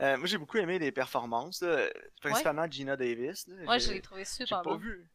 Euh, 0.00 0.16
moi, 0.18 0.26
j'ai 0.26 0.38
beaucoup 0.38 0.58
aimé 0.58 0.78
les 0.78 0.92
performances, 0.92 1.62
là, 1.62 1.88
principalement 2.20 2.70
Gina 2.70 2.96
Davis. 2.96 3.46
Là. 3.48 3.64
Ouais, 3.64 3.80
je 3.80 3.86
J'ai- 3.88 3.94
l'ai 3.94 4.02
trouvé 4.02 4.20
J'ai 4.24 4.44
super 4.44 4.62
pas 4.62 4.70
bon. 4.70 4.76
vu. 4.76 5.08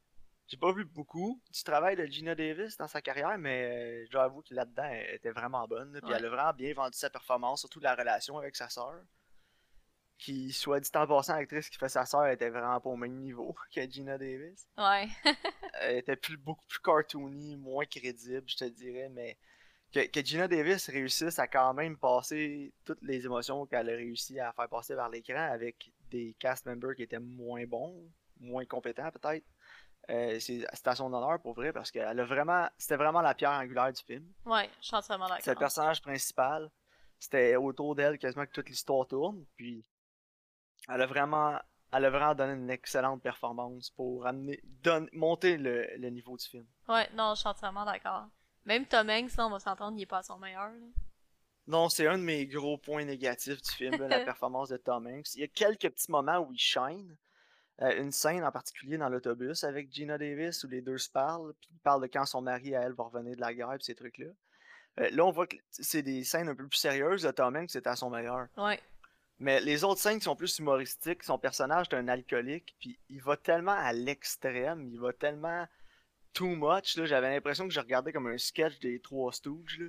J'ai 0.48 0.58
pas 0.58 0.74
vu 0.74 0.84
beaucoup 0.84 1.40
du 1.54 1.64
travail 1.64 1.96
de 1.96 2.06
Gina 2.08 2.36
Davis 2.36 2.76
dans 2.78 2.88
sa 2.88 3.02
carrière, 3.02 3.38
mais 3.38 3.64
euh, 4.02 4.06
je 4.08 4.12
dois 4.12 4.24
avouer 4.24 4.44
que 4.44 4.54
là-dedans, 4.54 4.84
elle 4.84 5.16
était 5.16 5.32
vraiment 5.32 5.66
bonne. 5.68 5.94
là, 5.94 6.02
Puis 6.02 6.10
Ouais. 6.10 6.18
elle 6.18 6.26
a 6.26 6.30
vraiment 6.30 6.54
bien 6.54 6.74
vendu 6.74 6.98
sa 6.98 7.10
performance, 7.10 7.62
surtout 7.62 7.80
la 7.80 7.96
relation 7.96 8.38
avec 8.38 8.56
sa 8.56 8.68
sœur. 8.70 9.02
Qui, 10.22 10.52
soit 10.52 10.80
dit 10.80 10.92
en 10.94 11.08
passant, 11.08 11.36
l'actrice 11.36 11.68
qui 11.68 11.80
fait 11.80 11.90
sa 11.90 12.06
sœur 12.06 12.28
était 12.28 12.52
vraiment 12.52 12.80
pas 12.80 12.90
au 12.92 12.96
même 12.96 13.18
niveau 13.18 13.56
que 13.74 13.82
Gina 13.90 14.20
Davis. 14.20 14.68
Ouais. 14.78 15.08
Elle 15.82 15.98
était 15.98 16.16
plus, 16.16 16.38
beaucoup 16.38 16.66
plus 16.68 16.80
cartoony, 16.80 17.56
moins 17.58 17.86
crédible, 17.86 18.44
je 18.48 18.56
te 18.56 18.66
dirais, 18.66 19.10
mais 19.10 19.40
que, 19.92 20.06
que 20.06 20.24
Gina 20.24 20.48
Davis 20.48 20.90
réussisse 20.90 21.40
à 21.40 21.48
quand 21.48 21.74
même 21.74 21.98
passer 21.98 22.72
toutes 22.86 23.02
les 23.02 23.26
émotions 23.26 23.66
qu'elle 23.66 23.90
a 23.90 23.96
réussi 23.96 24.40
à 24.40 24.54
faire 24.54 24.70
passer 24.70 24.94
vers 24.94 25.10
l'écran 25.10 25.50
avec 25.52 25.92
des 26.12 26.36
cast 26.38 26.68
members 26.68 26.96
qui 26.96 27.02
étaient 27.02 27.20
moins 27.20 27.66
bons, 27.66 28.08
moins 28.40 28.66
compétents 28.66 29.10
peut-être. 29.10 29.46
Euh, 30.10 30.40
c'est 30.40 30.88
à 30.88 30.96
son 30.96 31.12
honneur 31.14 31.42
pour 31.42 31.54
vrai 31.54 31.74
parce 31.74 31.90
qu'elle 31.90 32.20
a 32.20 32.26
vraiment 32.26 32.68
c'était 32.78 32.96
vraiment 32.96 33.22
la 33.22 33.34
pierre 33.34 33.52
angulaire 33.52 33.92
du 33.92 34.04
film. 34.04 34.28
Ouais, 34.46 34.70
je 34.82 34.88
suis 34.88 34.96
entièrement 34.96 35.28
C'est 35.28 35.38
le 35.38 35.46
d'accord. 35.46 35.60
personnage 35.62 36.02
principal. 36.02 36.70
C'était 37.20 37.56
autour 37.56 37.96
d'elle 37.96 38.18
quasiment 38.18 38.46
que 38.46 38.52
toute 38.52 38.70
l'histoire 38.70 39.08
tourne. 39.08 39.46
Puis 39.56 39.86
elle 40.94 41.02
a 41.02 41.06
vraiment 41.06 41.60
elle 41.94 42.06
a 42.06 42.10
vraiment 42.10 42.36
donné 42.36 42.54
une 42.54 42.70
excellente 42.70 43.22
performance 43.22 43.90
pour 43.92 44.26
amener 44.26 44.62
monter 45.12 45.58
le, 45.58 45.88
le 45.98 46.10
niveau 46.10 46.38
du 46.38 46.46
film. 46.46 46.66
Ouais, 46.88 47.10
non, 47.16 47.34
je 47.36 47.42
suis 47.42 47.50
entièrement 47.50 47.84
d'accord. 47.84 48.28
Même 48.66 48.86
Tom 48.86 49.10
Hanks, 49.10 49.36
là, 49.36 49.48
on 49.48 49.50
va 49.50 49.60
s'entendre, 49.60 49.98
il 49.98 50.04
est 50.04 50.06
pas 50.06 50.20
à 50.20 50.24
son 50.24 50.38
meilleur. 50.38 50.70
là. 50.70 50.88
Non, 51.68 51.90
c'est 51.90 52.08
un 52.08 52.18
de 52.18 52.24
mes 52.24 52.48
gros 52.48 52.78
points 52.78 53.06
négatifs 53.06 53.62
du 53.62 53.72
film, 53.72 53.96
là, 53.98 54.08
la 54.08 54.20
performance 54.26 54.70
de 54.70 54.78
Tom 54.78 55.06
Hanks. 55.06 55.36
Il 55.36 55.42
y 55.42 55.44
a 55.44 55.48
quelques 55.48 55.90
petits 55.90 56.12
moments 56.12 56.40
où 56.40 56.52
il 56.54 56.60
shine. 56.60 57.18
Euh, 57.82 58.00
une 58.02 58.12
scène 58.12 58.44
en 58.44 58.52
particulier 58.52 58.98
dans 58.98 59.10
l'autobus 59.10 59.64
avec 59.64 59.92
Gina 59.92 60.18
Davis 60.18 60.64
où 60.64 60.68
les 60.68 60.82
deux 60.82 60.98
se 60.98 61.10
parlent, 61.10 61.54
puis 61.60 61.70
ils 61.74 61.80
parlent 61.80 62.02
de 62.02 62.08
quand 62.08 62.26
son 62.26 62.42
mari 62.42 62.76
à 62.76 62.82
elle 62.82 62.94
va 62.94 63.06
revenir 63.06 63.36
de 63.36 63.42
la 63.42 63.54
guerre, 63.54 63.70
puis 63.76 63.84
ces 63.84 63.96
trucs-là. 63.96 64.28
Euh, 65.00 65.10
là, 65.12 65.26
on 65.26 65.32
voit 65.32 65.48
que 65.48 65.56
c'est 65.70 66.04
des 66.04 66.24
scènes 66.24 66.50
un 66.50 66.56
peu 66.56 66.68
plus 66.68 66.78
sérieuses 66.78 67.24
de 67.24 67.32
Tom 67.32 67.56
Hanks, 67.56 67.72
c'est 67.72 67.88
à 67.88 67.96
son 67.96 68.10
meilleur. 68.10 68.48
Ouais. 68.58 68.80
Mais 69.42 69.60
les 69.60 69.84
autres 69.84 70.00
scènes 70.00 70.20
qui 70.20 70.26
sont 70.26 70.36
plus 70.36 70.60
humoristiques, 70.60 71.24
son 71.24 71.40
personnage 71.40 71.88
est 71.92 71.96
un 71.96 72.08
alcoolique, 72.08 72.76
puis 72.80 73.00
il 73.10 73.24
va 73.24 73.36
tellement 73.36 73.72
à 73.72 73.92
l'extrême, 73.92 74.88
il 74.94 75.00
va 75.00 75.14
tellement 75.14 75.68
too 76.32 76.46
much, 76.46 76.96
là, 76.96 77.08
j'avais 77.08 77.32
l'impression 77.34 77.68
que 77.68 77.74
je 77.74 77.80
regardais 77.80 78.14
comme 78.14 78.28
un 78.28 78.38
sketch 78.38 78.80
des 78.82 79.00
Trois 79.00 79.34
Stooges, 79.34 79.80
là. 79.80 79.88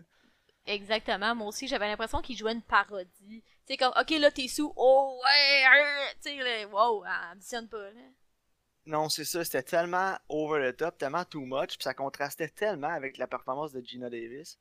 Exactement, 0.64 1.34
moi 1.34 1.48
aussi, 1.48 1.68
j'avais 1.68 1.86
l'impression 1.86 2.22
qu'il 2.22 2.34
jouait 2.34 2.52
une 2.52 2.62
parodie. 2.62 3.44
Tu 3.66 3.76
comme, 3.76 3.92
ok, 4.00 4.10
là, 4.18 4.30
t'es 4.30 4.48
sous, 4.48 4.72
oh, 4.74 5.20
ouais, 5.22 5.64
euh, 5.66 6.14
tu 6.22 6.30
sais, 6.30 6.64
wow, 6.64 7.04
elle 7.04 7.32
ambitionne 7.32 7.68
pas, 7.68 7.90
là. 7.90 8.00
Non, 8.86 9.10
c'est 9.10 9.26
ça, 9.26 9.44
c'était 9.44 9.64
tellement 9.64 10.16
over 10.30 10.72
the 10.72 10.76
top, 10.78 10.96
tellement 10.96 11.26
too 11.26 11.44
much, 11.44 11.76
puis 11.76 11.82
ça 11.82 11.92
contrastait 11.92 12.48
tellement 12.48 12.88
avec 12.88 13.18
la 13.18 13.26
performance 13.26 13.72
de 13.72 13.84
Gina 13.84 14.08
Davis 14.08 14.58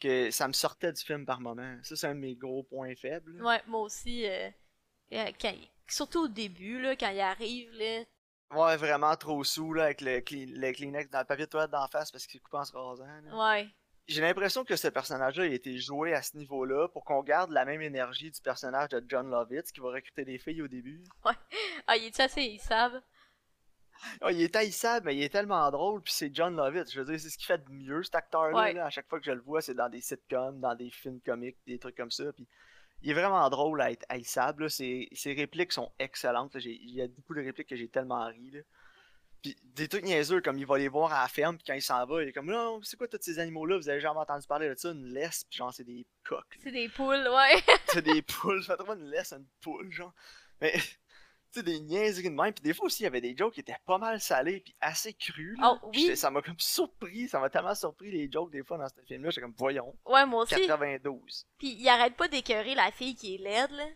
que 0.00 0.30
ça 0.30 0.46
me 0.48 0.52
sortait 0.52 0.92
du 0.92 1.02
film 1.02 1.24
par 1.26 1.40
moment. 1.40 1.76
Ça, 1.82 1.96
c'est 1.96 2.06
un 2.06 2.14
de 2.14 2.20
mes 2.20 2.34
gros 2.34 2.62
points 2.64 2.94
faibles. 2.96 3.42
Ouais, 3.42 3.60
moi 3.66 3.80
aussi, 3.80 4.26
euh, 4.26 4.48
euh, 5.12 5.30
quand 5.40 5.50
il- 5.54 5.68
surtout 5.88 6.24
au 6.24 6.28
début, 6.28 6.80
là, 6.80 6.96
quand 6.96 7.10
il 7.10 7.20
arrive, 7.20 7.70
là, 7.72 8.04
Ouais, 8.52 8.76
vraiment 8.76 9.16
trop 9.16 9.42
sous, 9.42 9.72
là, 9.72 9.84
avec 9.86 10.00
le, 10.00 10.20
Kleenex 10.20 11.10
dans 11.10 11.18
le 11.18 11.24
papier 11.24 11.46
de 11.46 11.50
toilette 11.50 11.72
d'en 11.72 11.88
face 11.88 12.12
parce 12.12 12.26
qu'il 12.28 12.38
est 12.38 12.40
coupé 12.40 12.58
en 12.58 12.64
se 12.64 12.72
rasant. 12.76 13.04
là. 13.04 13.36
ouais, 13.54 13.68
J'ai 14.06 14.20
l'impression 14.20 14.64
que 14.64 14.76
ce 14.76 14.86
personnage-là 14.86 15.42
a 15.42 15.46
été 15.48 15.76
joué 15.78 16.14
à 16.14 16.22
ce 16.22 16.36
niveau-là 16.36 16.86
pour 16.88 17.04
qu'on 17.04 17.24
garde 17.24 17.50
la 17.50 17.64
même 17.64 17.82
énergie 17.82 18.30
du 18.30 18.40
personnage 18.40 18.90
de 18.90 19.04
John 19.08 19.28
Lovitz 19.28 19.72
qui 19.72 19.80
va 19.80 19.88
recruter 19.90 20.24
des 20.24 20.38
filles 20.38 20.62
au 20.62 20.68
début. 20.68 21.02
ah, 21.88 21.96
il 21.96 22.04
est 22.04 22.20
assez, 22.20 22.42
ils 22.42 22.60
savent? 22.60 23.02
Il 24.30 24.40
est 24.40 24.54
haïssable, 24.56 25.06
mais 25.06 25.16
il 25.16 25.22
est 25.22 25.28
tellement 25.28 25.70
drôle, 25.70 26.02
puis 26.02 26.12
c'est 26.12 26.34
John 26.34 26.56
Lovitz. 26.56 26.92
Je 26.92 27.00
veux 27.00 27.06
dire, 27.06 27.18
c'est 27.20 27.30
ce 27.30 27.38
qu'il 27.38 27.46
fait 27.46 27.64
de 27.64 27.70
mieux, 27.70 28.02
cet 28.02 28.14
acteur-là. 28.16 28.56
Ouais. 28.56 28.72
là. 28.72 28.86
À 28.86 28.90
chaque 28.90 29.08
fois 29.08 29.18
que 29.18 29.26
je 29.26 29.32
le 29.32 29.40
vois, 29.40 29.60
c'est 29.60 29.74
dans 29.74 29.88
des 29.88 30.00
sitcoms, 30.00 30.60
dans 30.60 30.74
des 30.74 30.90
films 30.90 31.20
comiques, 31.20 31.56
des 31.66 31.78
trucs 31.78 31.96
comme 31.96 32.10
ça. 32.10 32.32
Puis 32.32 32.46
il 33.02 33.10
est 33.10 33.14
vraiment 33.14 33.48
drôle 33.50 33.80
à 33.80 33.90
être 33.90 34.04
haïssable. 34.08 34.64
là. 34.64 34.68
Ses, 34.68 35.08
ses 35.12 35.32
répliques 35.34 35.72
sont 35.72 35.92
excellentes. 35.98 36.54
là. 36.54 36.60
Il 36.64 36.90
y 36.94 37.02
a 37.02 37.08
beaucoup 37.08 37.34
de 37.34 37.42
répliques 37.42 37.68
que 37.68 37.76
j'ai 37.76 37.88
tellement 37.88 38.26
ri. 38.26 38.50
Là. 38.50 38.60
Puis 39.42 39.54
des 39.62 39.86
trucs 39.86 40.04
niaiseux, 40.04 40.40
comme 40.40 40.58
il 40.58 40.66
va 40.66 40.78
les 40.78 40.88
voir 40.88 41.12
à 41.12 41.22
la 41.22 41.28
ferme, 41.28 41.56
puis 41.56 41.64
quand 41.66 41.74
il 41.74 41.82
s'en 41.82 42.04
va, 42.06 42.22
il 42.22 42.28
est 42.28 42.32
comme 42.32 42.50
Non, 42.50 42.80
c'est 42.82 42.96
quoi 42.96 43.06
tous 43.06 43.18
ces 43.20 43.38
animaux-là? 43.38 43.76
Vous 43.76 43.88
avez 43.88 44.00
jamais 44.00 44.18
entendu 44.18 44.46
parler 44.46 44.68
de 44.68 44.74
ça? 44.74 44.90
Une 44.90 45.12
laisse, 45.12 45.44
puis 45.44 45.58
genre, 45.58 45.72
c'est 45.72 45.84
des 45.84 46.06
coques. 46.24 46.56
C'est 46.62 46.72
des 46.72 46.88
poules, 46.88 47.28
ouais. 47.28 47.62
c'est 47.88 48.02
des 48.02 48.22
poules. 48.22 48.62
Je 48.62 48.72
trop 48.72 48.94
une 48.94 49.10
laisse, 49.10 49.32
une 49.32 49.46
poule, 49.60 49.92
genre. 49.92 50.14
Mais. 50.60 50.74
Tu 51.52 51.60
sais, 51.60 51.62
des 51.62 51.80
niaiseries 51.80 52.24
de 52.30 52.34
même. 52.34 52.52
Puis 52.52 52.62
des 52.62 52.74
fois 52.74 52.86
aussi, 52.86 53.02
il 53.02 53.04
y 53.04 53.06
avait 53.06 53.20
des 53.20 53.34
jokes 53.36 53.54
qui 53.54 53.60
étaient 53.60 53.76
pas 53.86 53.98
mal 53.98 54.20
salés, 54.20 54.60
puis 54.60 54.74
assez 54.80 55.14
crus. 55.14 55.56
là. 55.58 55.78
Oh, 55.82 55.88
oui. 55.88 56.00
j'étais- 56.00 56.16
Ça 56.16 56.30
m'a 56.30 56.42
comme 56.42 56.58
surpris. 56.58 57.28
Ça 57.28 57.38
m'a 57.40 57.48
tellement 57.48 57.74
surpris 57.74 58.10
les 58.10 58.30
jokes 58.30 58.50
des 58.50 58.62
fois 58.62 58.76
dans 58.78 58.88
ce 58.88 59.00
film-là. 59.06 59.30
J'étais 59.30 59.40
comme, 59.42 59.54
voyons. 59.56 59.94
Ouais, 60.04 60.26
moi 60.26 60.42
aussi. 60.42 60.54
92. 60.66 61.46
Puis 61.58 61.68
il 61.78 61.88
arrête 61.88 62.16
pas 62.16 62.28
d'écœurer 62.28 62.74
la 62.74 62.90
fille 62.90 63.14
qui 63.14 63.36
est 63.36 63.38
laide, 63.38 63.70
là. 63.70 63.86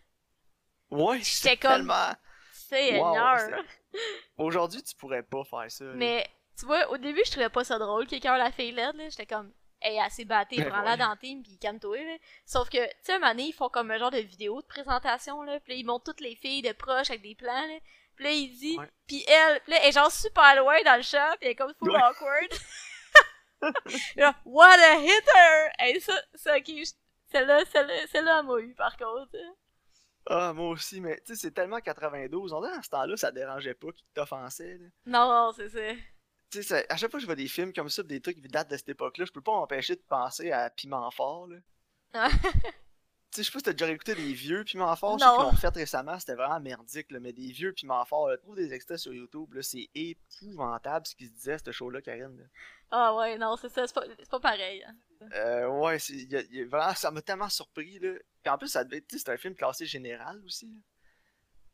Ouais, 0.91 1.19
J'étais 1.19 1.25
c'est 1.51 1.57
comme- 1.57 1.73
tellement. 1.73 2.13
C'est 2.53 2.99
Wow. 2.99 3.15
Aujourd'hui, 4.39 4.83
tu 4.83 4.95
pourrais 4.97 5.23
pas 5.23 5.45
faire 5.45 5.71
ça. 5.71 5.85
là. 5.85 5.93
Mais, 5.95 6.27
tu 6.59 6.67
vois, 6.67 6.89
au 6.91 6.97
début, 6.97 7.21
je 7.27 7.31
trouvais 7.33 7.49
pas 7.49 7.65
ça 7.65 7.79
drôle 7.79 8.07
qu'il 8.07 8.19
écœure 8.19 8.39
la 8.39 8.53
fille 8.53 8.73
laide, 8.73 8.95
là. 8.97 9.09
J'étais 9.09 9.27
comme, 9.27 9.53
hey, 9.83 9.99
assez 10.01 10.25
battée, 10.25 10.57
Ben 10.57 10.69
prends-la 10.71 10.93
ouais. 10.93 10.97
dans 10.97 11.11
le 11.13 11.17
team, 11.19 11.43
pis 11.43 11.59
calme-toi, 11.59 11.97
là. 12.05 12.17
Sauf 12.47 12.69
que, 12.69 12.85
tu 12.85 12.93
sais, 13.03 13.13
un 13.15 13.19
moment 13.19 13.31
donné, 13.33 13.45
ils 13.49 13.53
font 13.53 13.69
comme 13.69 13.91
un 13.91 13.99
genre 13.99 14.11
de 14.11 14.19
vidéo 14.19 14.61
de 14.63 14.67
présentation, 14.67 15.43
là. 15.43 15.59
Pis 15.61 15.71
là, 15.71 15.77
ils 15.77 15.85
montrent 15.87 16.05
toutes 16.13 16.21
les 16.21 16.37
filles 16.37 16.63
de 16.63 16.73
proches 16.73 17.11
avec 17.11 17.23
des 17.23 17.35
plans, 17.35 17.67
là. 17.67 17.79
Pis 18.17 18.23
là, 18.25 18.31
il 18.33 18.57
dit, 18.59 18.79
Ouais. 18.79 18.89
pis 19.07 19.25
elle, 19.29 19.61
pis 19.63 19.71
là, 19.71 19.79
elle 19.83 19.89
est 19.89 19.93
genre 19.93 20.11
super 20.13 20.57
loin 20.57 20.83
dans 20.85 20.97
le 20.97 21.03
shop, 21.03 21.19
pis 21.41 21.47
elle 21.47 21.51
est 21.53 21.55
comme 21.55 21.75
full 21.79 21.91
Ouais. 21.91 22.03
awkward. 22.03 22.49
Là, 24.17 24.35
what 24.47 24.79
a 24.79 24.95
hitter! 25.01 25.73
Hey, 25.79 26.01
ça, 26.01 26.15
ça, 26.35 26.57
ok, 26.57 26.71
celle-là, 27.31 27.63
celle-là, 27.71 28.07
celle-là, 28.11 28.39
elle 28.41 28.47
m'a 28.47 28.59
eu, 28.59 28.75
par 28.75 28.97
contre. 28.97 29.37
Ah, 30.27 30.53
moi 30.55 30.69
aussi, 30.71 31.01
mais 31.01 31.17
tu 31.27 31.35
sais, 31.35 31.37
c'est 31.37 31.51
tellement 31.51 31.81
92. 31.81 32.53
On 32.53 32.61
dirait 32.63 32.73
à 32.77 32.83
ce 32.83 32.89
temps-là, 32.91 33.17
ça 33.17 33.31
dérangeait 33.33 33.75
pas 33.75 33.93
qu'il 33.93 34.07
t'offensait. 34.15 34.79
là. 34.79 34.87
Non, 35.07 35.29
non, 35.29 35.53
c'est 35.53 35.69
ça. 35.69 36.01
Tu 36.51 36.63
sais, 36.63 36.63
ça- 36.63 36.85
à 36.89 36.97
chaque 36.97 37.11
fois 37.11 37.19
que 37.19 37.23
je 37.23 37.27
vois 37.27 37.37
des 37.37 37.47
films 37.49 37.73
comme 37.73 37.89
ça, 37.89 38.03
des 38.03 38.21
trucs 38.21 38.37
qui 38.43 38.49
datent 38.49 38.71
de 38.71 38.77
cette 38.77 38.89
époque-là, 38.89 39.25
je 39.25 39.33
peux 39.33 39.41
pas 39.41 39.53
m'empêcher 39.53 39.95
de 39.95 40.03
penser 40.09 40.51
à 40.51 40.69
Piment 40.71 41.11
Fort. 41.11 41.47
Là. 41.47 41.57
Ah. 42.13 42.29
sais, 43.31 43.43
je 43.45 43.47
sais 43.47 43.53
pas 43.53 43.59
si 43.61 43.65
t'as 43.67 43.73
déjà 43.73 43.89
écouté 43.89 44.17
des 44.17 44.33
vieux 44.33 44.65
Piment 44.65 44.97
Fort, 44.97 45.21
ceux 45.21 45.25
Non. 45.27 45.37
qui 45.37 45.43
l'ont 45.45 45.53
fait 45.53 45.69
récemment, 45.69 46.19
c'était 46.19 46.35
vraiment 46.35 46.59
merdique, 46.59 47.13
là, 47.13 47.21
mais 47.21 47.33
des 47.33 47.53
vieux 47.53 47.73
Piment 47.73 48.05
Fort, 48.05 48.29
là, 48.29 48.37
trouve 48.37 48.57
des 48.57 48.73
extraits 48.73 48.99
sur 48.99 49.13
YouTube, 49.15 49.55
là, 49.55 49.63
c'est 49.63 49.89
épouvantable 49.95 51.07
ce 51.07 51.15
qui 51.15 51.27
se 51.29 51.33
disait, 51.33 51.57
ce 51.65 51.71
show-là, 51.71 52.03
Karine. 52.03 52.37
là. 52.37 52.45
Ah 52.91 53.15
ouais, 53.15 53.39
non, 53.39 53.57
c'est 53.57 53.69
ça, 53.69 53.87
c'est 53.87 53.95
pas, 54.29 54.41
pareil. 54.41 54.83
hein. 54.83 54.97
Euh, 55.35 55.69
ouais, 55.69 56.01
c'est, 56.01 56.15
y 56.15 56.35
a- 56.37 56.43
y 56.51 56.63
a 56.63 56.67
vraiment, 56.67 56.93
ça 56.97 57.13
m'a 57.13 57.23
tellement 57.23 57.49
surpris, 57.49 58.01
là. 58.01 58.15
Puis 58.43 58.51
en 58.53 58.59
plus, 58.59 58.67
ça 58.67 58.83
devait 58.83 58.97
être, 58.97 59.07
tu 59.07 59.19
c'est 59.21 59.29
un 59.29 59.37
film 59.37 59.55
classé 59.55 59.87
général 59.87 60.43
aussi, 60.45 60.67
là. 60.67 60.81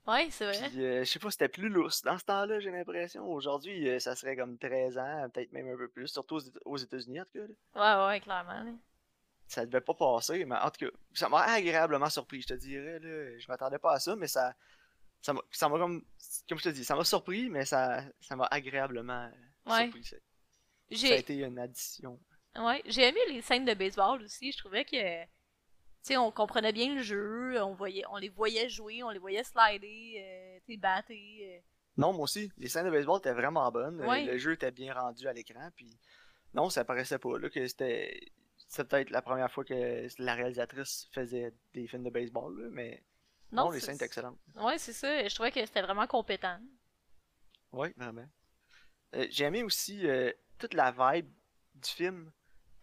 Ouais, 0.07 0.29
c'est 0.31 0.45
vrai. 0.47 0.69
Puis, 0.69 0.85
euh, 0.85 1.01
je 1.01 1.11
sais 1.11 1.19
pas, 1.19 1.31
c'était 1.31 1.49
plus 1.49 1.69
lousse 1.69 2.03
dans 2.03 2.17
ce 2.19 2.25
temps-là, 2.25 2.61
j'ai 2.61 2.71
l'impression. 2.71 3.27
Aujourd'hui, 3.29 3.89
euh, 3.89 3.99
ça 3.99 4.15
serait 4.15 4.37
comme 4.37 4.57
13 4.59 4.99
ans, 4.99 5.29
peut-être 5.33 5.53
même 5.53 5.69
un 5.69 5.77
peu 5.77 5.89
plus, 5.89 6.07
surtout 6.09 6.37
aux, 6.37 6.41
Éta- 6.41 6.61
aux 6.65 6.77
États-Unis, 6.77 7.21
en 7.21 7.25
tout 7.25 7.33
cas. 7.35 7.47
là. 7.75 8.07
Ouais, 8.07 8.07
ouais, 8.15 8.21
clairement. 8.21 8.63
là. 8.63 8.71
Ça 9.49 9.65
devait 9.67 9.81
pas 9.81 9.95
passer, 9.95 10.45
mais 10.45 10.57
en 10.57 10.71
tout 10.71 10.87
cas, 10.87 10.93
ça 11.15 11.29
m'a 11.29 11.41
agréablement 11.43 12.09
surpris, 12.11 12.43
je 12.43 12.49
te 12.49 12.55
dirais. 12.55 12.99
Là. 13.01 13.39
Je 13.39 13.47
m'attendais 13.49 13.79
pas 13.79 13.93
à 13.95 14.01
ça, 14.01 14.15
mais 14.17 14.27
ça. 14.29 14.55
Ça 15.23 15.33
m'a 15.33 15.41
comme. 15.79 16.05
Comme 16.49 16.59
je 16.59 16.65
te 16.65 16.69
dis, 16.69 16.85
ça 16.85 16.95
m'a 16.95 17.05
surpris, 17.05 17.49
mais 17.49 17.65
ça 17.65 18.03
ça 18.21 18.37
m'a 18.37 18.47
agréablement 18.47 19.25
euh, 19.67 19.71
Ouais. 19.73 19.83
surpris. 19.85 20.05
Ça, 20.05 20.17
ça 20.97 21.15
a 21.15 21.17
été 21.17 21.35
une 21.39 21.59
addition. 21.59 22.21
ouais, 22.59 22.83
j'ai 22.87 23.03
aimé 23.09 23.19
les 23.29 23.43
scènes 23.43 23.65
de 23.65 23.75
baseball 23.75 24.23
aussi. 24.23 24.53
Je 24.53 24.59
trouvais 24.59 24.85
que. 24.85 25.25
Sais, 26.07 26.17
on 26.17 26.31
comprenait 26.31 26.71
bien 26.71 26.95
le 26.95 27.03
jeu, 27.03 27.61
on, 27.61 27.75
voyait, 27.75 28.05
on 28.11 28.17
les 28.17 28.29
voyait 28.29 28.69
jouer, 28.69 29.03
on 29.03 29.11
les 29.11 29.19
voyait 29.19 29.43
slider, 29.43 30.61
euh, 30.69 30.77
battre. 30.79 31.11
euh. 31.11 31.59
Non, 31.97 32.13
moi 32.13 32.23
aussi, 32.23 32.53
les 32.59 32.69
scènes 32.69 32.87
de 32.87 32.93
baseball 32.93 33.19
étaient 33.19 33.33
vraiment 33.33 33.69
bonnes. 33.73 34.01
euh, 34.01 34.07
Ouais. 34.07 34.25
Le 34.25 34.39
jeu 34.39 34.53
était 34.53 34.71
bien 34.71 34.95
rendu 34.95 35.27
à 35.27 35.33
l'écran, 35.33 35.69
puis 35.75 35.99
non, 36.55 36.71
ça 36.71 36.85
paraissait 36.85 37.19
pas 37.19 37.37
là, 37.41 37.51
que 37.51 37.67
c'était. 37.67 38.21
C'est 38.69 38.87
peut-être 38.87 39.11
la 39.11 39.21
première 39.21 39.51
fois 39.51 39.65
que 39.65 40.07
la 40.23 40.35
réalisatrice 40.37 41.09
faisait 41.11 41.53
des 41.75 41.89
films 41.89 42.05
de 42.05 42.11
baseball, 42.11 42.57
là, 42.57 42.69
mais 42.71 43.03
non, 43.51 43.71
les 43.71 43.81
scènes 43.81 43.97
étaient 43.97 44.05
excellentes. 44.05 44.39
Ouais, 44.55 44.79
c'est 44.79 44.93
ça. 44.93 45.27
Je 45.27 45.35
trouvais 45.35 45.51
que 45.51 45.67
c'était 45.67 45.83
vraiment 45.83 46.07
compétent. 46.07 46.61
Oui, 47.73 47.89
vraiment. 47.97 48.29
Euh, 49.17 49.27
j'ai 49.31 49.45
aimé 49.45 49.65
aussi 49.65 50.07
euh, 50.07 50.31
toute 50.57 50.75
la 50.75 50.93
vibe 50.93 51.29
du 51.75 51.91
film, 51.91 52.31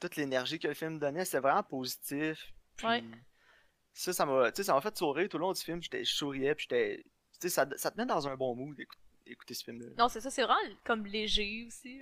toute 0.01 0.17
l'énergie 0.17 0.59
que 0.59 0.67
le 0.67 0.73
film 0.73 0.99
donnait, 0.99 1.23
c'était 1.23 1.39
vraiment 1.39 1.63
positif. 1.63 2.53
Puis 2.77 2.87
Ouais. 2.87 3.03
ça, 3.93 4.13
ça 4.13 4.25
m'a, 4.25 4.51
tu 4.51 4.57
sais, 4.57 4.63
ça 4.63 4.73
m'a 4.73 4.81
fait 4.81 4.97
sourire 4.97 5.29
tout 5.29 5.37
le 5.37 5.41
long 5.41 5.53
du 5.53 5.61
film. 5.61 5.81
J'étais, 5.81 6.03
je 6.03 6.13
souriais, 6.13 6.55
puis 6.55 6.67
j'étais, 6.69 7.03
tu 7.39 7.39
sais, 7.41 7.49
ça, 7.49 7.67
ça 7.77 7.91
te 7.91 7.97
met 7.97 8.05
dans 8.05 8.27
un 8.27 8.35
bon 8.35 8.55
mood 8.55 8.75
d'écouter, 9.25 9.53
ce 9.53 9.63
film-là. 9.63 9.89
Non, 9.97 10.09
c'est 10.09 10.21
ça, 10.21 10.29
c'est 10.31 10.43
vraiment 10.43 10.75
comme 10.83 11.05
léger 11.05 11.65
aussi. 11.67 12.01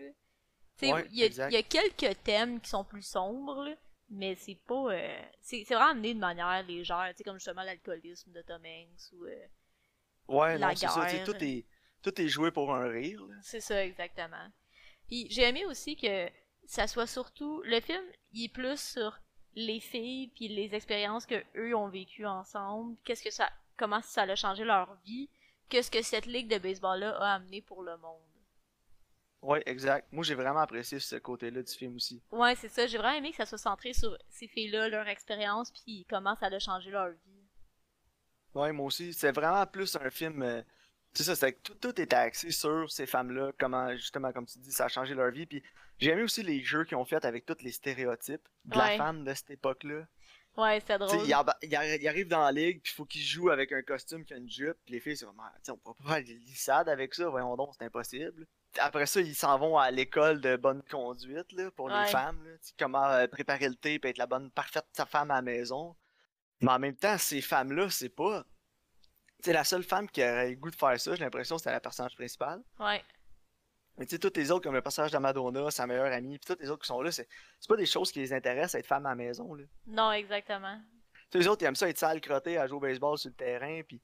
Ouais, 0.82 1.06
il 1.12 1.20
y, 1.20 1.28
y 1.30 1.58
a 1.58 1.64
quelques 1.64 2.24
thèmes 2.24 2.60
qui 2.60 2.70
sont 2.70 2.84
plus 2.84 3.04
sombres, 3.04 3.66
là, 3.66 3.76
mais 4.10 4.36
c'est 4.36 4.58
pas. 4.66 4.94
euh, 4.94 5.22
c'est 5.40 5.64
c'est 5.64 5.76
vraiment 5.76 5.92
amené 5.92 6.14
de 6.16 6.20
manière 6.20 6.64
légère, 6.64 7.08
tu 7.12 7.18
sais, 7.18 7.24
comme 7.24 7.36
justement 7.36 7.62
l'alcoolisme 7.62 8.32
de 8.32 8.42
Tom 8.42 8.64
Hanks 8.66 9.12
ou. 9.14 9.26
euh, 9.26 9.46
Ouais, 10.28 10.58
la 10.58 10.70
non, 10.70 10.76
c'est 10.76 10.88
ça, 10.88 11.20
tout 11.26 11.36
est, 11.44 11.66
tout 12.02 12.20
est 12.22 12.28
joué 12.30 12.52
pour 12.52 12.74
un 12.74 12.88
rire. 12.88 13.22
là. 13.28 13.36
C'est 13.44 13.60
ça, 13.60 13.84
exactement. 13.86 14.48
Puis 15.08 15.28
j'ai 15.30 15.44
aimé 15.44 15.66
aussi 15.66 15.96
que 15.96 16.30
ça 16.66 16.88
soit 16.88 17.06
surtout. 17.08 17.62
Le 17.64 17.80
film, 17.82 18.04
il 18.32 18.46
est 18.46 18.54
plus 18.54 18.80
sur 18.80 19.20
les 19.56 19.80
filles 19.80 20.30
puis 20.30 20.48
les 20.48 20.74
expériences 20.74 21.26
que 21.26 21.44
eux 21.56 21.76
ont 21.76 21.90
vécues 21.90 22.26
ensemble. 22.26 22.96
Qu'est-ce 23.04 23.24
que 23.24 23.32
ça. 23.32 23.50
Comment 23.78 24.02
ça 24.02 24.24
a 24.24 24.36
changé 24.36 24.64
leur 24.64 24.96
vie. 25.06 25.30
Qu'est-ce 25.70 25.90
que 25.90 26.02
cette 26.02 26.26
ligue 26.26 26.50
de 26.50 26.58
baseball-là 26.58 27.18
a 27.18 27.36
amené 27.36 27.62
pour 27.62 27.82
le 27.82 27.98
monde? 27.98 28.20
Ouais, 29.42 29.64
exact. 29.66 30.08
Moi, 30.12 30.24
j'ai 30.24 30.36
vraiment 30.36 30.60
apprécié 30.60 31.00
ce 31.00 31.16
côté-là 31.16 31.64
du 31.64 31.74
film 31.74 31.96
aussi. 31.96 32.22
Ouais, 32.32 32.56
c'est 32.56 32.70
ça. 32.70 32.86
J'ai 32.86 32.98
vraiment 32.98 33.18
aimé 33.18 33.32
que 33.32 33.38
ça 33.38 33.46
soit 33.46 33.58
centré 33.58 33.94
sur 33.94 34.16
ces 34.30 34.48
filles-là, 34.48 34.90
leur 34.90 35.08
expérience, 35.08 35.72
puis 35.72 36.06
comment 36.10 36.36
ça 36.36 36.48
a 36.48 36.60
changé 36.60 36.92
leur 36.92 37.10
vie. 37.10 37.48
Ouais, 38.54 38.72
moi 38.72 38.86
aussi. 38.86 39.14
C'est 39.14 39.32
vraiment 39.32 39.66
plus 39.66 39.96
un 39.96 40.10
film. 40.12 40.44
euh, 40.44 40.62
c'est 41.14 41.24
ça, 41.24 41.36
c'est 41.36 41.54
que 41.54 41.62
tout, 41.62 41.74
tout 41.76 42.00
était 42.00 42.16
axé 42.16 42.52
sur 42.52 42.90
ces 42.92 43.06
femmes-là, 43.08 43.52
comment, 43.60 43.92
justement, 43.96 44.32
comme 44.32 44.46
tu 44.46 44.60
dis, 44.60 44.72
ça 44.72 44.86
a 44.86 44.90
changé 44.90 45.16
leur 45.16 45.32
vie. 45.32 45.46
Puis 45.46 45.64
j'ai 46.02 46.12
aimé 46.12 46.24
aussi 46.24 46.44
les 46.44 46.62
jeux 46.64 46.84
qu'ils 46.84 46.98
ont 46.98 47.06
fait 47.06 47.24
avec 47.26 47.46
tous 47.46 47.62
les 47.62 47.72
stéréotypes 47.72 48.48
de 48.66 48.78
Ouais. 48.78 48.92
la 48.92 48.98
femme 48.98 49.24
de 49.24 49.34
cette 49.34 49.52
époque-là. 49.52 50.06
Ouais, 50.58 50.82
sais, 50.86 50.98
drôle. 50.98 51.16
il, 51.24 51.28
il 51.28 51.34
arri- 51.76 51.98
il 52.02 52.08
arrive 52.10 52.28
dans 52.28 52.42
la 52.44 52.52
ligue, 52.52 52.82
puis 52.82 52.92
il 52.92 52.96
faut 52.96 53.06
qu'il 53.06 53.22
joue 53.22 53.50
avec 53.52 53.72
un 53.72 53.82
costume 53.84 54.26
qui 54.26 54.34
a 54.34 54.38
une 54.38 54.50
jupe, 54.50 54.76
puis 54.84 54.96
les 54.96 55.00
filles, 55.00 55.16
c'est 55.16 55.24
vraiment, 55.26 55.44
sais, 55.64 55.72
on 55.72 55.78
peut 55.78 55.94
pas 56.04 56.16
faire 56.16 56.24
des 56.26 56.34
lissades 56.40 56.90
avec 56.90 57.14
ça, 57.16 57.30
voyons 57.30 57.56
donc, 57.56 57.74
c'est 57.78 57.86
impossible. 57.86 58.46
Après 58.80 59.06
ça, 59.06 59.22
ils 59.22 59.34
s'en 59.36 59.58
vont 59.58 59.78
à 59.78 59.92
l'école 59.92 60.42
de 60.42 60.58
bonne 60.58 60.84
conduite, 60.84 61.52
là, 61.54 61.72
pour 61.72 61.86
Ouais. 61.86 62.04
les 62.04 62.10
femmes, 62.10 62.44
là, 62.46 62.52
comment 62.78 63.06
euh, 63.06 63.28
préparer 63.28 63.70
le 63.70 63.76
thé, 63.76 63.98
puis 64.00 64.10
être 64.10 64.18
la 64.18 64.28
bonne, 64.28 64.52
parfaite 64.52 64.86
sa 64.92 65.06
femme 65.06 65.32
à 65.32 65.36
la 65.36 65.42
maison. 65.42 65.96
Mais 66.60 66.72
en 66.72 66.80
même 66.80 66.96
temps, 66.98 67.18
ces 67.18 67.42
femmes-là, 67.42 67.90
c'est 67.90 68.10
pas. 68.10 68.44
C'est 69.40 69.54
la 69.54 69.64
seule 69.64 69.84
femme 69.84 70.08
qui 70.10 70.22
aurait 70.22 70.50
le 70.52 70.56
goût 70.58 70.70
de 70.70 70.76
faire 70.76 71.00
ça, 71.00 71.16
j'ai 71.16 71.24
l'impression 71.24 71.56
que 71.56 71.62
c'était 71.62 71.72
la 71.72 71.80
personnage 71.80 72.16
principale. 72.16 72.62
Ouais. 72.80 73.02
Mais 73.98 74.06
tu 74.06 74.12
sais, 74.16 74.20
toutes 74.20 74.38
les 74.38 74.52
autres, 74.52 74.64
comme 74.64 74.74
le 74.76 74.82
personnage 74.82 75.12
de 75.12 75.18
Madonna, 75.18 75.70
sa 75.70 75.86
meilleure 75.86 76.12
amie, 76.12 76.40
puis 76.40 76.48
toutes 76.48 76.62
les 76.62 76.70
autres 76.70 76.82
qui 76.82 76.88
sont 76.88 77.02
là, 77.02 77.12
c'est 77.12 77.28
c'est 77.60 77.68
pas 77.68 77.76
des 77.78 77.86
choses 77.86 78.12
qui 78.12 78.20
les 78.20 78.34
intéressent, 78.34 78.76
être 78.76 78.86
femme 78.88 79.06
à 79.06 79.10
la 79.10 79.16
maison, 79.16 79.54
là. 79.54 79.64
Non, 79.88 80.12
exactement. 80.12 80.80
Tu 81.14 81.14
sais, 81.34 81.40
les 81.40 81.48
autres, 81.48 81.62
ils 81.64 81.66
aiment 81.66 81.76
ça 81.76 81.90
être 81.90 81.98
sale, 81.98 82.20
crotté, 82.22 82.58
à 82.58 82.68
jouer 82.68 82.78
au 82.78 82.80
baseball 82.80 83.18
sur 83.18 83.30
le 83.30 83.36
terrain. 83.36 83.82
Puis 83.88 84.02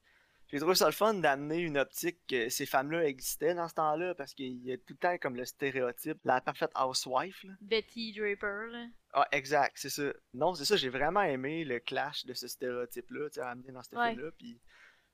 j'ai 0.50 0.58
trouvé 0.60 0.74
ça 0.74 0.86
le 0.86 0.92
fun 0.92 1.14
d'amener 1.14 1.58
une 1.58 1.76
optique 1.76 2.18
que 2.26 2.48
ces 2.48 2.64
femmes-là 2.64 3.04
existaient 3.06 3.54
dans 3.54 3.68
ce 3.68 3.74
temps-là, 3.74 4.14
parce 4.14 4.32
qu'il 4.34 4.62
y 4.64 4.72
a 4.72 4.76
tout 4.78 4.94
le 4.94 4.96
temps 4.96 5.18
comme 5.18 5.36
le 5.36 5.44
stéréotype, 5.44 6.18
la 6.24 6.40
parfaite 6.40 6.70
housewife. 6.78 7.42
Là. 7.44 7.52
Betty 7.60 8.12
Draper, 8.12 8.70
là. 8.70 8.86
Ah, 9.14 9.26
exact, 9.32 9.72
c'est 9.76 9.90
ça. 9.90 10.04
Non, 10.34 10.54
c'est 10.54 10.64
ça, 10.64 10.76
j'ai 10.76 10.90
vraiment 10.90 11.22
aimé 11.22 11.64
le 11.64 11.80
clash 11.80 12.24
de 12.24 12.34
ce 12.34 12.46
stéréotype-là, 12.46 13.28
tu 13.30 13.34
sais, 13.34 13.40
amené 13.40 13.72
dans 13.72 13.82
ce 13.82 13.94
Ouais. 13.96 14.10
film-là. 14.10 14.30
Puis 14.38 14.60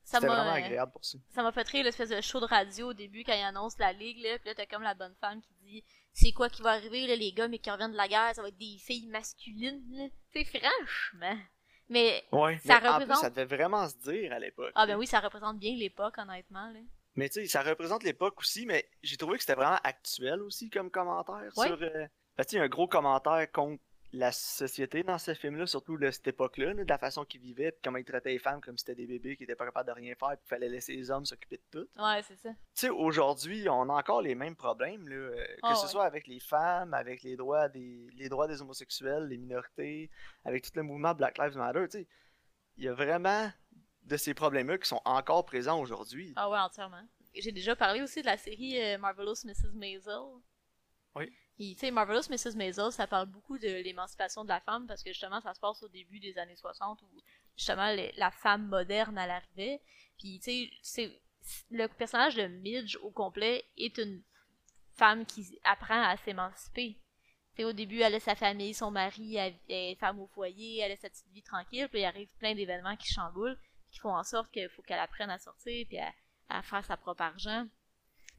Ça 0.04 0.18
c'était 0.18 0.26
vraiment 0.26 0.44
m'a. 0.44 0.52
agréable 0.52 0.92
pour 0.92 1.04
ça. 1.04 1.18
Ça 1.30 1.42
m'a 1.42 1.50
fait 1.52 1.66
rire 1.68 1.84
l'espèce 1.84 2.10
de 2.10 2.20
show 2.20 2.38
de 2.40 2.44
radio 2.46 2.90
au 2.90 2.92
début 2.92 3.24
quand 3.24 3.32
ils 3.34 3.42
annoncent 3.42 3.76
la 3.78 3.92
ligue, 3.92 4.22
là. 4.22 4.38
Puis 4.38 4.48
là, 4.48 4.54
t'as 4.54 4.66
comme 4.66 4.82
la 4.82 4.94
bonne 4.94 5.14
femme 5.20 5.40
qui 5.40 5.54
dit 5.62 5.84
C'est 6.12 6.32
quoi 6.32 6.48
qui 6.50 6.60
va 6.62 6.72
arriver, 6.72 7.06
là, 7.06 7.16
les 7.16 7.32
gars, 7.32 7.48
mais 7.48 7.58
qui 7.58 7.70
reviennent 7.70 7.92
de 7.92 7.96
la 7.96 8.08
guerre, 8.08 8.34
ça 8.34 8.42
va 8.42 8.48
être 8.48 8.58
des 8.58 8.76
filles 8.78 9.08
masculines, 9.08 9.82
là. 9.92 10.04
Sais, 10.32 10.44
franchement. 10.44 11.38
Mais. 11.88 12.22
Ouais, 12.32 12.58
ça 12.58 12.80
mais 12.80 12.88
en 12.88 12.92
représente- 12.92 13.08
plus, 13.18 13.20
ça 13.22 13.30
devait 13.30 13.56
vraiment 13.56 13.88
se 13.88 13.96
dire 13.98 14.32
à 14.32 14.38
l'époque. 14.38 14.72
Ah, 14.74 14.86
ben 14.86 14.96
oui, 14.96 15.06
ça 15.06 15.20
représente 15.20 15.58
bien 15.58 15.74
l'époque, 15.74 16.16
honnêtement, 16.18 16.68
là. 16.70 16.80
Mais 17.16 17.28
tu 17.28 17.40
sais, 17.40 17.46
ça 17.46 17.62
représente 17.62 18.02
l'époque 18.02 18.38
aussi, 18.40 18.66
mais 18.66 18.88
j'ai 19.02 19.16
trouvé 19.16 19.36
que 19.36 19.42
c'était 19.42 19.54
vraiment 19.54 19.78
actuel 19.84 20.42
aussi 20.42 20.68
comme 20.68 20.90
commentaire 20.90 21.50
Ouais. 21.56 21.66
sur. 21.66 21.78
Euh... 21.80 22.06
ben, 22.36 22.44
tu 22.44 22.56
sais, 22.56 22.58
un 22.58 22.68
gros 22.68 22.88
commentaire 22.88 23.50
contre 23.52 23.82
la 24.16 24.30
société 24.30 25.02
dans 25.02 25.18
ce 25.18 25.34
film-là, 25.34 25.66
surtout 25.66 25.96
de 25.98 26.10
cette 26.10 26.28
époque-là, 26.28 26.72
là, 26.72 26.84
de 26.84 26.88
la 26.88 26.98
façon 26.98 27.24
qu'ils 27.24 27.40
vivaient, 27.40 27.72
puis 27.72 27.80
comment 27.82 27.98
ils 27.98 28.04
traitaient 28.04 28.30
les 28.30 28.38
femmes 28.38 28.60
comme 28.60 28.78
si 28.78 28.84
c'était 28.84 28.94
des 28.94 29.06
bébés 29.08 29.36
qui 29.36 29.42
étaient 29.42 29.56
pas 29.56 29.64
capables 29.64 29.88
de 29.88 29.94
rien 29.94 30.14
faire, 30.14 30.36
puis 30.38 30.46
fallait 30.48 30.68
laisser 30.68 30.94
les 30.94 31.10
hommes 31.10 31.24
s'occuper 31.24 31.56
de 31.56 31.80
tout. 31.80 31.88
Ouais, 32.00 32.22
c'est 32.22 32.36
ça. 32.36 32.50
Tu 32.50 32.56
sais, 32.74 32.90
aujourd'hui, 32.90 33.68
on 33.68 33.88
a 33.88 33.92
encore 33.94 34.22
les 34.22 34.34
mêmes 34.36 34.54
problèmes, 34.54 35.08
là, 35.08 35.16
euh, 35.16 35.44
que 35.46 35.60
Ah 35.62 35.74
ce 35.74 35.82
ouais. 35.86 35.88
soit 35.90 36.04
avec 36.04 36.26
les 36.28 36.38
femmes, 36.38 36.94
avec 36.94 37.22
les 37.22 37.36
droits 37.36 37.68
des 37.68 38.08
les 38.14 38.28
droits 38.28 38.46
des 38.46 38.62
homosexuels, 38.62 39.26
les 39.26 39.36
minorités, 39.36 40.10
avec 40.44 40.64
tout 40.64 40.72
le 40.76 40.84
mouvement 40.84 41.12
Black 41.14 41.36
Lives 41.38 41.56
Matter, 41.56 41.84
tu 41.90 41.98
sais. 41.98 42.08
Il 42.76 42.84
y 42.84 42.88
a 42.88 42.94
vraiment 42.94 43.50
de 44.02 44.16
ces 44.16 44.34
problèmes-là 44.34 44.78
qui 44.78 44.88
sont 44.88 45.00
encore 45.04 45.44
présents 45.44 45.80
aujourd'hui. 45.80 46.32
Ah 46.36 46.48
ouais, 46.50 46.58
entièrement. 46.58 47.02
J'ai 47.34 47.50
déjà 47.52 47.74
parlé 47.74 48.00
aussi 48.02 48.20
de 48.20 48.26
la 48.26 48.36
série 48.36 48.80
euh, 48.80 48.98
Marvelous 48.98 49.44
Mrs. 49.44 49.72
Maisel. 49.74 50.20
Oui. 51.16 51.32
Marvelous 51.92 52.28
Mrs. 52.30 52.56
Maisel, 52.56 52.90
ça 52.90 53.06
parle 53.06 53.26
beaucoup 53.26 53.58
de 53.58 53.68
l'émancipation 53.82 54.42
de 54.42 54.48
la 54.48 54.60
femme 54.60 54.86
parce 54.86 55.02
que 55.02 55.10
justement, 55.10 55.40
ça 55.40 55.54
se 55.54 55.60
passe 55.60 55.82
au 55.82 55.88
début 55.88 56.18
des 56.18 56.36
années 56.38 56.56
60 56.56 57.00
où 57.02 57.06
justement 57.56 57.94
la 58.16 58.30
femme 58.30 58.66
moderne 58.66 59.16
elle 59.18 59.30
arrivait. 59.30 59.80
Puis 60.18 60.40
tu 60.40 60.44
sais, 60.44 60.70
c'est 60.82 61.20
le 61.70 61.86
personnage 61.86 62.36
de 62.36 62.46
Midge 62.46 62.96
au 63.02 63.10
complet 63.10 63.64
est 63.76 63.98
une 63.98 64.22
femme 64.94 65.26
qui 65.26 65.58
apprend 65.64 66.02
à 66.02 66.16
s'émanciper. 66.16 66.98
Au 67.60 67.72
début, 67.72 68.00
elle 68.00 68.16
a 68.16 68.20
sa 68.20 68.34
famille, 68.34 68.74
son 68.74 68.90
mari, 68.90 69.36
elle 69.36 69.54
elle 69.68 69.92
est 69.92 69.94
femme 69.96 70.18
au 70.18 70.26
foyer, 70.26 70.80
elle 70.80 70.90
a 70.90 70.96
sa 70.96 71.08
petite 71.08 71.30
vie 71.32 71.42
tranquille, 71.42 71.88
puis 71.88 72.00
il 72.00 72.04
arrive 72.04 72.28
plein 72.38 72.54
d'événements 72.54 72.96
qui 72.96 73.12
chamboulent, 73.12 73.58
qui 73.92 74.00
font 74.00 74.16
en 74.16 74.24
sorte 74.24 74.50
qu'il 74.50 74.68
faut 74.70 74.82
qu'elle 74.82 74.98
apprenne 74.98 75.30
à 75.30 75.38
sortir, 75.38 75.86
puis 75.86 75.98
à, 75.98 76.12
à 76.48 76.62
faire 76.62 76.84
sa 76.84 76.96
propre 76.96 77.22
argent. 77.22 77.68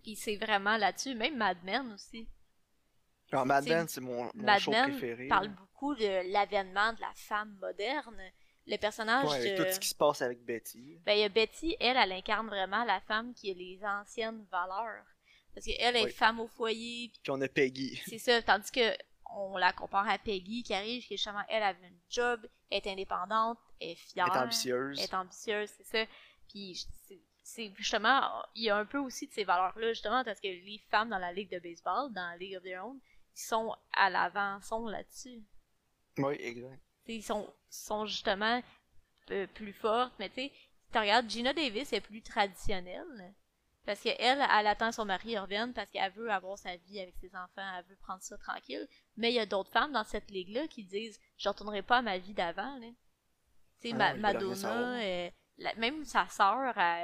Puis 0.03 0.17
c'est 0.17 0.35
vraiment 0.35 0.75
là-dessus, 0.75 1.15
même 1.15 1.37
Mad 1.37 1.63
Men 1.63 1.93
aussi. 1.93 2.27
Alors, 3.35 3.45
Mad 3.45 3.63
c'est- 3.63 3.69
Men, 3.69 3.87
c'est 3.87 4.01
mon, 4.01 4.23
mon 4.33 4.43
Mad 4.43 4.59
show 4.59 4.71
préféré. 4.71 5.27
parle 5.27 5.49
beaucoup 5.49 5.95
de 5.95 6.31
l'avènement 6.31 6.93
de 6.93 7.01
la 7.01 7.11
femme 7.15 7.57
moderne. 7.61 8.19
Le 8.67 8.77
personnage 8.77 9.27
Ouais, 9.29 9.35
avec 9.37 9.57
de... 9.59 9.63
tout 9.63 9.71
ce 9.71 9.79
qui 9.79 9.89
se 9.89 9.95
passe 9.95 10.21
avec 10.23 10.43
Betty. 10.43 10.99
Ben, 11.05 11.13
il 11.13 11.19
y 11.19 11.23
a 11.23 11.29
Betty, 11.29 11.75
elle, 11.79 11.97
elle 11.97 12.11
incarne 12.13 12.47
vraiment 12.47 12.83
la 12.83 12.99
femme 13.01 13.33
qui 13.35 13.51
a 13.51 13.53
les 13.53 13.79
anciennes 13.85 14.43
valeurs. 14.51 15.05
Parce 15.53 15.67
qu'elle 15.67 15.95
est 15.95 16.03
Oui. 16.05 16.11
femme 16.11 16.39
au 16.39 16.47
foyer, 16.47 17.11
puis 17.21 17.31
on 17.31 17.39
a 17.41 17.47
Peggy. 17.47 18.01
c'est 18.07 18.17
ça. 18.17 18.41
Tandis 18.41 18.71
que 18.71 18.91
on 19.37 19.57
la 19.57 19.71
compare 19.73 20.07
à 20.09 20.17
Peggy 20.17 20.63
qui 20.63 20.73
arrive, 20.73 21.03
qui 21.03 21.15
justement, 21.17 21.43
elle 21.49 21.63
avait 21.63 21.85
un 21.85 21.91
job, 22.09 22.45
est 22.71 22.87
indépendante, 22.87 23.57
est 23.79 23.95
fière, 23.95 24.27
est 24.27 24.37
ambitieuse. 24.39 24.99
est 24.99 25.13
ambitieuse, 25.13 25.69
c'est 25.77 25.83
ça. 25.85 26.11
Puis 26.49 26.85
c'est- 27.07 27.21
c'est 27.43 27.71
justement, 27.77 28.21
il 28.55 28.63
y 28.63 28.69
a 28.69 28.77
un 28.77 28.85
peu 28.85 28.97
aussi 28.97 29.27
de 29.27 29.31
ces 29.33 29.43
valeurs-là, 29.43 29.89
justement, 29.93 30.23
parce 30.23 30.39
que 30.39 30.47
les 30.47 30.81
femmes 30.89 31.09
dans 31.09 31.19
la 31.19 31.31
ligue 31.31 31.51
de 31.51 31.59
baseball, 31.59 32.11
dans 32.13 32.29
la 32.31 32.37
League 32.37 32.55
of 32.57 32.63
Their 32.63 32.83
Own, 32.85 32.99
ils 33.35 33.39
sont 33.41 33.75
à 33.93 34.09
l'avant, 34.09 34.59
sont 34.61 34.87
là-dessus. 34.87 35.43
Oui, 36.17 36.35
exact. 36.39 36.81
T'sais, 37.03 37.15
Ils 37.15 37.23
sont, 37.23 37.51
sont 37.69 38.05
justement 38.05 38.61
euh, 39.31 39.47
plus 39.47 39.73
forte, 39.73 40.13
mais 40.19 40.29
tu 40.29 40.35
sais, 40.35 40.51
tu 40.91 40.97
regardes, 40.99 41.29
Gina 41.29 41.53
Davis 41.53 41.91
est 41.93 42.01
plus 42.01 42.21
traditionnelle. 42.21 43.33
Parce 43.85 43.99
qu'elle, 44.01 44.17
elle, 44.41 44.67
attend 44.67 44.91
son 44.91 45.05
mari 45.05 45.37
revienne 45.37 45.71
parce 45.73 45.91
qu'elle 45.91 46.11
veut 46.13 46.31
avoir 46.31 46.57
sa 46.57 46.75
vie 46.75 46.99
avec 46.99 47.15
ses 47.17 47.35
enfants, 47.35 47.77
elle 47.77 47.85
veut 47.85 47.97
prendre 47.97 48.21
ça 48.23 48.35
tranquille. 48.37 48.87
Mais 49.15 49.31
il 49.31 49.35
y 49.35 49.39
a 49.39 49.45
d'autres 49.45 49.69
femmes 49.71 49.91
dans 49.91 50.03
cette 50.03 50.31
ligue-là 50.31 50.67
qui 50.67 50.83
disent 50.83 51.19
Je 51.37 51.49
retournerai 51.49 51.83
pas 51.83 51.97
à 51.97 52.01
ma 52.01 52.17
vie 52.17 52.33
d'avant. 52.33 52.79
Tu 52.81 53.89
sais, 53.89 53.93
Ah 53.93 53.97
la 53.97 54.13
Madonna, 54.15 54.99
euh, 55.03 55.29
la- 55.59 55.75
même 55.75 56.03
sa 56.03 56.27
sœur 56.29 56.73
à, 56.75 57.03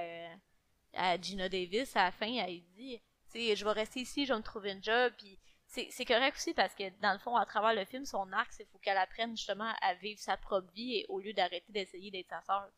à 0.93 1.21
Gina 1.21 1.49
Davis, 1.49 1.95
à 1.95 2.05
la 2.05 2.11
fin, 2.11 2.33
elle 2.33 2.63
dit 2.71 2.99
Tu 3.31 3.39
sais, 3.39 3.55
je 3.55 3.63
vais 3.63 3.71
rester 3.73 3.99
ici, 3.99 4.25
je 4.25 4.33
vais 4.33 4.39
me 4.39 4.43
trouver 4.43 4.71
un 4.71 4.81
job. 4.81 5.13
Puis 5.19 5.37
c'est 5.71 6.05
correct 6.05 6.35
aussi 6.35 6.53
parce 6.53 6.75
que 6.75 6.83
dans 7.01 7.13
le 7.13 7.19
fond, 7.19 7.35
à 7.35 7.45
travers 7.45 7.73
le 7.73 7.85
film, 7.85 8.05
son 8.05 8.31
arc, 8.33 8.51
c'est 8.51 8.65
faut 8.65 8.77
qu'elle 8.79 8.97
apprenne 8.97 9.35
justement 9.37 9.71
à 9.81 9.93
vivre 9.95 10.19
sa 10.19 10.35
propre 10.37 10.71
vie 10.73 10.97
et 10.97 11.05
au 11.09 11.19
lieu 11.19 11.33
d'arrêter 11.33 11.65
d'essayer 11.69 12.11
d'être 12.11 12.27
sa 12.29 12.41
sœur. 12.41 12.69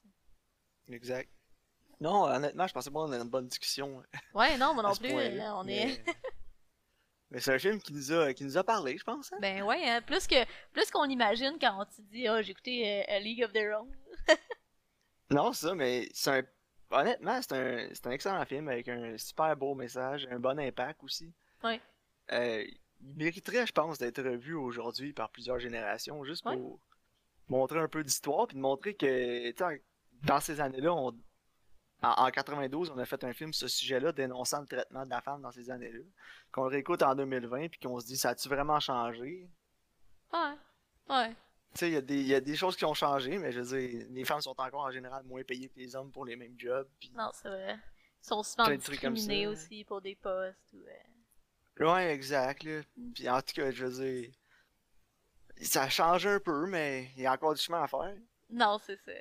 Exact. 0.90 1.30
Non, 2.00 2.24
honnêtement, 2.26 2.68
je 2.68 2.74
pensais 2.74 2.92
pas 2.92 3.00
qu'on 3.00 3.12
avait 3.12 3.22
une 3.24 3.30
bonne 3.30 3.48
discussion. 3.48 4.04
Ouais, 4.34 4.58
non, 4.58 4.74
moi 4.74 4.84
non 4.90 4.96
plus, 4.96 5.12
euh, 5.12 5.54
on 5.54 5.66
est. 5.68 6.04
Mais, 6.06 6.14
mais 7.32 7.40
c'est 7.40 7.54
un 7.56 7.60
film 7.60 7.82
qui 7.82 7.94
nous 7.94 8.12
a, 8.12 8.34
qui 8.34 8.44
nous 8.44 8.58
a 8.58 8.64
parlé, 8.64 8.98
je 8.98 9.04
pense. 9.04 9.32
hein. 9.34 9.38
Ben 9.42 9.64
ouais, 9.64 9.90
hein, 9.90 10.02
plus 10.02 10.28
que 10.28 10.46
plus 10.72 10.92
qu'on 10.92 11.06
imagine 11.06 11.58
quand 11.60 11.82
on 11.82 11.86
te 11.86 12.02
dit 12.12 12.28
oh 12.30 12.42
j'ai 12.42 12.52
écouté 12.52 13.04
euh, 13.10 13.16
A 13.16 13.20
League 13.20 13.44
of 13.44 13.52
Their 13.54 13.80
Own. 13.80 13.92
Non, 15.30 15.52
ça, 15.54 15.74
mais 15.74 16.10
c'est 16.14 16.30
un. 16.30 16.44
Honnêtement, 16.92 17.42
c'est 17.42 17.54
un, 17.54 17.90
c'est 17.94 18.06
un 18.06 18.12
excellent 18.12 18.46
film 18.46 18.68
avec 18.68 18.88
un 18.88 19.18
super 19.18 19.56
beau 19.58 19.74
message, 19.74 20.28
un 20.30 20.38
bon 20.38 20.60
impact 20.60 21.04
aussi. 21.04 21.34
Ouais. 21.64 21.82
Euh, 22.32 22.64
il 23.06 23.16
mériterait, 23.16 23.66
je 23.68 23.72
pense, 23.74 23.98
d'être 24.00 24.22
revu 24.22 24.54
aujourd'hui 24.54 25.14
par 25.14 25.30
plusieurs 25.30 25.60
générations, 25.60 26.24
juste 26.24 26.46
Ouais. 26.46 26.56
pour 26.58 26.80
montrer 27.50 27.80
un 27.80 27.88
peu 27.88 28.04
d'histoire, 28.04 28.48
puis 28.48 28.56
de 28.56 28.62
montrer 28.62 28.94
que, 28.96 29.52
dans 30.24 30.40
ces 30.40 30.60
années-là, 30.62 30.94
on... 30.94 31.10
en, 31.10 31.14
en 32.10 32.32
92, 32.32 32.90
on 32.92 32.98
a 32.98 33.06
fait 33.06 33.24
un 33.24 33.34
film 33.34 33.54
sur 33.54 33.70
ce 33.70 33.78
sujet-là, 33.78 34.12
dénonçant 34.12 34.62
le 34.62 34.68
traitement 34.68 35.06
de 35.06 35.10
la 35.10 35.22
femme 35.22 35.42
dans 35.42 35.52
ces 35.52 35.70
années-là, 35.70 36.00
qu'on 36.52 36.64
le 36.64 36.70
réécoute 36.70 37.02
en 37.04 37.16
2020, 37.16 37.70
puis 37.70 37.80
qu'on 37.80 38.00
se 38.00 38.06
dit, 38.06 38.18
ça 38.18 38.30
a-tu 38.30 38.48
vraiment 38.50 38.80
changé? 38.80 39.50
Ouais. 40.32 40.54
Ouais. 41.10 41.30
Tu 41.74 41.80
sais, 41.80 41.88
il 41.90 41.94
y, 41.94 41.98
a 41.98 42.02
des- 42.02 42.22
il 42.22 42.28
y 42.28 42.36
a 42.36 42.40
des 42.42 42.56
choses 42.56 42.76
qui 42.76 42.86
ont 42.86 42.94
changé, 42.94 43.38
mais 43.40 43.52
je 43.52 43.60
veux 43.62 43.78
dire, 43.80 44.06
les 44.12 44.24
femmes 44.26 44.42
sont 44.42 44.52
encore 44.60 44.82
en 44.86 44.92
général 44.92 45.24
moins 45.26 45.44
payées 45.44 45.70
que 45.70 45.80
les 45.80 45.96
hommes 45.96 46.12
pour 46.12 46.24
les 46.24 46.36
mêmes 46.36 46.56
jobs. 46.58 46.88
Non, 47.16 47.32
c'est 47.34 47.50
vrai. 47.50 47.76
Ils 48.22 48.28
sont 48.28 48.44
souvent 48.44 48.70
discriminés 48.70 49.48
aussi 49.48 49.84
pour 49.84 50.00
des 50.00 50.16
postes. 50.16 50.72
Ou, 50.74 50.78
euh, 50.78 50.92
Ouais, 51.80 52.12
exact. 52.14 52.64
Là. 52.64 52.82
Puis 53.16 53.30
en 53.30 53.42
tout 53.42 53.54
cas, 53.56 53.72
je 53.72 53.86
veux 53.86 54.04
dire, 54.06 54.34
ça 55.62 55.90
change 55.90 56.28
un 56.28 56.40
peu, 56.40 56.68
mais 56.68 57.10
il 57.16 57.24
y 57.24 57.26
a 57.26 57.34
encore 57.34 57.54
du 57.54 57.62
chemin 57.62 57.84
à 57.84 57.88
faire. 57.88 58.16
Non, 58.50 58.78
c'est 58.86 58.98
ça. 58.98 59.12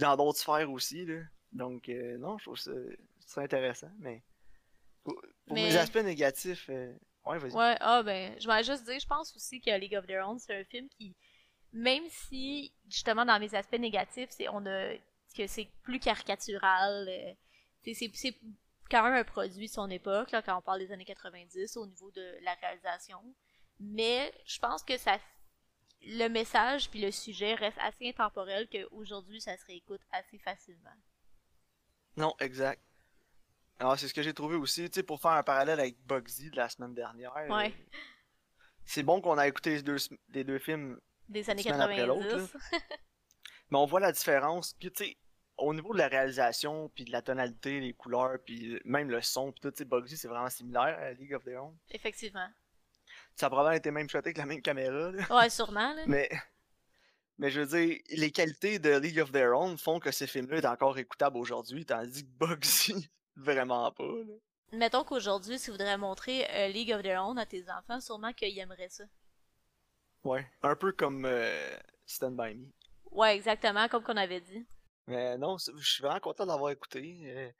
Dans 0.00 0.16
d'autres 0.16 0.38
sphères 0.38 0.70
aussi, 0.70 1.04
là. 1.06 1.20
Donc, 1.52 1.88
euh, 1.88 2.18
non, 2.18 2.36
je 2.38 2.44
trouve 2.44 2.58
ça, 2.58 2.72
ça 3.20 3.42
intéressant, 3.42 3.90
mais 3.98 4.22
pour, 5.04 5.14
pour 5.46 5.54
Mais- 5.54 5.68
les 5.68 5.76
aspects 5.76 5.96
négatifs, 5.96 6.68
euh, 6.68 6.92
ouais, 7.26 7.38
vas-y. 7.38 7.52
Ouais, 7.52 7.76
ah 7.80 8.02
ben, 8.02 8.34
je 8.40 8.46
vais 8.48 8.64
juste 8.64 8.84
dire, 8.84 8.98
je 8.98 9.06
pense 9.06 9.34
aussi 9.36 9.60
que 9.60 9.70
League 9.78 9.94
of 9.94 10.06
Their 10.06 10.28
Own, 10.28 10.38
c'est 10.38 10.54
un 10.60 10.64
film 10.64 10.88
qui, 10.88 11.14
même 11.72 12.04
si, 12.08 12.72
justement, 12.88 13.24
dans 13.24 13.38
mes 13.38 13.54
aspects 13.54 13.78
négatifs, 13.78 14.30
c'est 14.30 14.48
on 14.48 14.66
a 14.66 14.94
que 15.36 15.46
c'est 15.46 15.68
plus 15.82 15.98
caricatural, 15.98 17.08
euh, 17.08 17.32
c'est 17.92 18.12
quand 18.90 19.02
même 19.02 19.14
un 19.14 19.24
produit 19.24 19.66
de 19.66 19.72
son 19.72 19.90
époque, 19.90 20.30
là, 20.30 20.42
quand 20.42 20.56
on 20.58 20.62
parle 20.62 20.80
des 20.80 20.92
années 20.92 21.04
90, 21.04 21.76
au 21.76 21.86
niveau 21.86 22.10
de 22.10 22.38
la 22.42 22.54
réalisation. 22.54 23.20
Mais 23.80 24.32
je 24.46 24.58
pense 24.58 24.82
que 24.82 24.96
ça 24.96 25.18
le 26.06 26.28
message 26.28 26.90
puis 26.90 27.00
le 27.00 27.10
sujet 27.10 27.54
reste 27.54 27.78
assez 27.80 28.08
intemporel 28.08 28.68
qu'aujourd'hui, 28.68 29.40
ça 29.40 29.56
se 29.56 29.64
réécoute 29.64 30.00
assez 30.12 30.38
facilement. 30.38 30.90
Non, 32.16 32.34
exact. 32.40 32.82
Alors, 33.78 33.98
c'est 33.98 34.06
ce 34.08 34.14
que 34.14 34.22
j'ai 34.22 34.34
trouvé 34.34 34.56
aussi, 34.56 34.88
tu 34.88 34.96
sais, 34.96 35.02
pour 35.02 35.20
faire 35.20 35.32
un 35.32 35.42
parallèle 35.42 35.80
avec 35.80 35.96
Bugsy 36.06 36.50
de 36.50 36.56
la 36.56 36.68
semaine 36.68 36.94
dernière. 36.94 37.34
Ouais. 37.48 37.72
euh, 37.72 37.96
c'est 38.84 39.02
bon 39.02 39.20
qu'on 39.20 39.36
a 39.38 39.48
écouté 39.48 39.70
les 39.76 39.82
deux, 39.82 39.96
les 40.28 40.44
deux 40.44 40.58
films 40.58 41.00
Des 41.28 41.50
années 41.50 41.62
Semaine 41.62 41.80
après 41.80 41.96
90. 41.96 42.28
l'autre, 42.28 42.56
Mais 43.70 43.78
on 43.78 43.86
voit 43.86 44.00
la 44.00 44.12
différence. 44.12 44.74
Puis, 44.74 44.92
tu 44.92 45.04
sais, 45.04 45.16
au 45.56 45.72
niveau 45.72 45.92
de 45.92 45.98
la 45.98 46.08
réalisation, 46.08 46.90
puis 46.94 47.04
de 47.04 47.12
la 47.12 47.22
tonalité, 47.22 47.80
les 47.80 47.92
couleurs, 47.92 48.38
puis 48.44 48.80
même 48.84 49.10
le 49.10 49.20
son, 49.22 49.52
puis 49.52 49.60
tout, 49.60 49.70
tu 49.70 49.78
sais, 49.78 49.84
Bugsy, 49.84 50.16
c'est 50.16 50.28
vraiment 50.28 50.50
similaire 50.50 50.98
à 50.98 51.12
League 51.12 51.34
of 51.34 51.44
Their 51.44 51.64
Own. 51.64 51.76
Effectivement. 51.90 52.48
Ça 53.36 53.46
a 53.46 53.50
probablement 53.50 53.76
été 53.76 53.90
même 53.90 54.08
shoté 54.08 54.28
avec 54.28 54.38
la 54.38 54.46
même 54.46 54.62
caméra, 54.62 55.10
là. 55.10 55.36
Ouais, 55.36 55.50
sûrement, 55.50 55.92
là. 55.92 56.02
Mais, 56.06 56.28
mais 57.38 57.50
je 57.50 57.60
veux 57.60 57.66
dire, 57.66 58.00
les 58.10 58.30
qualités 58.30 58.78
de 58.78 58.96
League 58.96 59.20
of 59.20 59.32
Their 59.32 59.56
Own 59.56 59.78
font 59.78 60.00
que 60.00 60.10
ce 60.10 60.26
film-là 60.26 60.58
est 60.58 60.66
encore 60.66 60.98
écoutable 60.98 61.36
aujourd'hui, 61.36 61.84
tandis 61.84 62.24
que 62.24 62.46
Bugsy, 62.46 63.08
vraiment 63.36 63.90
pas, 63.92 64.04
là. 64.04 64.34
Mettons 64.72 65.04
qu'aujourd'hui, 65.04 65.58
si 65.58 65.66
tu 65.66 65.70
voudrais 65.70 65.96
montrer 65.96 66.46
euh, 66.50 66.68
League 66.68 66.92
of 66.92 67.02
Their 67.02 67.22
Own 67.22 67.38
à 67.38 67.46
tes 67.46 67.64
enfants, 67.70 68.00
sûrement 68.00 68.32
qu'ils 68.32 68.58
aimeraient 68.58 68.88
ça. 68.88 69.04
Ouais. 70.24 70.44
Un 70.62 70.74
peu 70.74 70.90
comme 70.90 71.24
euh, 71.26 71.76
Stand 72.06 72.36
By 72.36 72.54
Me. 72.54 72.66
Ouais, 73.12 73.36
exactement, 73.36 73.86
comme 73.88 74.02
qu'on 74.02 74.16
avait 74.16 74.40
dit. 74.40 74.66
Mais 75.06 75.36
non, 75.38 75.56
je 75.58 75.84
suis 75.86 76.02
vraiment 76.02 76.20
content 76.20 76.46
d'avoir 76.46 76.70
écouté. 76.70 77.20
euh, 77.24 77.50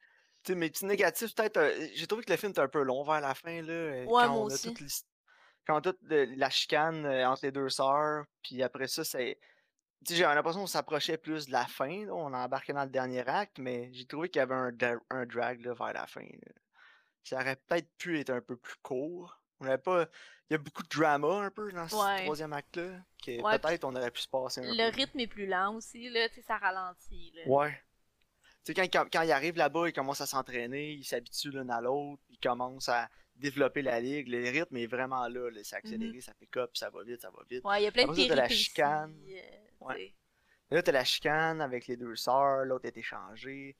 tu 0.42 0.52
sais, 0.52 0.59
mes 0.59 0.70
petits 0.70 0.87
négatifs, 0.87 1.35
peut-être. 1.35 1.57
euh, 1.59 1.88
j'ai 1.94 2.07
trouvé 2.07 2.24
que 2.24 2.30
le 2.33 2.37
film 2.38 2.50
était 2.50 2.61
un 2.61 2.68
peu 2.68 2.83
long 2.83 3.02
vers 3.04 3.20
la 3.20 3.35
fin, 3.35 3.62
là. 3.62 3.72
euh, 3.72 4.04
Ouais, 4.07 4.22
quand 4.22 4.33
moi 4.35 4.42
on 4.44 4.48
a 4.50 4.59
toute 4.59 4.78
Quand 5.66 5.76
a 5.78 5.80
toute 5.83 5.98
la 6.02 6.50
chicane 6.50 7.07
entre 7.07 7.44
les 7.46 7.52
deux 7.52 7.68
sœurs, 7.70 8.24
puis 8.42 8.62
après 8.62 8.88
ça, 8.88 9.04
c'est. 9.04 9.38
Tu 10.07 10.12
sais, 10.14 10.16
j'ai 10.18 10.24
l'impression 10.24 10.61
qu'on 10.62 10.66
s'approchait 10.66 11.18
plus 11.18 11.46
de 11.46 11.52
la 11.52 11.66
fin, 11.66 12.07
là, 12.07 12.14
on 12.14 12.33
embarquait 12.35 12.74
dans 12.74 12.85
le 12.85 12.90
dernier 12.90 13.26
acte, 13.28 13.59
mais 13.59 13.90
j'ai 13.94 14.07
trouvé 14.07 14.28
qu'il 14.30 14.40
y 14.40 14.42
avait 14.42 14.54
un, 14.54 14.72
un 15.11 15.26
drag 15.26 15.61
là, 15.62 15.74
vers 15.74 15.92
la 15.94 16.07
fin. 16.07 16.22
là. 16.22 16.52
Ça 17.24 17.37
aurait 17.40 17.57
peut-être 17.57 17.90
pu 17.98 18.20
être 18.20 18.30
un 18.30 18.40
peu 18.42 18.57
plus 18.57 18.76
court. 18.83 19.43
On 19.60 19.66
avait 19.66 19.78
pas. 19.78 20.06
Il 20.50 20.52
y 20.52 20.56
a 20.56 20.58
beaucoup 20.58 20.82
de 20.82 20.88
drama 20.88 21.44
un 21.46 21.50
peu 21.50 21.72
dans 21.72 21.88
ce 21.88 21.94
troisième 22.24 22.52
acte-là. 22.52 23.00
Que 23.24 23.40
Ouais, 23.42 23.58
peut-être 23.58 23.84
on 23.84 23.94
aurait 23.96 24.10
pu 24.10 24.20
se 24.20 24.28
passer 24.28 24.60
un 24.60 24.64
Le 24.74 24.90
peu. 24.90 24.96
rythme 24.96 25.20
est 25.20 25.26
plus 25.26 25.46
lent 25.46 25.74
aussi, 25.76 26.10
là, 26.10 26.28
tu 26.28 26.36
sais, 26.36 26.42
ça 26.42 26.58
ralentit, 26.58 27.32
là. 27.34 27.42
Ouais. 27.46 27.70
Tu 28.64 28.72
sais, 28.72 28.74
quand, 28.74 28.86
quand, 28.92 29.06
quand 29.12 29.22
il 29.22 29.32
arrive 29.32 29.56
là-bas, 29.56 29.88
il 29.88 29.92
commence 29.92 30.20
à 30.20 30.26
s'entraîner, 30.26 30.92
il 30.92 31.04
s'habitue 31.04 31.50
l'un 31.50 31.68
à 31.70 31.80
l'autre, 31.80 32.22
il 32.30 32.38
commence 32.38 32.88
à 32.88 33.08
développer 33.36 33.82
la 33.82 34.00
ligue. 34.00 34.28
Le 34.28 34.42
rythme 34.50 34.76
est 34.76 34.86
vraiment 34.86 35.26
là, 35.28 35.50
là, 35.50 35.60
c'est 35.62 35.76
accéléré, 35.76 36.20
ça 36.20 36.32
pick 36.34 36.56
up, 36.58 36.70
ça 36.76 36.90
va 36.90 37.02
vite, 37.04 37.20
ça 37.22 37.30
va 37.30 37.42
vite. 37.48 37.64
Ouais, 37.64 37.80
il 37.80 37.84
y 37.84 37.86
a 37.86 37.92
plein 37.92 38.04
de 38.04 38.10
Après 38.10 38.22
ça, 38.22 38.28
t'as 38.28 38.34
la 38.34 38.42
péripéties. 38.42 38.64
chicane. 38.64 39.16
euh, 39.28 39.40
Ouais. 39.80 40.14
Là, 40.70 40.82
t'as 40.82 40.92
la 40.92 41.04
chicane 41.04 41.60
avec 41.60 41.86
les 41.86 41.96
deux 41.96 42.16
sœurs, 42.16 42.64
l'autre 42.64 42.86
est 42.86 42.96
échangé. 42.96 43.76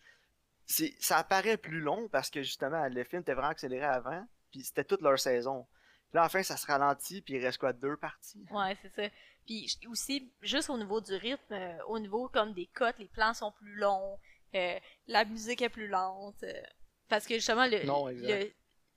C'est, 0.67 0.95
ça 0.99 1.19
apparaît 1.19 1.57
plus 1.59 1.81
long 1.81 2.09
parce 2.09 2.31
que 2.31 2.43
justement, 2.43 2.87
le 2.89 3.05
film 3.05 3.21
était 3.23 3.33
vraiment 3.35 3.49
accéléré 3.51 3.85
avant, 3.85 4.27
puis 4.55 4.63
c'était 4.65 4.85
toute 4.85 5.03
leur 5.03 5.19
saison. 5.19 5.67
Puis 6.11 6.15
là, 6.19 6.25
enfin, 6.27 6.43
ça 6.45 6.57
se 6.57 6.67
ralentit, 6.67 7.23
puis 7.23 7.35
il 7.35 7.45
reste 7.45 7.59
quoi, 7.59 7.73
deux 7.73 7.97
parties? 7.97 8.47
Ouais, 8.53 8.77
c'est 8.83 8.95
ça. 8.95 9.03
Puis 9.47 9.77
aussi, 9.89 10.33
juste 10.43 10.71
au 10.71 10.79
niveau 10.79 11.01
du 11.01 11.13
rythme, 11.17 11.53
euh, 11.55 11.77
au 11.89 11.99
niveau 11.99 12.29
comme 12.29 12.55
des 12.55 12.67
cotes, 12.67 12.99
les 13.01 13.09
plans 13.09 13.35
sont 13.35 13.51
plus 13.51 13.75
longs, 13.75 14.19
euh, 14.55 14.79
la 15.09 15.25
musique 15.25 15.61
est 15.63 15.69
plus 15.69 15.89
lente. 15.89 16.41
euh, 16.45 16.63
parce 17.09 17.27
que 17.27 17.35
justement, 17.35 17.67
le, 17.67 17.85
Non, 17.85 18.07
le 18.07 18.51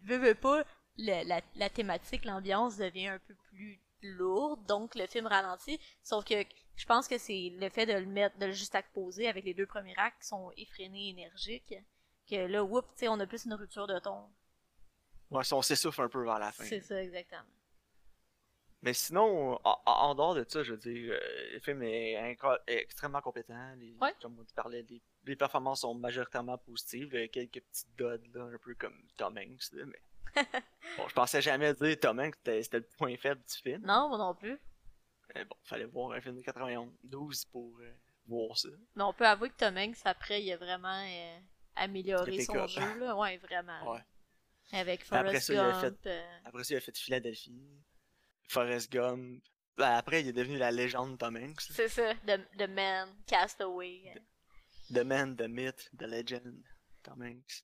veut, 0.03 0.17
veut 0.17 0.35
pas, 0.35 0.63
le- 0.97 1.27
la, 1.27 1.41
la 1.55 1.69
thématique, 1.71 2.23
l'ambiance 2.23 2.77
devient 2.77 3.07
un 3.07 3.19
peu 3.19 3.33
plus 3.49 3.81
lourde, 4.03 4.63
donc 4.67 4.93
le 4.93 5.07
film 5.07 5.25
ralentit. 5.25 5.79
Sauf 6.03 6.23
que 6.23 6.35
je 6.75 6.85
pense 6.85 7.07
que 7.07 7.17
c'est 7.17 7.51
le 7.59 7.69
fait 7.69 7.87
de 7.87 7.93
le 7.93 8.05
mettre, 8.05 8.37
de 8.37 8.45
le 8.45 8.51
juste 8.51 8.77
poser 8.93 9.27
avec 9.27 9.43
les 9.43 9.55
deux 9.55 9.65
premiers 9.65 9.95
actes 9.97 10.21
qui 10.21 10.27
sont 10.27 10.51
effrénés, 10.55 11.09
énergiques, 11.09 11.73
que 12.29 12.35
là, 12.35 12.63
whoop, 12.63 12.85
tu 12.89 12.99
sais, 12.99 13.07
on 13.07 13.19
a 13.19 13.25
plus 13.25 13.45
une 13.45 13.55
rupture 13.55 13.87
de 13.87 13.97
ton. 13.99 14.29
Ouais, 15.29 15.43
on 15.51 15.61
s'essouffle 15.61 16.01
un 16.01 16.09
peu 16.09 16.23
vers 16.23 16.39
la 16.39 16.51
fin. 16.51 16.63
C'est 16.63 16.81
ça, 16.81 17.01
exactement. 17.01 17.43
Mais 18.81 18.93
sinon, 18.93 19.59
en, 19.63 19.81
en- 19.85 20.15
dehors 20.15 20.35
de 20.35 20.45
ça, 20.47 20.61
je 20.63 20.73
veux 20.73 20.77
dire, 20.77 21.13
euh, 21.13 21.53
le 21.53 21.59
film 21.59 21.81
est, 21.83 22.37
extrêmement 22.67 23.21
compétent. 23.21 23.73
Les, 23.77 23.95
Ouais. 23.99 24.13
Comme 24.21 24.39
on 24.39 24.45
parlait, 24.55 24.85
les, 24.87 25.01
les 25.25 25.35
performances 25.35 25.81
sont 25.81 25.95
majoritairement 25.95 26.57
positives. 26.59 27.09
Il 27.13 27.19
y 27.19 27.23
a 27.23 27.27
quelques 27.27 27.61
petites 27.61 27.95
dods, 27.97 28.17
là, 28.33 28.43
un 28.43 28.57
peu 28.57 28.75
comme 28.75 28.95
Tom 29.17 29.37
Hanks. 29.37 29.73
Là, 29.73 29.85
mais... 29.85 30.01
bon, 30.97 31.07
je 31.07 31.13
pensais 31.13 31.41
jamais 31.41 31.73
dire 31.73 31.99
Tom 31.99 32.19
Hanks, 32.19 32.35
c'était 32.45 32.77
le 32.77 32.87
point 32.97 33.17
faible 33.17 33.41
du 33.41 33.55
film. 33.55 33.81
Non, 33.85 34.09
moi 34.09 34.17
non 34.19 34.35
plus. 34.35 34.59
Mais 35.33 35.43
bon, 35.43 35.55
fallait 35.63 35.85
voir 35.85 36.11
un 36.11 36.21
film 36.21 36.37
de 36.37 36.41
91 36.41 37.45
pour 37.45 37.79
euh, 37.79 37.91
voir 38.27 38.57
ça. 38.57 38.69
Mais 38.95 39.03
on 39.03 39.13
peut 39.13 39.25
avouer 39.25 39.49
que 39.49 39.57
Tom 39.57 39.75
Hanks, 39.75 39.97
après, 40.05 40.41
il 40.43 40.51
a 40.53 40.57
vraiment 40.57 41.03
euh, 41.03 41.39
amélioré 41.75 42.41
son 42.41 42.67
jeu, 42.67 42.99
là. 42.99 43.17
Ouais, 43.17 43.37
vraiment. 43.37 43.91
Ouais. 43.91 44.03
Avec 44.73 45.01
Après 45.03 45.23
Forrest 45.23 45.47
ça, 45.47 45.53
il 45.53 45.59
a 45.59 45.81
Gump. 45.81 45.99
euh, 46.07 46.37
Après 46.45 46.63
ça, 46.63 46.73
il 46.73 46.77
a 46.77 46.81
fait 46.81 46.97
Philadelphie, 46.97 47.61
Forrest 48.49 48.91
Gump. 48.91 49.43
Ben, 49.77 49.91
après, 49.91 50.21
il 50.21 50.27
est 50.27 50.33
devenu 50.33 50.57
la 50.57 50.71
légende 50.71 51.17
Tom 51.19 51.37
Hanks. 51.37 51.61
C'est 51.61 51.87
ça, 51.89 52.13
The, 52.25 52.39
The 52.57 52.67
Man, 52.69 53.15
Castaway. 53.27 54.11
euh. 54.15 54.19
The 54.93 55.03
Man, 55.05 55.35
The 55.37 55.47
Myth, 55.47 55.89
The 55.97 56.03
Legend, 56.03 56.63
Tom 57.03 57.21
Hanks. 57.21 57.63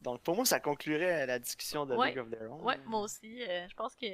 Donc, 0.00 0.22
pour 0.22 0.36
moi, 0.36 0.44
ça 0.46 0.60
conclurait 0.60 1.26
la 1.26 1.38
discussion 1.38 1.84
de 1.84 1.94
Ouais. 1.96 2.08
League 2.08 2.18
of 2.18 2.30
Their 2.30 2.50
Own. 2.52 2.62
Ouais, 2.64 2.78
moi 2.86 3.00
aussi. 3.02 3.42
euh, 3.42 3.68
je 3.68 3.74
pense 3.74 3.94
que. 3.96 4.06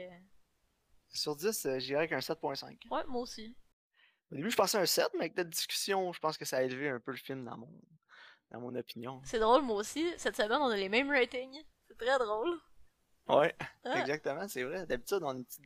Sur 1.09 1.37
10, 1.37 1.66
euh, 1.66 1.79
j'irais 1.79 2.01
avec 2.01 2.12
un 2.12 2.18
7.5. 2.20 2.79
Ouais, 2.90 3.05
moi 3.07 3.22
aussi. 3.22 3.57
Au 4.33 4.35
début, 4.35 4.51
je 4.51 4.57
pensais 4.57 4.79
un 4.79 4.87
7, 4.87 5.07
mais 5.14 5.20
avec 5.27 5.37
notre 5.37 5.51
discussion, 5.51 6.12
je 6.12 6.18
pense 6.18 6.37
que 6.37 6.44
ça 6.44 6.57
a 6.59 6.62
élevé 6.62 6.88
un 6.88 6.99
peu 6.99 7.12
le 7.12 7.16
film 7.16 7.44
dans 7.44 7.57
mon, 7.57 7.70
dans 8.51 8.61
mon 8.61 8.75
opinion. 8.75 9.20
C'est 9.25 9.38
drôle, 9.38 9.62
moi 9.62 9.77
aussi. 9.77 10.12
Cette 10.16 10.35
semaine, 10.37 10.61
on 10.61 10.68
a 10.70 10.77
les 10.77 10.88
mêmes 10.88 11.11
ratings. 11.11 11.62
C'est 11.98 12.06
très 12.06 12.18
drôle. 12.18 12.59
Ouais, 13.28 13.54
Ah. 13.85 14.00
exactement, 14.00 14.46
c'est 14.48 14.62
vrai. 14.62 14.87
D'habitude, 14.87 15.18
on 15.22 15.30
a 15.30 15.35
une 15.35 15.44
petite, 15.44 15.64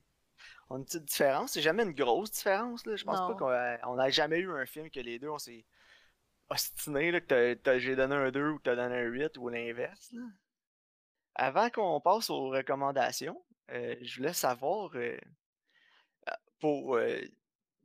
on 0.71 0.77
a 0.77 0.79
une 0.79 0.85
petite 0.85 1.05
différence. 1.05 1.53
C'est 1.53 1.61
jamais 1.63 1.83
une 1.83 1.93
grosse 1.93 2.31
différence. 2.31 2.87
Là. 2.87 2.97
Je 2.97 3.05
pense 3.05 3.19
Non. 3.21 3.29
pas 3.29 3.35
qu'on 3.35 3.49
a- 3.51 3.89
on 3.89 3.99
a 3.99 4.09
jamais 4.11 4.39
eu 4.39 4.51
un 4.51 4.65
film 4.67 4.91
que 4.91 5.01
les 5.01 5.19
deux, 5.19 5.29
on 5.29 5.39
s'est 5.39 5.67
ostiné, 6.49 7.11
là, 7.11 7.21
que 7.21 7.79
j'ai 7.79 7.97
donné 7.97 8.15
un 8.15 8.31
2 8.31 8.49
ou 8.51 8.59
que 8.59 8.63
t'as 8.65 8.77
donné 8.77 8.97
un 8.97 9.05
8 9.05 9.37
ou 9.39 9.49
l'inverse. 9.49 10.11
là. 10.13 10.23
Avant 11.35 11.71
qu'on 11.71 12.01
passe 12.01 12.29
aux 12.31 12.49
recommandations, 12.51 13.43
euh, 13.71 13.95
je 14.03 14.17
voulais 14.17 14.33
savoir 14.33 14.91
euh, 14.97 15.17
euh, 16.29 16.33
pour. 16.61 16.97
euh, 16.97 17.21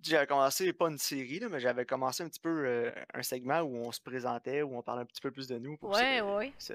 j'avais 0.01 0.27
commencé, 0.27 0.71
pas 0.73 0.89
une 0.89 0.97
série, 0.97 1.39
là, 1.39 1.49
mais 1.49 1.59
j'avais 1.59 1.85
commencé 1.85 2.23
un 2.23 2.27
petit 2.29 2.39
peu 2.39 2.65
euh, 2.65 2.91
un 3.13 3.23
segment 3.23 3.61
où 3.61 3.75
on 3.77 3.91
se 3.91 4.01
présentait, 4.01 4.61
où 4.61 4.75
on 4.77 4.81
parlait 4.83 5.01
un 5.03 5.05
petit 5.05 5.21
peu 5.21 5.31
plus 5.31 5.47
de 5.47 5.57
nous 5.57 5.77
pour 5.77 5.89
Ouais, 5.91 6.21
ouais. 6.21 6.53
se, 6.59 6.73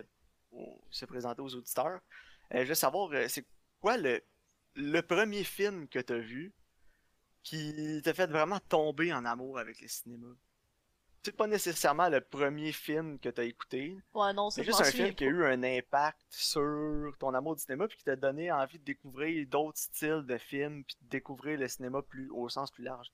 au- 0.52 0.80
se 0.90 1.04
présenter 1.04 1.42
aux 1.42 1.54
auditeurs. 1.54 2.00
Euh, 2.52 2.58
je 2.58 2.62
voulais 2.64 2.74
savoir, 2.74 3.10
euh, 3.12 3.26
c'est 3.28 3.46
quoi 3.80 3.96
le, 3.96 4.22
le 4.74 5.00
premier 5.02 5.44
film 5.44 5.88
que 5.88 5.98
tu 5.98 6.12
as 6.12 6.18
vu 6.18 6.52
qui 7.42 8.00
t'a 8.04 8.12
fait 8.14 8.26
vraiment 8.26 8.60
tomber 8.68 9.12
en 9.12 9.24
amour 9.24 9.58
avec 9.58 9.80
le 9.80 9.88
cinéma? 9.88 10.26
C'est 11.22 11.36
pas 11.36 11.46
nécessairement 11.46 12.08
le 12.08 12.22
premier 12.22 12.72
film 12.72 13.18
que 13.18 13.28
tu 13.28 13.40
as 13.40 13.44
écouté, 13.44 13.94
Ouais, 14.14 14.32
non, 14.32 14.48
c'est 14.48 14.64
juste 14.64 14.80
un 14.80 14.84
film 14.84 15.14
qui 15.14 15.24
a 15.24 15.26
eu 15.26 15.44
un 15.44 15.62
impact 15.62 16.24
sur 16.30 17.12
ton 17.18 17.34
amour 17.34 17.56
du 17.56 17.62
cinéma 17.62 17.86
puis 17.88 17.98
qui 17.98 18.04
t'a 18.04 18.16
donné 18.16 18.50
envie 18.50 18.78
de 18.78 18.84
découvrir 18.84 19.46
d'autres 19.46 19.78
styles 19.78 20.24
de 20.26 20.38
films 20.38 20.82
puis 20.84 20.96
de 21.02 21.08
découvrir 21.10 21.58
le 21.58 21.68
cinéma 21.68 22.00
plus 22.00 22.30
au 22.30 22.48
sens 22.48 22.70
plus 22.70 22.84
large. 22.84 23.08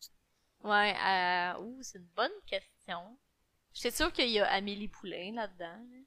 Ouais, 0.63 0.95
euh... 1.05 1.83
C'est 1.83 1.99
une 1.99 2.05
bonne 2.17 2.31
question. 2.47 3.19
J'étais 3.75 3.91
sûre 3.97 4.13
qu'il 4.13 4.31
y 4.31 4.39
a 4.39 4.47
Amélie 4.53 4.89
Poulain 4.89 5.33
là-dedans. 5.35 5.65
là. 5.91 5.99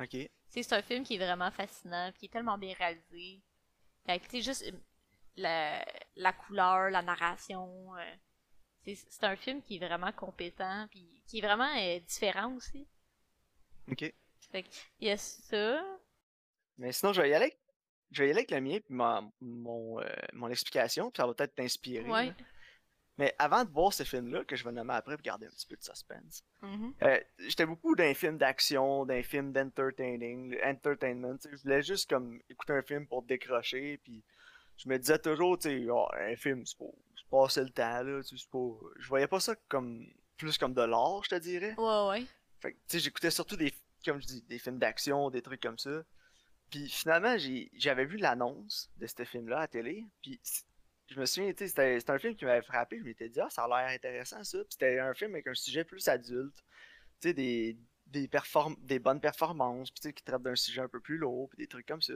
Ok. 0.00 0.16
C'est 0.48 0.72
un 0.72 0.82
film 0.82 1.04
qui 1.04 1.14
est 1.14 1.18
vraiment 1.18 1.50
fascinant, 1.50 2.10
qui 2.12 2.26
est 2.26 2.28
tellement 2.28 2.58
bien 2.58 2.74
réalisé. 2.74 3.42
Fait 4.06 4.18
que, 4.18 4.28
tu 4.28 4.42
juste 4.42 4.64
euh, 4.64 4.72
la, 5.36 5.84
la 6.16 6.32
couleur, 6.32 6.90
la 6.90 7.02
narration. 7.02 7.94
euh, 7.96 8.14
c'est 8.84 9.24
un 9.24 9.36
film 9.36 9.62
qui 9.62 9.76
est 9.76 9.86
vraiment 9.86 10.10
compétent, 10.12 10.86
puis 10.90 11.22
qui 11.26 11.38
est 11.38 11.42
vraiment 11.42 11.70
euh, 11.76 12.00
différent 12.00 12.52
aussi. 12.54 12.88
Ok. 13.90 14.12
Fait 14.50 14.62
que, 14.62 14.68
il 14.98 15.08
y 15.08 15.10
a 15.10 15.16
ça. 15.16 15.84
Mais 16.78 16.90
sinon, 16.92 17.12
je 17.12 17.20
vais 17.22 17.30
y 17.30 17.34
aller. 17.34 17.44
avec- 17.46 17.60
Je 18.10 18.22
vais 18.22 18.28
y 18.28 18.30
aller 18.32 18.40
avec 18.40 18.50
le 18.50 18.60
mien 18.60 18.78
puis 18.80 18.92
ma- 18.94 19.22
mon, 19.40 20.00
euh, 20.00 20.04
mon 20.32 20.48
explication, 20.48 21.10
puis 21.12 21.20
ça 21.20 21.26
va 21.26 21.34
peut-être 21.34 21.54
t'inspirer. 21.54 22.08
Ouais. 22.10 22.34
Mais 23.20 23.34
avant 23.38 23.64
de 23.64 23.70
voir 23.70 23.92
ce 23.92 24.02
film-là, 24.02 24.44
que 24.44 24.56
je 24.56 24.64
vais 24.64 24.72
nommer 24.72 24.94
après 24.94 25.14
pour 25.16 25.22
garder 25.22 25.46
un 25.46 25.50
petit 25.50 25.66
peu 25.66 25.76
de 25.76 25.82
suspense, 25.84 26.42
Mhm. 26.62 26.94
euh, 27.02 27.20
j'étais 27.38 27.66
beaucoup 27.66 27.94
d'un 27.94 28.14
film 28.14 28.38
d'action, 28.38 29.04
d'un 29.04 29.22
film 29.22 29.52
d'entertaining, 29.52 30.56
entertainment. 30.64 31.36
Je 31.52 31.62
voulais 31.62 31.82
juste 31.82 32.08
comme 32.08 32.40
écouter 32.48 32.72
un 32.72 32.82
film 32.82 33.06
pour 33.06 33.22
décrocher, 33.22 33.98
puis 34.02 34.24
je 34.78 34.88
me 34.88 34.98
disais 34.98 35.18
toujours, 35.18 35.58
tu 35.58 35.68
sais, 35.68 35.86
Ah, 35.92 36.08
un 36.30 36.34
film, 36.36 36.64
c'est 36.64 36.78
pour 36.78 36.94
passer 37.30 37.60
le 37.62 37.68
temps, 37.70 38.02
là, 38.02 38.22
tu 38.22 38.34
pas... 38.50 38.68
Je 38.98 39.08
voyais 39.08 39.28
pas 39.28 39.38
ça 39.40 39.54
comme 39.68 40.06
plus 40.38 40.56
comme 40.56 40.72
de 40.72 40.82
l'art, 40.82 41.22
je 41.22 41.28
te 41.28 41.34
dirais. 41.34 41.74
Ouais, 41.76 42.08
ouais. 42.20 42.26
Fait 42.60 42.72
que, 42.72 42.76
tu 42.78 42.82
sais, 42.88 42.98
j'écoutais 43.00 43.30
surtout 43.30 43.56
des, 43.56 43.72
comme 44.04 44.20
je 44.22 44.26
dis, 44.26 44.42
des 44.48 44.58
films 44.58 44.78
d'action, 44.78 45.28
des 45.30 45.42
trucs 45.42 45.60
comme 45.60 45.78
ça. 45.78 46.02
Puis 46.70 46.88
finalement, 46.88 47.36
j'ai- 47.36 47.70
j'avais 47.74 48.06
vu 48.06 48.16
l'annonce 48.16 48.90
de 48.96 49.06
ce 49.06 49.24
film-là 49.24 49.58
à 49.58 49.60
la 49.60 49.68
télé. 49.68 50.06
Puis 50.22 50.40
je 51.10 51.18
me 51.18 51.26
souviens, 51.26 51.52
c'était 51.56 52.00
un 52.08 52.18
film 52.18 52.36
qui 52.36 52.44
m'avait 52.44 52.62
frappé. 52.62 52.98
Je 52.98 53.04
m'étais 53.04 53.28
dit, 53.28 53.40
ah, 53.40 53.50
ça 53.50 53.64
a 53.64 53.68
l'air 53.68 53.94
intéressant 53.94 54.42
ça. 54.44 54.58
Puis 54.58 54.68
c'était 54.70 55.00
un 55.00 55.12
film 55.12 55.34
avec 55.34 55.48
un 55.48 55.54
sujet 55.54 55.84
plus 55.84 56.06
adulte. 56.06 56.56
Tu 57.20 57.28
sais, 57.28 57.34
des, 57.34 57.76
des, 58.06 58.28
perform 58.28 58.76
des 58.78 59.00
bonnes 59.00 59.20
performances. 59.20 59.90
Puis 59.90 60.00
tu 60.00 60.08
sais, 60.08 60.12
qui 60.12 60.22
traite 60.22 60.42
d'un 60.42 60.54
sujet 60.54 60.80
un 60.80 60.88
peu 60.88 61.00
plus 61.00 61.18
lourd. 61.18 61.48
Puis 61.50 61.58
des 61.58 61.66
trucs 61.66 61.86
comme 61.86 62.00
ça. 62.00 62.14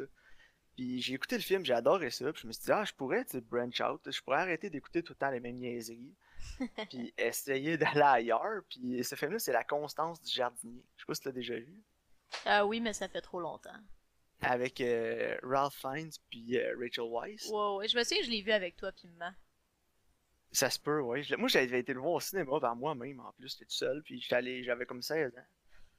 Puis 0.76 1.00
j'ai 1.02 1.14
écouté 1.14 1.36
le 1.36 1.42
film, 1.42 1.64
j'ai 1.64 1.74
adoré 1.74 2.10
ça. 2.10 2.32
Puis 2.32 2.42
je 2.42 2.46
me 2.46 2.52
suis 2.52 2.64
dit, 2.64 2.72
ah, 2.72 2.84
je 2.84 2.92
pourrais, 2.92 3.24
tu 3.24 3.32
sais, 3.32 3.40
branch 3.40 3.80
out. 3.80 4.00
Je 4.08 4.22
pourrais 4.22 4.38
arrêter 4.38 4.70
d'écouter 4.70 5.02
tout 5.02 5.14
le 5.14 5.18
temps 5.18 5.30
les 5.30 5.40
mêmes 5.40 5.58
niaiseries. 5.58 6.14
puis 6.90 7.12
essayer 7.18 7.76
d'aller 7.76 8.00
ailleurs. 8.00 8.62
Puis 8.68 9.02
ce 9.02 9.16
film-là, 9.16 9.40
c'est 9.40 9.52
La 9.52 9.64
Constance 9.64 10.22
du 10.22 10.32
jardinier. 10.32 10.84
Je 10.96 11.02
sais 11.02 11.06
pas 11.06 11.14
si 11.14 11.20
tu 11.22 11.28
l'as 11.28 11.32
déjà 11.32 11.56
vu. 11.56 11.82
Ah 12.44 12.64
oui, 12.64 12.80
mais 12.80 12.92
ça 12.92 13.08
fait 13.08 13.20
trop 13.20 13.40
longtemps. 13.40 13.80
Avec 14.40 14.80
euh, 14.80 15.36
Ralph 15.42 15.74
Fiennes 15.74 16.10
puis 16.28 16.58
euh, 16.58 16.76
Rachel 16.78 17.04
Weisz. 17.10 17.50
Ouais. 17.50 17.88
Je 17.88 17.96
me 17.96 18.04
souviens, 18.04 18.24
je 18.24 18.30
l'ai 18.30 18.42
vu 18.42 18.52
avec 18.52 18.76
toi, 18.76 18.92
puis 18.92 19.08
maman. 19.08 19.32
Ça 20.52 20.70
se 20.70 20.78
peut, 20.78 21.00
oui. 21.00 21.26
Moi, 21.38 21.48
j'avais 21.48 21.80
été 21.80 21.92
le 21.92 22.00
voir 22.00 22.14
au 22.14 22.20
cinéma 22.20 22.60
par 22.60 22.76
moi-même, 22.76 23.20
en 23.20 23.32
plus. 23.32 23.52
J'étais 23.52 23.64
tout 23.64 23.74
seul, 23.74 24.02
puis 24.02 24.20
j'avais 24.20 24.86
comme 24.86 25.02
16 25.02 25.36
ans. 25.36 25.46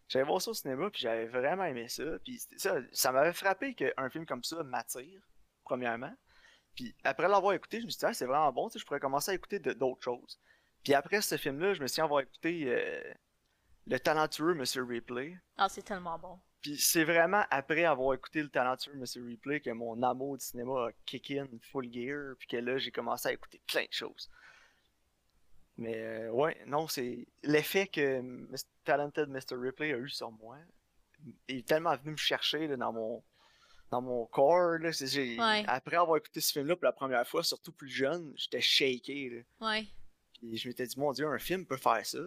J'allais 0.07 0.25
voir 0.25 0.41
ça 0.41 0.51
au 0.51 0.53
cinéma, 0.53 0.89
puis 0.89 1.01
j'avais 1.01 1.25
vraiment 1.25 1.65
aimé 1.65 1.89
ça. 1.89 2.03
Puis 2.23 2.39
ça, 2.57 2.77
ça 2.91 3.11
m'avait 3.11 3.33
frappé 3.33 3.73
qu'un 3.73 4.09
film 4.09 4.25
comme 4.25 4.43
ça 4.43 4.63
m'attire, 4.63 5.21
premièrement. 5.63 6.15
Puis 6.75 6.95
après 7.03 7.27
l'avoir 7.27 7.53
écouté, 7.53 7.79
je 7.79 7.85
me 7.85 7.89
suis 7.89 7.99
dit, 7.99 8.05
ah, 8.05 8.13
c'est 8.13 8.25
vraiment 8.25 8.51
bon, 8.51 8.67
tu 8.67 8.73
sais, 8.73 8.79
je 8.79 8.85
pourrais 8.85 8.99
commencer 8.99 9.31
à 9.31 9.33
écouter 9.33 9.59
d'autres 9.59 10.03
choses. 10.03 10.39
Puis 10.83 10.93
après 10.93 11.21
ce 11.21 11.37
film-là, 11.37 11.73
je 11.73 11.81
me 11.81 11.87
suis 11.87 11.95
dit, 11.95 12.01
avoir 12.01 12.21
écouté 12.21 12.65
euh, 12.67 13.13
Le 13.87 13.99
talentueux 13.99 14.53
Monsieur 14.53 14.83
Ripley. 14.83 15.37
Ah, 15.57 15.69
c'est 15.69 15.81
tellement 15.81 16.19
bon. 16.19 16.39
Puis 16.65 16.79
c'est 16.79 17.03
vraiment 17.03 17.43
après 17.51 17.85
avoir 17.85 18.15
écouté 18.15 18.41
le 18.41 18.49
talentueux 18.49 18.95
Monsieur 18.95 19.23
Replay 19.23 19.59
que 19.59 19.69
mon 19.69 20.01
amour 20.01 20.35
du 20.35 20.43
cinéma 20.43 20.87
a 20.87 20.91
kick 21.05 21.29
in 21.29 21.45
full 21.61 21.93
gear, 21.93 22.33
puis 22.39 22.47
que 22.47 22.57
là 22.57 22.79
j'ai 22.79 22.89
commencé 22.89 23.29
à 23.29 23.33
écouter 23.33 23.61
plein 23.67 23.83
de 23.83 23.93
choses. 23.93 24.31
Mais 25.77 25.95
euh, 25.95 26.31
ouais, 26.31 26.57
non, 26.65 26.87
c'est 26.87 27.27
l'effet 27.43 27.85
que 27.85 28.19
Mr. 28.19 28.63
Talented 28.83 29.29
Mr. 29.29 29.55
Ripley 29.61 29.93
a 29.93 29.97
eu 29.99 30.09
sur 30.09 30.31
moi. 30.31 30.57
Il 31.47 31.57
est 31.57 31.67
tellement 31.67 31.95
venu 31.97 32.13
me 32.13 32.17
chercher 32.17 32.65
là, 32.67 32.77
dans 32.77 32.93
mon 32.93 33.23
dans 33.91 34.01
mon 34.01 34.25
corps. 34.25 34.79
Là, 34.79 34.89
Ouais. 34.89 35.63
Après 35.67 35.97
avoir 35.97 36.17
écouté 36.17 36.41
ce 36.41 36.51
film-là 36.51 36.75
pour 36.75 36.85
la 36.85 36.93
première 36.93 37.27
fois, 37.27 37.43
surtout 37.43 37.73
plus 37.73 37.89
jeune, 37.89 38.33
j'étais 38.37 38.61
shaké. 38.61 39.29
Là. 39.29 39.69
Ouais. 39.69 39.85
Puis 40.33 40.57
je 40.57 40.67
m'étais 40.67 40.87
dit, 40.87 40.99
mon 40.99 41.11
dieu, 41.11 41.27
un 41.27 41.37
film 41.37 41.63
peut 41.67 41.77
faire 41.77 42.03
ça. 42.03 42.17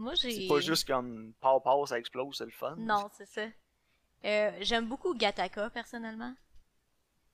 Moi, 0.00 0.14
j'ai. 0.14 0.30
C'est 0.32 0.48
pas 0.48 0.60
juste 0.60 0.86
comme 0.86 1.34
pow 1.40 1.60
pow, 1.60 1.84
ça 1.86 1.98
explose, 1.98 2.38
c'est 2.38 2.46
le 2.46 2.50
fun. 2.50 2.74
Non, 2.78 3.08
c'est 3.12 3.26
ça. 3.26 3.46
Euh, 4.24 4.50
J'aime 4.62 4.86
beaucoup 4.88 5.14
Gataka, 5.14 5.68
personnellement. 5.68 6.34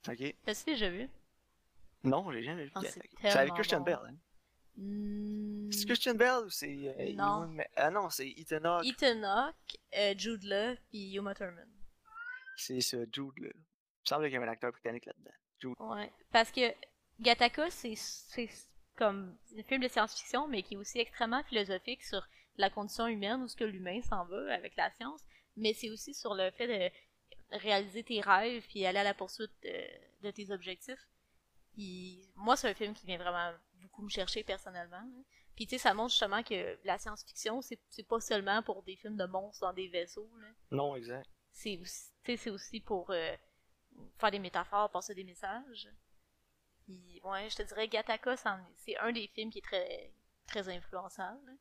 Ok. 0.09 0.35
T'as-tu 0.44 0.64
déjà 0.64 0.90
vu? 0.90 1.09
Non, 2.02 2.31
j'ai 2.33 2.42
jamais 2.42 2.64
vu 2.64 2.72
Gattaca. 2.74 3.07
c'est 3.22 3.37
avec 3.38 3.55
Christian. 3.55 3.81
Bell, 3.81 3.98
hein? 4.05 4.16
Hmm, 4.76 5.70
C'est 5.70 5.87
Christian 5.87 6.14
Bell 6.14 6.44
ou 6.44 6.50
c'est 6.50 6.94
euh, 6.98 7.12
Non. 7.14 7.57
Ah 7.76 7.90
non, 7.90 8.11
c'est 8.11 8.29
Ethan 8.29 8.64
Hawke. 8.64 8.85
Ethan 8.87 9.22
Hawke, 9.22 9.79
euh, 9.96 10.14
Jude 10.18 10.42
Law, 10.42 10.74
puis 10.90 11.14
Uma 11.14 11.35
Thurman. 11.35 11.70
C'est 12.57 12.81
ce 12.81 13.07
Jude 13.12 13.38
là. 13.38 13.48
Il 13.55 13.55
me 13.55 14.07
semble 14.09 14.24
qu'il 14.24 14.35
y 14.35 14.37
avait 14.37 14.46
un 14.46 14.50
acteur 14.50 14.72
britannique 14.72 15.07
là-dedans. 15.07 15.31
Jude. 15.61 15.74
Ouais. 15.79 16.12
Parce 16.33 16.50
que 16.50 16.72
c'est 17.70 17.94
c'est 17.96 18.48
comme 18.96 19.37
un 19.57 19.62
film 19.62 19.83
de 19.83 19.88
science-fiction, 19.88 20.48
mais 20.48 20.62
qui 20.62 20.74
est 20.74 20.76
aussi 20.76 20.98
extrêmement 20.98 21.42
philosophique 21.44 22.02
sur 22.02 22.26
la 22.59 22.71
condition 22.71 23.07
humaine, 23.07 23.42
où 23.42 23.49
ce 23.49 23.57
que 23.57 23.64
l'humain 23.64 24.01
s'en 24.03 24.25
va 24.25 24.55
avec 24.55 24.77
la 24.77 24.90
science. 24.92 25.23
Mais 25.57 25.73
c'est 25.73 25.90
aussi 25.90 26.14
sur 26.14 26.35
le 26.35 26.51
fait 26.53 26.66
de 26.69 27.57
réaliser 27.59 28.03
tes 28.03 28.21
rêves, 28.21 28.64
puis 28.69 28.85
aller 28.87 28.99
à 28.99 29.05
la 29.05 29.14
poursuite 29.14 29.53
de, 29.62 30.27
de 30.27 30.31
tes 30.31 30.51
objectifs. 30.51 31.09
Puis 31.73 32.31
moi, 32.35 32.57
c'est 32.57 32.69
un 32.71 32.75
film 32.75 32.95
qui 32.95 33.07
vient 33.07 33.19
vraiment 33.19 33.53
beaucoup 33.81 34.03
me 34.03 34.09
chercher 34.09 34.42
personnellement. 34.45 35.01
là. 35.03 35.23
Puis 35.55 35.66
tu 35.66 35.71
sais, 35.77 35.79
ça 35.79 35.95
montre 35.95 36.11
justement 36.11 36.42
que 36.42 36.79
la 36.85 36.99
science-fiction, 36.99 37.62
c'est 37.62 37.81
c'est 37.88 38.07
pas 38.07 38.21
seulement 38.21 38.62
pour 38.62 38.83
des 38.83 38.97
films 38.97 39.16
de 39.16 39.25
monstres 39.25 39.61
dans 39.66 39.73
des 39.73 39.88
vaisseaux. 39.88 40.31
là. 40.38 40.49
Non, 40.71 40.97
exact. 40.97 41.29
c'est 41.53 41.79
aussi, 41.79 42.11
c'est 42.25 42.51
aussi 42.51 42.81
pour 42.81 43.11
euh, 43.11 43.35
faire 44.19 44.31
des 44.31 44.38
métaphores, 44.38 44.90
passer 44.90 45.14
des 45.14 45.25
messages. 45.25 45.88
Puis, 46.85 47.21
ouais, 47.25 47.49
je 47.49 47.57
te 47.57 47.62
dirais 47.62 47.88
est- 48.59 48.75
c'est 48.77 48.97
un 48.99 49.12
des 49.12 49.27
films 49.29 49.51
qui 49.51 49.59
est 49.59 49.62
très, 49.62 50.12
très 50.47 50.69
influençable. 50.69 51.40
là. 51.47 51.53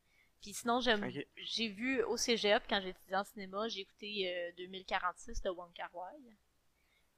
Puis 0.45 0.53
sinon, 0.53 0.79
j'aime, 0.79 1.09
j'ai 1.37 1.69
vu 1.69 2.03
au 2.03 2.17
cégep, 2.17 2.61
quand 2.69 2.79
j'étudiais 2.79 3.15
en 3.15 3.23
cinéma, 3.23 3.67
j'ai 3.67 3.79
écouté 3.81 4.31
euh, 4.31 4.51
2046 4.57 5.41
de 5.41 5.49
Wong 5.49 5.73
Kar 5.73 5.89
Wai. 5.95 6.13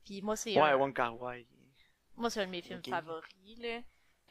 Puis 0.06 0.22
moi, 0.22 0.38
c'est 0.38 0.54
Ouais, 0.56 0.70
un, 0.70 0.78
Wong 0.78 0.96
Kar 0.96 1.20
Wai. 1.22 1.46
moi, 2.16 2.30
c'est 2.30 2.40
un 2.42 2.46
de 2.46 2.52
mes 2.52 2.62
films 2.62 2.82
favoris. 2.86 3.60
Là. 3.60 3.82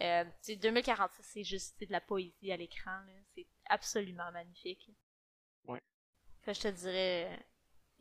Euh, 0.00 0.24
tu 0.24 0.54
sais, 0.54 0.56
2046, 0.56 1.22
c'est 1.22 1.44
juste 1.44 1.78
de 1.78 1.92
la 1.92 2.00
poésie 2.00 2.50
à 2.50 2.56
l'écran. 2.56 3.00
là. 3.06 3.12
C'est 3.34 3.46
absolument 3.68 4.32
magnifique. 4.32 4.88
Ouais. 5.64 5.82
Fait 6.40 6.54
je 6.54 6.62
te 6.62 6.68
dirais... 6.68 7.46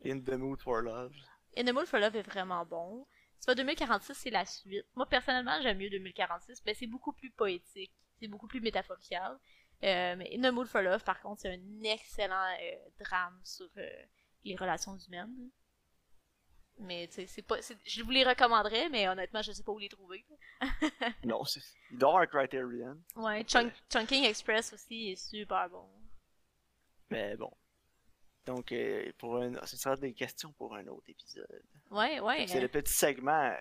In 0.02 0.20
the 0.20 0.30
Mood 0.30 0.62
for 0.62 0.80
Love. 0.80 1.14
In 1.58 1.64
the 1.64 1.74
Mood 1.74 1.88
for 1.88 1.98
Love 2.00 2.16
est 2.16 2.22
vraiment 2.22 2.64
bon. 2.64 3.06
C'est 3.38 3.48
pas 3.48 3.54
2046, 3.54 4.14
c'est 4.14 4.30
la 4.30 4.46
suite. 4.46 4.86
Moi, 4.94 5.04
personnellement, 5.04 5.60
j'aime 5.60 5.76
mieux 5.76 5.90
2046. 5.90 6.64
Ben, 6.64 6.74
c'est 6.74 6.86
beaucoup 6.86 7.12
plus 7.12 7.30
poétique. 7.32 7.92
C'est 8.18 8.28
beaucoup 8.28 8.48
plus 8.48 8.62
métaphorical. 8.62 9.38
Euh, 9.84 10.16
mais 10.16 10.30
In 10.34 10.40
the 10.42 10.52
Mood 10.54 10.66
for 10.68 10.80
Love, 10.82 11.04
par 11.04 11.20
contre, 11.20 11.42
c'est 11.42 11.52
un 11.54 11.82
excellent 11.84 12.46
euh, 12.62 12.76
drame 13.04 13.38
sur 13.44 13.68
euh, 13.76 13.88
les 14.44 14.56
relations 14.56 14.96
humaines. 14.96 15.50
Mais 16.78 17.06
tu 17.08 17.14
sais, 17.14 17.26
c'est 17.26 17.42
pas. 17.42 17.56
Je 17.84 18.02
vous 18.02 18.10
les 18.10 18.24
recommanderais, 18.24 18.88
mais 18.90 19.08
honnêtement, 19.08 19.40
je 19.42 19.52
sais 19.52 19.62
pas 19.62 19.72
où 19.72 19.78
les 19.78 19.88
trouver. 19.88 20.24
Non, 21.24 21.44
c'est... 21.44 21.60
il 21.90 21.98
doit 21.98 22.08
avoir 22.10 22.22
un 22.22 22.26
Criterion. 22.26 22.98
Ouais, 23.16 23.44
Chunk- 23.44 23.72
Chunking 23.90 24.24
Express 24.24 24.72
aussi 24.74 25.10
est 25.10 25.16
super 25.16 25.68
bon. 25.70 25.86
Mais 27.10 27.36
bon. 27.36 27.52
Donc, 28.44 28.72
euh, 28.72 29.10
pour 29.18 29.36
un... 29.38 29.52
ce 29.66 29.76
sera 29.76 29.96
des 29.96 30.12
questions 30.12 30.52
pour 30.52 30.74
un 30.76 30.86
autre 30.88 31.08
épisode. 31.08 31.62
Ouais, 31.90 32.20
ouais. 32.20 32.46
C'est 32.46 32.60
le 32.60 32.68
petit 32.68 32.92
segment 32.92 33.54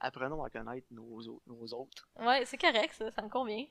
Apprenons 0.00 0.42
à 0.42 0.50
connaître 0.50 0.86
nos, 0.90 1.40
nos 1.46 1.64
autres. 1.74 2.08
Ouais, 2.18 2.44
c'est 2.44 2.58
correct, 2.58 2.92
ça, 2.94 3.10
ça 3.12 3.22
me 3.22 3.28
convient. 3.28 3.66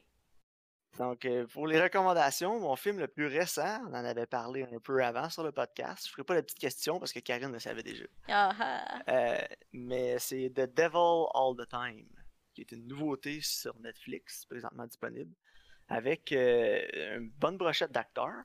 Donc, 0.98 1.26
euh, 1.26 1.48
pour 1.48 1.68
les 1.68 1.82
recommandations, 1.82 2.60
mon 2.60 2.76
film 2.76 3.00
le 3.00 3.08
plus 3.08 3.28
récent, 3.28 3.82
on 3.88 3.94
en 3.94 4.06
avait 4.06 4.26
parlé 4.26 4.64
un 4.64 4.80
peu 4.80 5.04
avant 5.04 5.30
sur 5.30 5.44
le 5.44 5.52
podcast. 5.52 6.06
Je 6.06 6.12
ferai 6.12 6.24
pas 6.24 6.36
la 6.36 6.44
petite 6.44 6.60
question 6.60 7.00
parce 7.00 7.14
que 7.14 7.20
Karine 7.20 7.52
le 7.52 7.60
savait 7.60 7.84
déjà. 7.84 8.06
Ah 8.28 8.54
ah. 8.60 9.00
Euh, 9.08 9.38
mais 9.72 10.20
c'est 10.20 10.50
The 10.50 10.74
Devil 10.76 11.28
All 11.34 11.56
the 11.58 11.70
Time, 11.70 12.08
qui 12.54 12.62
est 12.62 12.72
une 12.74 12.88
nouveauté 12.88 13.40
sur 13.42 13.80
Netflix, 13.80 14.46
présentement 14.46 14.86
disponible, 14.86 15.34
avec 15.88 16.32
euh, 16.34 17.18
une 17.18 17.30
bonne 17.30 17.58
brochette 17.58 17.92
d'acteurs. 17.92 18.44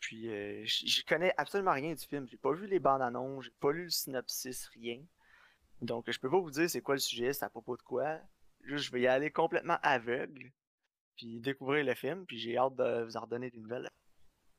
Puis, 0.00 0.30
euh, 0.30 0.64
je 0.64 1.02
connais 1.04 1.34
absolument 1.36 1.72
rien 1.72 1.92
du 1.92 2.04
film. 2.04 2.26
J'ai 2.28 2.36
pas 2.36 2.52
vu 2.52 2.66
les 2.66 2.78
bandes 2.78 3.02
annonces, 3.02 3.44
j'ai 3.44 3.54
pas 3.60 3.72
lu 3.72 3.84
le 3.84 3.90
synopsis, 3.90 4.66
rien. 4.68 5.02
Donc, 5.82 6.10
je 6.10 6.18
peux 6.18 6.30
pas 6.30 6.40
vous 6.40 6.50
dire 6.50 6.70
c'est 6.70 6.80
quoi 6.80 6.94
le 6.94 7.00
sujet, 7.00 7.32
c'est 7.32 7.44
à 7.44 7.50
propos 7.50 7.76
de 7.76 7.82
quoi. 7.82 8.18
Juste, 8.62 8.84
je 8.84 8.92
vais 8.92 9.02
y 9.02 9.06
aller 9.06 9.30
complètement 9.30 9.78
aveugle, 9.82 10.52
puis 11.18 11.38
découvrir 11.40 11.84
le 11.84 11.94
film, 11.94 12.24
puis 12.24 12.38
j'ai 12.38 12.56
hâte 12.56 12.76
de 12.76 13.02
vous 13.04 13.16
en 13.16 13.20
redonner 13.22 13.50
des 13.50 13.58
nouvelles. 13.58 13.90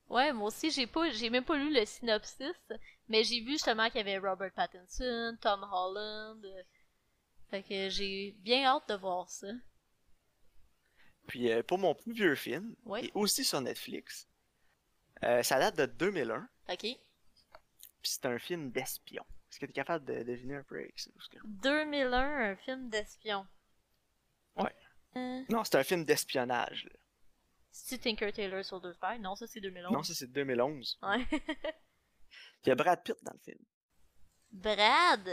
Ouais, 0.10 0.34
moi 0.34 0.48
aussi, 0.48 0.70
j'ai 0.72 0.88
pas, 0.88 1.10
j'ai 1.12 1.30
même 1.30 1.46
pas 1.46 1.56
lu 1.58 1.74
le 1.74 1.86
synopsis, 1.86 2.56
mais 3.08 3.24
j'ai 3.24 3.40
vu 3.42 3.52
justement 3.54 3.88
qu'il 3.90 3.98
y 3.98 4.00
avait 4.12 4.18
Robert 4.18 4.52
Pattinson, 4.54 5.38
Tom 5.42 5.64
Holland. 5.72 6.44
euh, 6.46 6.64
Fait 7.50 7.64
que 7.64 7.90
j'ai 7.90 8.36
bien 8.40 8.66
hâte 8.66 8.88
de 8.90 8.96
voir 8.96 9.30
ça. 9.30 9.48
Puis, 11.28 11.52
euh, 11.52 11.62
pour 11.64 11.78
mon 11.78 11.94
plus 11.96 12.14
vieux 12.14 12.36
film, 12.36 12.76
Ouais. 12.86 13.06
et 13.06 13.12
aussi 13.14 13.44
sur 13.46 13.62
Netflix, 13.62 14.28
euh, 15.24 15.44
ça 15.44 15.60
date 15.60 15.78
de 15.78 15.86
2001. 15.86 16.48
Ok. 16.70 16.80
Puis 16.82 16.98
c'est 18.04 18.26
un 18.26 18.40
film 18.40 18.72
d'espion. 18.72 19.24
Est-ce 19.52 19.60
que 19.60 19.66
tu 19.66 19.72
es 19.72 19.74
capable 19.74 20.06
de 20.06 20.24
deviner 20.24 20.56
un 20.56 20.64
peu 20.64 20.76
avec 20.80 20.98
ça? 21.00 21.12
Parce 21.16 21.28
que- 21.28 21.38
2001, 21.44 22.52
un 22.52 22.56
film 22.56 22.90
d'espion. 22.90 23.46
Ouais. 24.56 24.74
Euh, 25.16 25.42
Non, 25.50 25.64
c'est 25.64 25.76
un 25.76 25.84
film 25.84 26.06
d'espionnage. 26.06 26.86
là. 26.86 26.92
C'est-tu 27.72 28.02
Tinker 28.02 28.32
Tailor 28.34 28.64
Soldier 28.66 28.94
Spy? 28.94 29.20
Non, 29.20 29.36
ça 29.36 29.48
c'est 29.48 29.62
2011. 29.62 29.92
Non, 29.94 30.04
ça 30.04 30.14
c'est 30.14 30.28
2011. 30.32 31.00
Ouais. 31.04 31.26
Il 32.66 32.70
y 32.70 32.72
a 32.72 32.76
Brad 32.76 33.04
Pitt 33.04 33.16
dans 33.24 33.32
le 33.34 33.40
film. 33.40 33.60
Brad! 34.52 35.30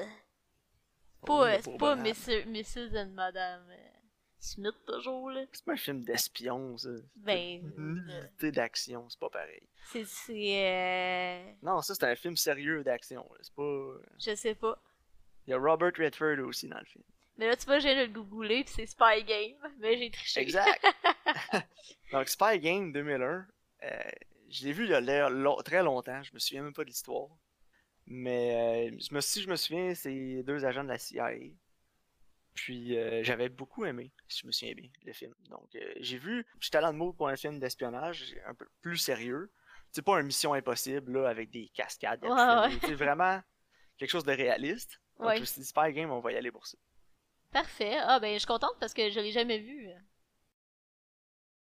Oh, 1.23 1.27
Pas, 1.27 1.61
c'est 1.63 1.77
pas 1.79 1.97
Brad. 1.97 2.07
Mrs. 2.07 2.47
Mrs. 2.47 2.97
and 2.97 3.11
Madame 3.15 3.67
euh, 3.71 3.89
Smith 4.39 4.75
toujours, 4.87 5.31
là. 5.31 5.45
C'est 5.53 5.65
pas 5.65 5.73
un 5.73 5.77
film 5.79 6.05
d'espion, 6.05 6.77
ça. 6.77 6.91
Ben, 7.17 7.63
C'est 7.75 7.81
une 7.81 8.11
euh, 8.11 8.21
unité 8.29 8.53
d'action, 8.53 9.09
c'est 9.09 9.19
pas 9.19 9.31
pareil. 9.31 9.67
c'est, 9.91 10.05
c'est, 10.05 10.67
euh, 10.67 11.53
Non, 11.63 11.81
ça 11.83 11.95
c'est 11.95 12.05
un 12.05 12.15
film 12.17 12.37
sérieux 12.37 12.85
d'action. 12.85 13.23
là. 13.33 13.39
C'est 13.43 13.55
pas. 13.55 13.93
je 14.21 14.35
sais 14.35 14.55
pas. 14.55 14.81
Il 15.47 15.51
y 15.51 15.55
a 15.55 15.59
Robert 15.59 15.93
Redford 15.99 16.39
aussi 16.47 16.69
dans 16.69 16.79
le 16.79 16.85
film. 16.85 17.05
Mais 17.39 17.47
là, 17.49 17.57
tu 17.57 17.67
vois, 17.67 17.79
j'ai 17.79 17.95
le 17.95 18.07
googler 18.13 18.65
pis 18.65 18.73
c'est 18.73 18.87
Spy 18.87 19.23
Game, 19.25 19.57
mais 19.79 19.99
j'ai 19.99 20.11
triché. 20.11 20.41
Exact. 20.41 20.85
Donc 22.13 22.29
Spy 22.29 22.59
Game 22.61 22.93
2001, 22.93 23.47
euh, 23.83 23.89
je 24.51 24.65
l'ai 24.65 24.73
vu 24.73 24.85
il 24.85 24.91
y 24.91 24.95
a 24.95 25.63
très 25.63 25.83
longtemps. 25.83 26.23
Je 26.23 26.33
me 26.33 26.39
souviens 26.39 26.63
même 26.63 26.73
pas 26.73 26.83
de 26.85 26.89
l'histoire. 26.89 27.29
Mais 28.07 28.91
euh, 28.93 28.97
je 29.01 29.15
me- 29.15 29.21
si 29.21 29.43
je 29.43 29.49
me 29.49 29.57
souviens, 29.57 29.95
c'est 29.95 30.43
deux 30.45 30.65
agents 30.65 30.85
de 30.85 30.89
la 30.89 30.99
CIA. 30.99 31.31
Puis 32.55 32.97
euh, 32.97 33.23
j'avais 33.23 33.51
beaucoup 33.51 33.85
aimé, 33.85 34.13
si 34.29 34.41
je 34.41 34.47
me 34.47 34.53
souviens 34.53 34.75
bien, 34.75 34.89
le 35.05 35.13
film. 35.13 35.35
Donc 35.51 35.69
euh, 35.75 35.93
j'ai 36.01 36.17
vu, 36.17 36.47
j'étais 36.59 36.79
allé 36.79 36.87
en 36.87 36.93
mode 36.95 37.17
pour 37.17 37.29
un 37.29 37.37
film 37.37 37.59
d'espionnage 37.59 38.35
un 38.47 38.55
peu 38.55 38.67
plus 38.81 38.97
sérieux. 38.97 39.51
C'est 39.93 40.03
pas 40.03 40.19
une 40.21 40.27
mission 40.27 40.55
impossible 40.55 41.13
là, 41.21 41.29
avec 41.29 41.51
des 41.51 41.69
cascades. 41.75 42.23
Ouais, 42.25 42.31
ouais. 42.31 42.79
C'est 42.83 42.95
vraiment 42.95 43.43
quelque 43.99 44.11
chose 44.11 44.25
de 44.25 44.33
réaliste. 44.33 45.01
Donc 45.19 45.29
Ouais. 45.29 45.37
je 45.37 45.41
me 45.41 45.45
suis 45.47 45.61
dit, 45.61 45.67
Spy 45.67 45.93
Game, 45.93 46.11
on 46.11 46.21
va 46.21 46.33
y 46.33 46.37
aller 46.37 46.51
pour 46.51 46.67
ça. 46.67 46.79
Parfait. 47.57 47.97
Ah, 48.03 48.21
ben, 48.21 48.35
je 48.35 48.41
suis 48.41 48.47
contente 48.47 48.77
parce 48.79 48.93
que 48.93 49.09
je 49.09 49.19
l'ai 49.19 49.33
jamais 49.33 49.57
vu. 49.57 49.89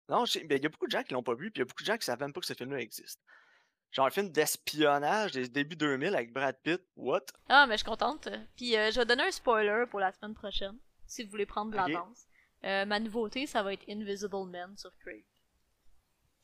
Non, 0.09 0.25
ben, 0.25 0.57
il 0.59 0.63
y 0.63 0.67
a 0.67 0.69
beaucoup 0.69 0.87
de 0.87 0.91
gens 0.91 1.05
qui 1.05 1.13
l'ont 1.13 1.23
pas 1.23 1.35
vu, 1.37 1.53
puis 1.53 1.61
il 1.61 1.61
y 1.61 1.63
a 1.63 1.67
beaucoup 1.67 1.85
de 1.85 1.87
gens 1.87 1.97
qui 1.97 2.05
savent 2.05 2.19
même 2.19 2.33
pas 2.33 2.41
que 2.41 2.47
ce 2.47 2.55
film-là 2.55 2.81
existe. 2.81 3.21
Genre 3.93 4.07
un 4.07 4.11
film 4.11 4.29
d'espionnage 4.31 5.31
des 5.31 5.49
débuts 5.49 5.77
2000 5.77 6.17
avec 6.17 6.33
Brad 6.33 6.59
Pitt, 6.65 6.83
what? 6.97 7.27
Ah, 7.49 7.67
mais 7.69 7.75
je 7.75 7.85
suis 7.85 7.89
contente. 7.89 8.29
Puis, 8.57 8.77
euh, 8.77 8.91
je 8.91 8.99
vais 8.99 9.07
donner 9.07 9.23
un 9.23 9.31
spoiler 9.31 9.85
pour 9.89 10.01
la 10.01 10.11
semaine 10.11 10.35
prochaine, 10.35 10.77
si 11.07 11.23
vous 11.23 11.31
voulez 11.31 11.47
prendre 11.47 11.71
de 11.71 11.77
l'avance. 11.77 12.27
Euh, 12.65 12.85
ma 12.87 12.99
nouveauté, 12.99 13.47
ça 13.47 13.63
va 13.63 13.73
être 13.73 13.89
Invisible 13.89 14.47
Man 14.51 14.77
sur 14.77 14.91
Crave. 14.99 15.23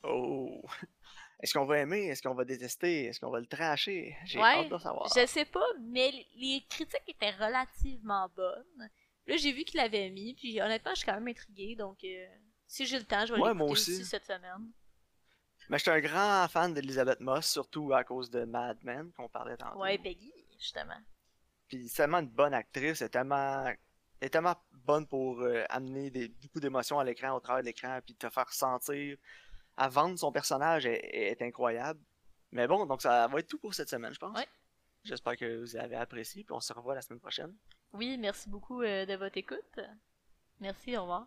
Oh! 0.04 0.62
Est-ce 1.42 1.54
qu'on 1.54 1.64
va 1.64 1.78
aimer? 1.78 2.06
Est-ce 2.06 2.22
qu'on 2.22 2.34
va 2.34 2.44
détester? 2.44 3.06
Est-ce 3.06 3.18
qu'on 3.18 3.30
va 3.30 3.40
le 3.40 3.46
tracher? 3.46 4.16
J'ai 4.26 4.38
Ouais, 4.38 4.44
hâte 4.44 4.68
de 4.68 4.78
savoir. 4.78 5.08
Je 5.16 5.26
sais 5.26 5.46
pas, 5.46 5.66
mais 5.80 6.12
les 6.36 6.64
critiques 6.68 7.02
étaient 7.08 7.32
relativement 7.32 8.28
bonnes. 8.36 8.90
Là, 9.30 9.36
j'ai 9.36 9.52
vu 9.52 9.64
qu'il 9.64 9.78
l'avait 9.80 10.10
mis, 10.10 10.34
puis 10.34 10.60
honnêtement, 10.60 10.90
je 10.92 10.98
suis 10.98 11.06
quand 11.06 11.14
même 11.14 11.28
intriguée, 11.28 11.76
donc 11.76 12.02
euh, 12.04 12.26
si 12.66 12.84
j'ai 12.84 12.98
le 12.98 13.04
temps, 13.04 13.24
je 13.26 13.32
vais 13.34 13.40
Ouais, 13.40 13.52
l'écouter 13.52 13.70
aussi. 13.70 13.90
aussi. 13.92 14.04
cette 14.04 14.24
semaine. 14.24 14.72
Mais 15.68 15.78
je 15.78 15.82
suis 15.82 15.90
un 15.92 16.00
grand 16.00 16.48
fan 16.48 16.74
d'Elizabeth 16.74 17.20
Moss, 17.20 17.46
surtout 17.46 17.92
à 17.92 18.02
cause 18.02 18.28
de 18.28 18.44
Mad 18.44 18.76
Men 18.82 19.12
qu'on 19.12 19.28
parlait 19.28 19.56
tantôt. 19.56 19.78
Ouais, 19.78 19.98
Peggy, 19.98 20.32
justement. 20.58 20.98
Puis 21.68 21.88
c'est 21.88 21.98
tellement 21.98 22.18
une 22.18 22.28
bonne 22.28 22.54
actrice, 22.54 23.00
elle 23.02 23.06
est 23.06 23.10
tellement, 23.10 23.64
elle 23.66 23.76
est 24.20 24.30
tellement 24.30 24.56
bonne 24.72 25.06
pour 25.06 25.40
euh, 25.42 25.64
amener 25.68 26.10
des, 26.10 26.28
beaucoup 26.28 26.58
d'émotions 26.58 26.98
à 26.98 27.04
l'écran, 27.04 27.30
au 27.36 27.40
travers 27.40 27.62
de 27.62 27.66
l'écran, 27.66 28.00
puis 28.04 28.16
te 28.16 28.28
faire 28.28 28.52
sentir, 28.52 29.16
à 29.76 29.88
vendre 29.88 30.18
son 30.18 30.32
personnage 30.32 30.86
est, 30.86 31.00
est 31.04 31.40
incroyable. 31.42 32.00
Mais 32.50 32.66
bon, 32.66 32.84
donc 32.86 33.00
ça 33.00 33.28
va 33.28 33.38
être 33.38 33.46
tout 33.46 33.58
pour 33.58 33.74
cette 33.74 33.88
semaine, 33.88 34.12
je 34.12 34.18
pense. 34.18 34.36
Ouais. 34.36 34.48
J'espère 35.04 35.36
que 35.36 35.60
vous 35.60 35.76
avez 35.76 35.94
apprécié, 35.94 36.42
puis 36.42 36.52
on 36.52 36.60
se 36.60 36.72
revoit 36.72 36.96
la 36.96 37.02
semaine 37.02 37.20
prochaine. 37.20 37.54
Oui, 37.92 38.16
merci 38.18 38.48
beaucoup 38.48 38.82
euh, 38.82 39.06
de 39.06 39.14
votre 39.14 39.36
écoute. 39.36 39.80
Merci, 40.60 40.96
au 40.96 41.02
revoir. 41.02 41.26